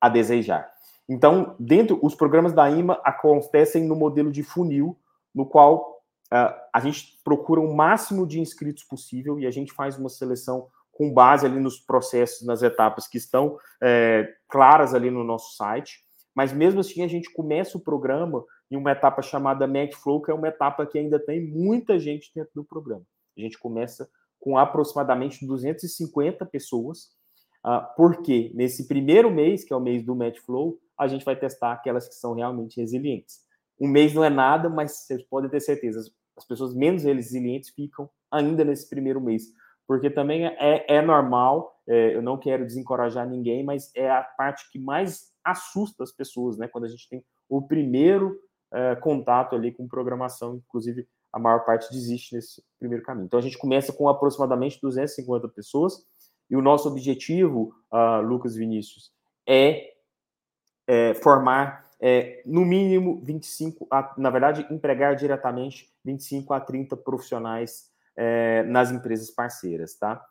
a 0.00 0.08
desejar. 0.08 0.72
Então, 1.08 1.54
dentro, 1.58 1.98
os 2.02 2.14
programas 2.14 2.52
da 2.52 2.70
IMA 2.70 3.00
acontecem 3.04 3.84
no 3.84 3.96
modelo 3.96 4.30
de 4.30 4.42
funil, 4.42 4.98
no 5.34 5.44
qual 5.44 6.02
uh, 6.32 6.54
a 6.72 6.80
gente 6.80 7.18
procura 7.22 7.60
o 7.60 7.74
máximo 7.74 8.26
de 8.26 8.40
inscritos 8.40 8.84
possível 8.84 9.38
e 9.38 9.46
a 9.46 9.50
gente 9.50 9.72
faz 9.72 9.98
uma 9.98 10.08
seleção 10.08 10.68
com 10.94 11.12
base 11.12 11.44
ali 11.44 11.60
nos 11.60 11.78
processos, 11.78 12.46
nas 12.46 12.62
etapas 12.62 13.06
que 13.06 13.18
estão 13.18 13.58
é, 13.82 14.32
claras 14.48 14.94
ali 14.94 15.10
no 15.10 15.24
nosso 15.24 15.56
site. 15.56 16.04
Mas 16.34 16.52
mesmo 16.52 16.80
assim, 16.80 17.02
a 17.02 17.08
gente 17.08 17.32
começa 17.32 17.76
o 17.76 17.80
programa 17.80 18.44
em 18.70 18.76
uma 18.76 18.92
etapa 18.92 19.20
chamada 19.22 19.68
Flow, 19.92 20.22
que 20.22 20.30
é 20.30 20.34
uma 20.34 20.48
etapa 20.48 20.86
que 20.86 20.98
ainda 20.98 21.18
tem 21.18 21.44
muita 21.44 21.98
gente 21.98 22.30
dentro 22.34 22.52
do 22.54 22.64
programa. 22.64 23.04
A 23.36 23.40
gente 23.40 23.58
começa 23.58 24.08
com 24.40 24.56
aproximadamente 24.56 25.46
250 25.46 26.44
pessoas, 26.46 27.10
uh, 27.64 27.86
porque 27.96 28.50
nesse 28.54 28.86
primeiro 28.86 29.30
mês, 29.30 29.64
que 29.64 29.72
é 29.72 29.76
o 29.76 29.80
mês 29.80 30.04
do 30.04 30.16
Flow, 30.44 30.78
a 30.98 31.06
gente 31.06 31.24
vai 31.24 31.36
testar 31.36 31.72
aquelas 31.72 32.08
que 32.08 32.14
são 32.14 32.34
realmente 32.34 32.80
resilientes. 32.80 33.40
Um 33.80 33.88
mês 33.88 34.14
não 34.14 34.24
é 34.24 34.30
nada, 34.30 34.68
mas 34.68 35.06
vocês 35.06 35.22
podem 35.22 35.50
ter 35.50 35.60
certeza, 35.60 36.00
as 36.36 36.44
pessoas 36.44 36.74
menos 36.74 37.04
resilientes 37.04 37.70
ficam 37.70 38.08
ainda 38.30 38.64
nesse 38.64 38.88
primeiro 38.88 39.20
mês, 39.20 39.44
porque 39.86 40.10
também 40.10 40.46
é, 40.46 40.84
é 40.88 41.02
normal, 41.02 41.80
é, 41.86 42.14
eu 42.14 42.22
não 42.22 42.38
quero 42.38 42.64
desencorajar 42.64 43.28
ninguém, 43.28 43.62
mas 43.64 43.90
é 43.94 44.10
a 44.10 44.22
parte 44.22 44.70
que 44.70 44.78
mais 44.78 45.32
assusta 45.44 46.02
as 46.02 46.12
pessoas, 46.12 46.56
né? 46.56 46.66
Quando 46.68 46.84
a 46.84 46.88
gente 46.88 47.08
tem 47.08 47.24
o 47.48 47.60
primeiro 47.60 48.38
é, 48.72 48.96
contato 48.96 49.54
ali 49.54 49.72
com 49.72 49.86
programação, 49.86 50.56
inclusive 50.56 51.06
a 51.32 51.38
maior 51.38 51.64
parte 51.64 51.90
desiste 51.90 52.34
nesse 52.34 52.62
primeiro 52.78 53.04
caminho. 53.04 53.26
Então 53.26 53.38
a 53.38 53.42
gente 53.42 53.58
começa 53.58 53.92
com 53.92 54.08
aproximadamente 54.08 54.80
250 54.80 55.48
pessoas 55.48 56.06
e 56.48 56.56
o 56.56 56.62
nosso 56.62 56.88
objetivo, 56.88 57.74
uh, 57.92 58.20
Lucas 58.20 58.54
Vinícius, 58.54 59.10
é, 59.46 59.94
é 60.86 61.14
formar 61.14 61.90
é, 62.00 62.42
no 62.44 62.64
mínimo 62.64 63.20
25, 63.24 63.86
a, 63.90 64.14
na 64.18 64.30
verdade, 64.30 64.66
empregar 64.70 65.16
diretamente 65.16 65.90
25 66.04 66.52
a 66.52 66.60
30 66.60 66.96
profissionais 66.98 67.90
é, 68.16 68.62
nas 68.64 68.90
empresas 68.90 69.30
parceiras, 69.30 69.96
tá? 69.96 70.24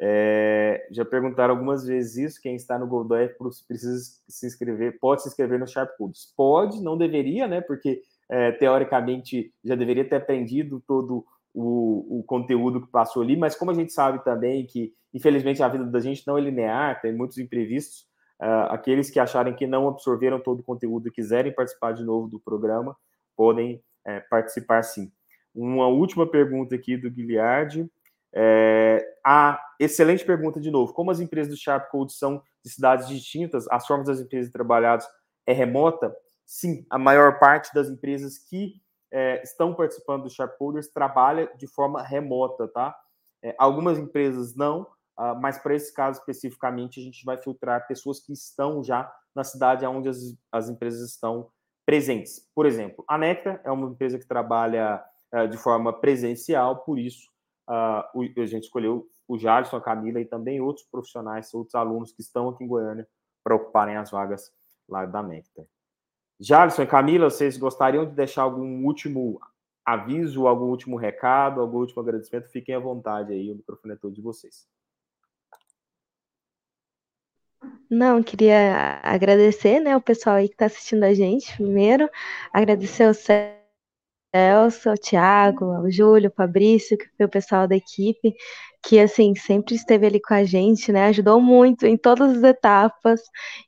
É, 0.00 0.86
já 0.92 1.04
perguntaram 1.04 1.54
algumas 1.54 1.84
vezes 1.84 2.16
isso, 2.16 2.40
quem 2.40 2.54
está 2.54 2.78
no 2.78 2.86
Goldor 2.86 3.34
precisa 3.66 3.98
se 4.28 4.46
inscrever, 4.46 4.98
pode 5.00 5.22
se 5.22 5.28
inscrever 5.28 5.58
no 5.58 5.66
Sharp 5.66 5.96
Codes. 5.96 6.32
Pode, 6.36 6.80
não 6.82 6.96
deveria, 6.96 7.48
né? 7.48 7.60
Porque 7.60 8.00
é, 8.30 8.52
teoricamente 8.52 9.52
já 9.64 9.74
deveria 9.74 10.08
ter 10.08 10.16
aprendido 10.16 10.82
todo 10.86 11.24
o, 11.52 12.20
o, 12.20 12.22
conteúdo 12.22 12.80
que 12.80 12.92
passou 12.92 13.22
ali, 13.22 13.36
mas 13.36 13.56
como 13.56 13.70
a 13.70 13.74
gente 13.74 13.92
sabe 13.92 14.22
também 14.22 14.64
que, 14.66 14.92
infelizmente, 15.12 15.62
a 15.62 15.68
vida 15.68 15.84
da 15.84 15.98
gente 15.98 16.24
não 16.26 16.38
é 16.38 16.40
linear, 16.40 17.00
tem 17.00 17.12
muitos 17.12 17.38
imprevistos, 17.38 18.02
uh, 18.40 18.70
aqueles 18.70 19.10
que 19.10 19.18
acharem 19.18 19.56
que 19.56 19.66
não 19.66 19.88
absorveram 19.88 20.38
todo 20.38 20.60
o 20.60 20.64
conteúdo 20.64 21.08
e 21.08 21.12
quiserem 21.12 21.52
participar 21.52 21.92
de 21.92 22.04
novo 22.04 22.28
do 22.28 22.38
programa, 22.38 22.96
podem 23.36 23.82
é, 24.06 24.20
participar 24.20 24.82
sim. 24.82 25.10
Uma 25.54 25.88
última 25.88 26.26
pergunta 26.26 26.74
aqui 26.74 26.96
do 26.96 27.10
Guilherme. 27.10 27.90
É, 28.32 29.04
a 29.24 29.60
excelente 29.80 30.24
pergunta 30.24 30.60
de 30.60 30.70
novo. 30.70 30.92
Como 30.92 31.10
as 31.10 31.20
empresas 31.20 31.52
do 31.52 31.58
Sharp 31.58 31.90
Code 31.90 32.12
são 32.12 32.42
de 32.64 32.70
cidades 32.70 33.08
distintas, 33.08 33.66
as 33.70 33.86
formas 33.86 34.06
das 34.06 34.20
empresas 34.20 34.52
trabalhadas 34.52 35.06
é 35.46 35.52
remota? 35.52 36.14
Sim, 36.44 36.86
a 36.90 36.98
maior 36.98 37.38
parte 37.38 37.72
das 37.74 37.88
empresas 37.88 38.38
que 38.38 38.80
é, 39.10 39.42
estão 39.42 39.74
participando 39.74 40.24
do 40.24 40.30
Sharp 40.30 40.56
Coders 40.58 40.88
trabalha 40.88 41.50
de 41.56 41.66
forma 41.66 42.02
remota, 42.02 42.68
tá? 42.68 42.94
É, 43.42 43.54
algumas 43.58 43.98
empresas 43.98 44.54
não, 44.54 44.82
uh, 45.18 45.34
mas 45.40 45.58
para 45.58 45.74
esse 45.74 45.94
caso 45.94 46.18
especificamente 46.18 47.00
a 47.00 47.02
gente 47.02 47.24
vai 47.24 47.36
filtrar 47.36 47.86
pessoas 47.86 48.20
que 48.20 48.32
estão 48.32 48.82
já 48.82 49.10
na 49.34 49.44
cidade 49.44 49.86
onde 49.86 50.08
as, 50.08 50.18
as 50.50 50.68
empresas 50.68 51.08
estão 51.08 51.48
presentes. 51.86 52.46
Por 52.54 52.66
exemplo, 52.66 53.04
a 53.08 53.16
Nectar 53.16 53.60
é 53.64 53.70
uma 53.70 53.88
empresa 53.88 54.18
que 54.18 54.26
trabalha 54.26 55.02
de 55.50 55.58
forma 55.58 55.92
presencial, 55.92 56.78
por 56.84 56.98
isso 56.98 57.28
uh, 57.68 58.40
a 58.40 58.46
gente 58.46 58.64
escolheu 58.64 59.06
o 59.26 59.38
Jarson, 59.38 59.76
a 59.76 59.80
Camila 59.80 60.20
e 60.20 60.24
também 60.24 60.60
outros 60.60 60.86
profissionais, 60.90 61.52
outros 61.52 61.74
alunos 61.74 62.12
que 62.12 62.22
estão 62.22 62.48
aqui 62.48 62.64
em 62.64 62.68
Goiânia 62.68 63.06
para 63.44 63.54
ocuparem 63.54 63.96
as 63.96 64.10
vagas 64.10 64.50
lá 64.88 65.04
da 65.04 65.22
Nectar. 65.22 65.66
Jarson 66.40 66.82
e 66.82 66.86
Camila, 66.86 67.28
vocês 67.28 67.58
gostariam 67.58 68.06
de 68.06 68.12
deixar 68.12 68.42
algum 68.42 68.84
último 68.86 69.38
aviso, 69.84 70.46
algum 70.46 70.66
último 70.66 70.96
recado, 70.96 71.60
algum 71.60 71.78
último 71.78 72.00
agradecimento? 72.00 72.48
Fiquem 72.48 72.74
à 72.74 72.78
vontade 72.78 73.32
aí, 73.32 73.50
o 73.50 73.56
microfone 73.56 73.94
é 73.94 73.96
todo 73.96 74.14
de 74.14 74.22
vocês. 74.22 74.66
Não, 77.90 78.22
queria 78.22 79.00
agradecer, 79.02 79.80
né, 79.80 79.96
o 79.96 80.00
pessoal 80.00 80.36
aí 80.36 80.48
que 80.48 80.54
está 80.54 80.66
assistindo 80.66 81.04
a 81.04 81.14
gente, 81.14 81.54
primeiro, 81.56 82.08
agradecer 82.52 83.04
ao 83.04 83.14
Celso, 84.34 84.90
ao 84.90 84.96
Thiago, 84.96 85.64
ao 85.72 85.90
Júlio, 85.90 86.28
ao 86.28 86.34
Fabrício, 86.34 86.98
que 86.98 87.06
foi 87.16 87.26
o 87.26 87.28
pessoal 87.28 87.66
da 87.66 87.76
equipe, 87.76 88.34
que 88.82 88.98
assim 89.00 89.34
sempre 89.34 89.74
esteve 89.74 90.06
ali 90.06 90.20
com 90.20 90.34
a 90.34 90.44
gente, 90.44 90.92
né? 90.92 91.06
Ajudou 91.06 91.40
muito 91.40 91.86
em 91.86 91.96
todas 91.96 92.36
as 92.36 92.42
etapas. 92.42 93.20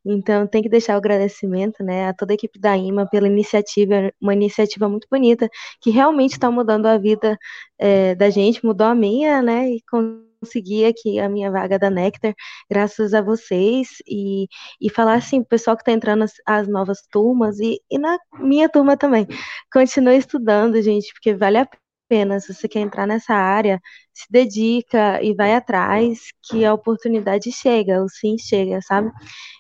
Então 0.04 0.46
tem 0.46 0.62
que 0.62 0.68
deixar 0.68 0.94
o 0.94 0.98
agradecimento, 0.98 1.82
né, 1.82 2.08
a 2.08 2.14
toda 2.14 2.32
a 2.32 2.34
equipe 2.34 2.58
da 2.58 2.76
IMA 2.76 3.06
pela 3.08 3.26
iniciativa, 3.26 4.12
uma 4.20 4.34
iniciativa 4.34 4.88
muito 4.88 5.08
bonita 5.10 5.48
que 5.80 5.90
realmente 5.90 6.32
está 6.32 6.50
mudando 6.50 6.86
a 6.86 6.98
vida 6.98 7.38
é, 7.78 8.14
da 8.14 8.30
gente, 8.30 8.64
mudou 8.64 8.86
a 8.86 8.94
minha, 8.94 9.42
né? 9.42 9.70
E 9.70 9.82
com 9.90 10.29
conseguir 10.40 10.86
aqui 10.86 11.18
a 11.18 11.28
minha 11.28 11.50
vaga 11.50 11.78
da 11.78 11.90
Nectar, 11.90 12.34
graças 12.68 13.14
a 13.14 13.20
vocês, 13.20 13.88
e, 14.06 14.46
e 14.80 14.90
falar 14.90 15.14
assim, 15.14 15.40
o 15.40 15.44
pessoal 15.44 15.76
que 15.76 15.82
está 15.82 15.92
entrando 15.92 16.24
as, 16.24 16.34
as, 16.46 16.68
novas 16.68 17.02
turmas, 17.10 17.60
e, 17.60 17.80
e 17.90 17.98
na 17.98 18.18
minha 18.38 18.68
turma 18.68 18.96
também, 18.96 19.26
continue 19.72 20.16
estudando, 20.16 20.80
gente, 20.82 21.12
porque 21.12 21.34
vale 21.34 21.58
a 21.58 21.68
pena, 22.08 22.40
se 22.40 22.52
você 22.52 22.68
quer 22.68 22.80
entrar 22.80 23.06
nessa 23.06 23.34
área, 23.34 23.80
se 24.12 24.26
dedica 24.30 25.22
e 25.22 25.34
vai 25.34 25.54
atrás, 25.54 26.18
que 26.42 26.64
a 26.64 26.74
oportunidade 26.74 27.52
chega, 27.52 28.02
o 28.02 28.08
sim 28.08 28.36
chega, 28.38 28.80
sabe? 28.82 29.10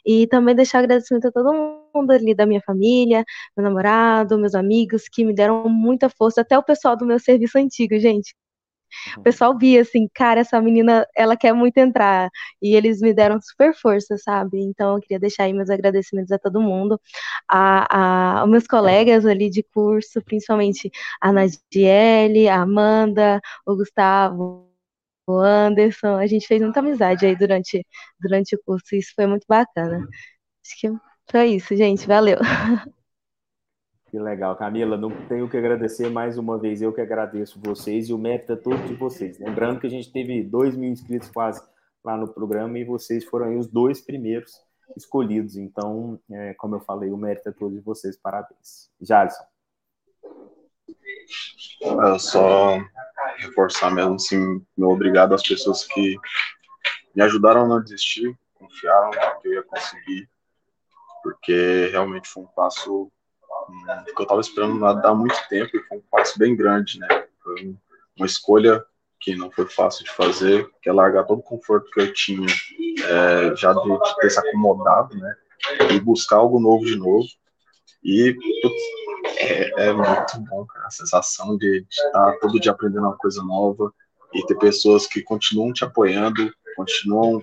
E 0.04 0.26
também 0.26 0.54
deixar 0.54 0.80
agradecimento 0.80 1.28
a 1.28 1.32
todo 1.32 1.52
mundo 1.94 2.10
ali 2.10 2.34
da 2.34 2.46
minha 2.46 2.60
família, 2.66 3.24
meu 3.56 3.64
namorado, 3.64 4.38
meus 4.38 4.54
amigos, 4.54 5.04
que 5.08 5.24
me 5.24 5.34
deram 5.34 5.68
muita 5.68 6.08
força, 6.10 6.40
até 6.40 6.58
o 6.58 6.62
pessoal 6.62 6.96
do 6.96 7.06
meu 7.06 7.18
serviço 7.20 7.56
antigo, 7.58 7.98
gente, 7.98 8.34
o 9.16 9.22
pessoal 9.22 9.56
via 9.56 9.82
assim, 9.82 10.08
cara, 10.14 10.40
essa 10.40 10.60
menina, 10.60 11.06
ela 11.16 11.36
quer 11.36 11.52
muito 11.52 11.76
entrar. 11.78 12.30
E 12.62 12.74
eles 12.74 13.00
me 13.00 13.12
deram 13.14 13.40
super 13.40 13.74
força, 13.74 14.16
sabe? 14.18 14.60
Então 14.60 14.94
eu 14.96 15.00
queria 15.00 15.18
deixar 15.20 15.44
aí 15.44 15.52
meus 15.52 15.70
agradecimentos 15.70 16.32
a 16.32 16.38
todo 16.38 16.60
mundo, 16.60 17.00
a, 17.48 18.38
a, 18.38 18.40
aos 18.40 18.50
meus 18.50 18.66
colegas 18.66 19.26
ali 19.26 19.50
de 19.50 19.62
curso, 19.62 20.22
principalmente 20.22 20.90
a 21.20 21.32
Nadiele, 21.32 22.48
a 22.48 22.62
Amanda, 22.62 23.40
o 23.66 23.76
Gustavo, 23.76 24.70
o 25.26 25.38
Anderson. 25.38 26.16
A 26.16 26.26
gente 26.26 26.46
fez 26.46 26.60
muita 26.62 26.80
amizade 26.80 27.26
aí 27.26 27.36
durante, 27.36 27.86
durante 28.20 28.54
o 28.56 28.62
curso, 28.64 28.94
e 28.94 28.98
isso 28.98 29.12
foi 29.14 29.26
muito 29.26 29.46
bacana. 29.48 30.06
Acho 30.64 30.80
que 30.80 30.88
foi 31.30 31.46
isso, 31.56 31.76
gente. 31.76 32.06
Valeu. 32.06 32.38
Que 34.10 34.18
legal, 34.18 34.56
Camila. 34.56 34.96
Não 34.96 35.10
tenho 35.28 35.48
que 35.48 35.56
agradecer 35.56 36.10
mais 36.10 36.36
uma 36.36 36.58
vez. 36.58 36.82
Eu 36.82 36.92
que 36.92 37.00
agradeço 37.00 37.60
vocês 37.62 38.08
e 38.08 38.12
o 38.12 38.18
mérito 38.18 38.52
é 38.52 38.56
todo 38.56 38.84
de 38.88 38.94
vocês. 38.94 39.38
Lembrando 39.38 39.78
que 39.78 39.86
a 39.86 39.90
gente 39.90 40.10
teve 40.10 40.42
dois 40.42 40.76
mil 40.76 40.90
inscritos 40.90 41.30
quase 41.30 41.62
lá 42.02 42.16
no 42.16 42.26
programa 42.26 42.76
e 42.76 42.84
vocês 42.84 43.24
foram 43.24 43.56
os 43.56 43.68
dois 43.68 44.00
primeiros 44.00 44.60
escolhidos. 44.96 45.56
Então, 45.56 46.18
é, 46.28 46.54
como 46.54 46.74
eu 46.74 46.80
falei, 46.80 47.10
o 47.10 47.16
mérito 47.16 47.48
é 47.50 47.52
todo 47.52 47.72
de 47.72 47.80
vocês. 47.80 48.16
Parabéns. 48.16 48.90
Jalisson. 49.00 49.44
É 51.82 52.18
só 52.18 52.78
reforçar 53.38 53.90
mesmo, 53.92 54.14
assim, 54.14 54.60
meu 54.76 54.90
obrigado 54.90 55.34
às 55.34 55.42
pessoas 55.42 55.84
que 55.84 56.16
me 57.14 57.22
ajudaram 57.22 57.62
a 57.62 57.68
não 57.68 57.82
desistir, 57.82 58.36
confiaram 58.54 59.10
que 59.40 59.48
eu 59.48 59.54
ia 59.54 59.62
conseguir, 59.62 60.28
porque 61.22 61.88
realmente 61.90 62.28
foi 62.28 62.42
um 62.42 62.48
passo 62.48 63.10
que 64.14 64.20
eu 64.20 64.22
estava 64.22 64.40
esperando 64.40 64.84
há 64.84 65.14
muito 65.14 65.36
tempo 65.48 65.76
e 65.76 65.82
foi 65.82 65.98
um 65.98 66.02
passo 66.10 66.38
bem 66.38 66.56
grande, 66.56 66.98
né? 66.98 67.08
Foi 67.42 67.74
uma 68.16 68.26
escolha 68.26 68.84
que 69.20 69.36
não 69.36 69.50
foi 69.50 69.66
fácil 69.66 70.04
de 70.04 70.10
fazer, 70.10 70.68
que 70.82 70.88
é 70.88 70.92
largar 70.92 71.24
todo 71.24 71.40
o 71.40 71.42
conforto 71.42 71.90
que 71.90 72.00
eu 72.00 72.12
tinha, 72.12 72.46
é, 72.46 73.54
já 73.54 73.72
de, 73.72 73.82
de, 73.82 74.16
ter 74.16 74.30
se 74.30 74.38
acomodado, 74.38 75.16
né? 75.16 75.34
E 75.90 76.00
buscar 76.00 76.36
algo 76.36 76.58
novo 76.58 76.84
de 76.84 76.96
novo. 76.96 77.26
E 78.02 78.34
putz, 78.62 78.82
é, 79.38 79.88
é, 79.88 79.92
muito 79.92 80.40
bom, 80.48 80.64
cara, 80.64 80.86
a 80.86 80.90
sensação 80.90 81.56
de, 81.58 81.82
de 81.82 81.86
estar 81.90 82.38
todo 82.40 82.58
dia 82.58 82.72
aprendendo 82.72 83.06
uma 83.06 83.16
coisa 83.16 83.42
nova 83.42 83.92
e 84.32 84.44
ter 84.46 84.56
pessoas 84.56 85.06
que 85.06 85.22
continuam 85.22 85.72
te 85.72 85.84
apoiando, 85.84 86.50
continuam 86.76 87.42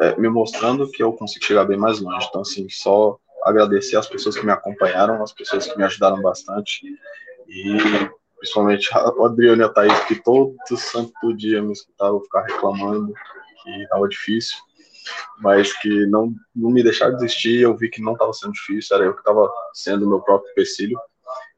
é, 0.00 0.16
me 0.16 0.28
mostrando 0.28 0.90
que 0.90 1.02
eu 1.02 1.12
consigo 1.12 1.44
chegar 1.44 1.64
bem 1.64 1.76
mais 1.76 2.00
longe. 2.00 2.26
Então, 2.28 2.42
assim, 2.42 2.68
só 2.68 3.18
agradecer 3.44 3.96
as 3.96 4.06
pessoas 4.06 4.36
que 4.36 4.44
me 4.44 4.52
acompanharam, 4.52 5.22
as 5.22 5.32
pessoas 5.32 5.66
que 5.66 5.76
me 5.76 5.84
ajudaram 5.84 6.20
bastante, 6.20 6.86
e 7.48 7.78
principalmente 8.38 8.88
o 9.16 9.24
Adriano 9.24 9.62
e 9.62 9.64
a 9.64 9.68
Thaís, 9.68 9.98
que 10.04 10.14
todo 10.16 10.56
santo 10.76 11.36
dia 11.36 11.60
me 11.62 11.72
escutavam 11.72 12.22
ficar 12.22 12.42
reclamando, 12.42 13.12
que 13.62 13.70
estava 13.82 14.08
difícil. 14.08 14.58
mas 15.40 15.72
que 15.80 16.06
não, 16.06 16.34
não 16.54 16.70
me 16.70 16.82
deixaram 16.82 17.16
desistir. 17.16 17.60
Eu 17.60 17.76
vi 17.76 17.88
que 17.88 18.02
não 18.02 18.12
estava 18.12 18.32
sendo 18.32 18.52
difícil, 18.52 18.96
era 18.96 19.06
eu 19.06 19.14
que 19.14 19.20
estava 19.20 19.50
sendo 19.72 20.08
meu 20.08 20.20
próprio 20.20 20.50
empecilho. 20.52 20.98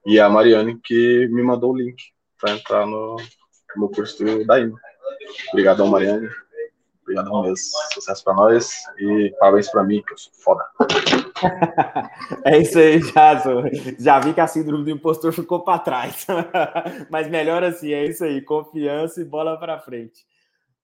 E 0.06 0.18
a 0.18 0.28
Mariane 0.28 0.80
que 0.82 1.28
me 1.28 1.42
mandou 1.42 1.72
o 1.72 1.76
link 1.76 1.96
para 2.40 2.52
entrar 2.52 2.86
no, 2.86 3.16
no 3.76 3.90
curso 3.90 4.44
da 4.44 4.60
IMA. 4.60 4.78
Obrigadão, 5.52 5.86
Mariane. 5.86 6.28
Obrigadão 7.02 7.42
mesmo. 7.42 7.66
Sucesso 7.94 8.24
para 8.24 8.34
nós 8.34 8.72
e 8.98 9.34
parabéns 9.38 9.70
para 9.70 9.84
mim, 9.84 10.02
que 10.06 10.12
eu 10.12 10.18
sou 10.18 10.32
foda. 10.34 10.64
é 12.44 12.58
isso 12.58 12.78
aí, 12.78 13.00
Jason. 13.00 13.62
Já 13.98 14.20
vi 14.20 14.32
que 14.32 14.40
a 14.40 14.46
síndrome 14.46 14.84
do 14.84 14.90
impostor 14.90 15.32
ficou 15.32 15.62
para 15.64 15.78
trás. 15.78 16.26
Mas 17.10 17.28
melhor 17.28 17.62
assim, 17.62 17.92
é 17.92 18.04
isso 18.04 18.24
aí. 18.24 18.42
Confiança 18.42 19.20
e 19.20 19.24
bola 19.24 19.58
para 19.58 19.78
frente. 19.78 20.24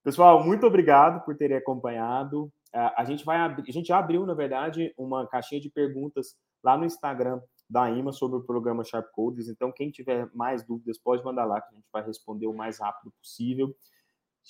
Pessoal, 0.03 0.45
muito 0.45 0.67
obrigado 0.67 1.25
por 1.25 1.37
terem 1.37 1.57
acompanhado. 1.57 2.51
A 2.73 3.05
gente 3.05 3.25
vai 3.25 3.39
abrir, 3.39 3.65
a 3.69 3.73
gente 3.73 3.93
abriu, 3.93 4.27
na 4.27 4.35
verdade, 4.35 4.93
uma 4.97 5.27
caixinha 5.27 5.61
de 5.61 5.71
perguntas 5.71 6.37
lá 6.63 6.77
no 6.77 6.85
Instagram 6.85 7.41
da 7.69 7.91
IMA 7.91 8.13
sobre 8.13 8.39
o 8.39 8.43
programa 8.43 8.85
Sharp 8.85 9.07
Codes. 9.13 9.49
Então, 9.49 9.73
quem 9.73 9.91
tiver 9.91 10.29
mais 10.35 10.65
dúvidas, 10.65 10.99
pode 10.99 11.25
mandar 11.25 11.45
lá 11.45 11.61
que 11.61 11.73
a 11.73 11.77
gente 11.77 11.89
vai 11.93 12.03
responder 12.05 12.47
o 12.47 12.55
mais 12.55 12.79
rápido 12.81 13.13
possível. 13.21 13.75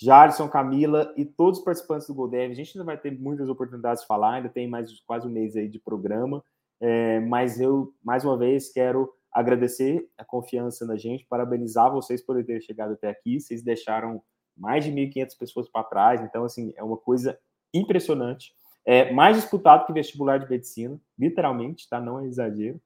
Jarson, 0.01 0.49
Camila 0.49 1.12
e 1.16 1.24
todos 1.24 1.59
os 1.59 1.64
participantes 1.64 2.07
do 2.07 2.14
GoDev. 2.14 2.53
A 2.53 2.55
gente 2.55 2.76
ainda 2.76 2.84
vai 2.84 2.96
ter 2.96 3.11
muitas 3.11 3.49
oportunidades 3.49 4.03
de 4.03 4.07
falar, 4.07 4.34
ainda 4.34 4.49
tem 4.49 4.68
mais 4.68 5.01
quase 5.01 5.26
um 5.26 5.30
mês 5.30 5.57
aí 5.57 5.68
de 5.68 5.80
programa, 5.80 6.42
é, 6.80 7.18
mas 7.20 7.61
eu, 7.61 7.92
mais 8.03 8.24
uma 8.24 8.38
vez, 8.38 8.72
quero 8.72 9.12
agradecer 9.32 10.09
a 10.16 10.24
confiança 10.24 10.86
na 10.86 10.96
gente, 10.96 11.26
parabenizar 11.26 11.90
vocês 11.90 12.22
por 12.24 12.42
terem 12.44 12.61
chegado 12.61 12.92
até 12.92 13.09
aqui. 13.09 13.40
Vocês 13.40 13.61
deixaram 13.62 14.22
mais 14.57 14.84
de 14.84 14.92
1.500 14.92 15.36
pessoas 15.36 15.68
para 15.68 15.84
trás, 15.84 16.20
então, 16.20 16.44
assim, 16.44 16.72
é 16.76 16.82
uma 16.82 16.96
coisa 16.96 17.38
impressionante. 17.74 18.55
É 18.84 19.12
mais 19.12 19.36
disputado 19.36 19.84
que 19.84 19.92
vestibular 19.92 20.38
de 20.38 20.49
medicina, 20.49 20.99
literalmente, 21.18 21.88
tá? 21.88 22.01
Não 22.01 22.20
é 22.20 22.26
exagero. 22.26 22.80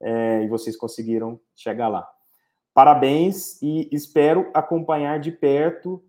É, 0.00 0.44
e 0.44 0.48
vocês 0.48 0.76
conseguiram 0.76 1.40
chegar 1.54 1.88
lá. 1.88 2.08
Parabéns 2.72 3.60
e 3.60 3.88
espero 3.92 4.50
acompanhar 4.54 5.20
de 5.20 5.30
perto 5.30 6.02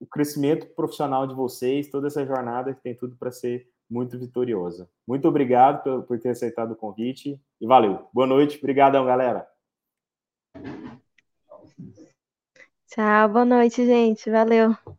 o 0.00 0.06
crescimento 0.06 0.66
profissional 0.74 1.26
de 1.26 1.34
vocês, 1.34 1.90
toda 1.90 2.06
essa 2.06 2.24
jornada 2.24 2.74
que 2.74 2.82
tem 2.82 2.94
tudo 2.94 3.16
para 3.16 3.30
ser 3.30 3.68
muito 3.88 4.18
vitoriosa. 4.18 4.88
Muito 5.06 5.28
obrigado 5.28 5.82
por, 5.82 6.02
por 6.02 6.18
ter 6.18 6.30
aceitado 6.30 6.72
o 6.72 6.76
convite 6.76 7.40
e 7.60 7.66
valeu. 7.66 8.08
Boa 8.12 8.26
noite, 8.26 8.58
obrigadão, 8.58 9.04
galera. 9.04 9.46
Tchau, 12.88 13.28
boa 13.28 13.44
noite, 13.44 13.84
gente. 13.84 14.30
Valeu. 14.30 14.96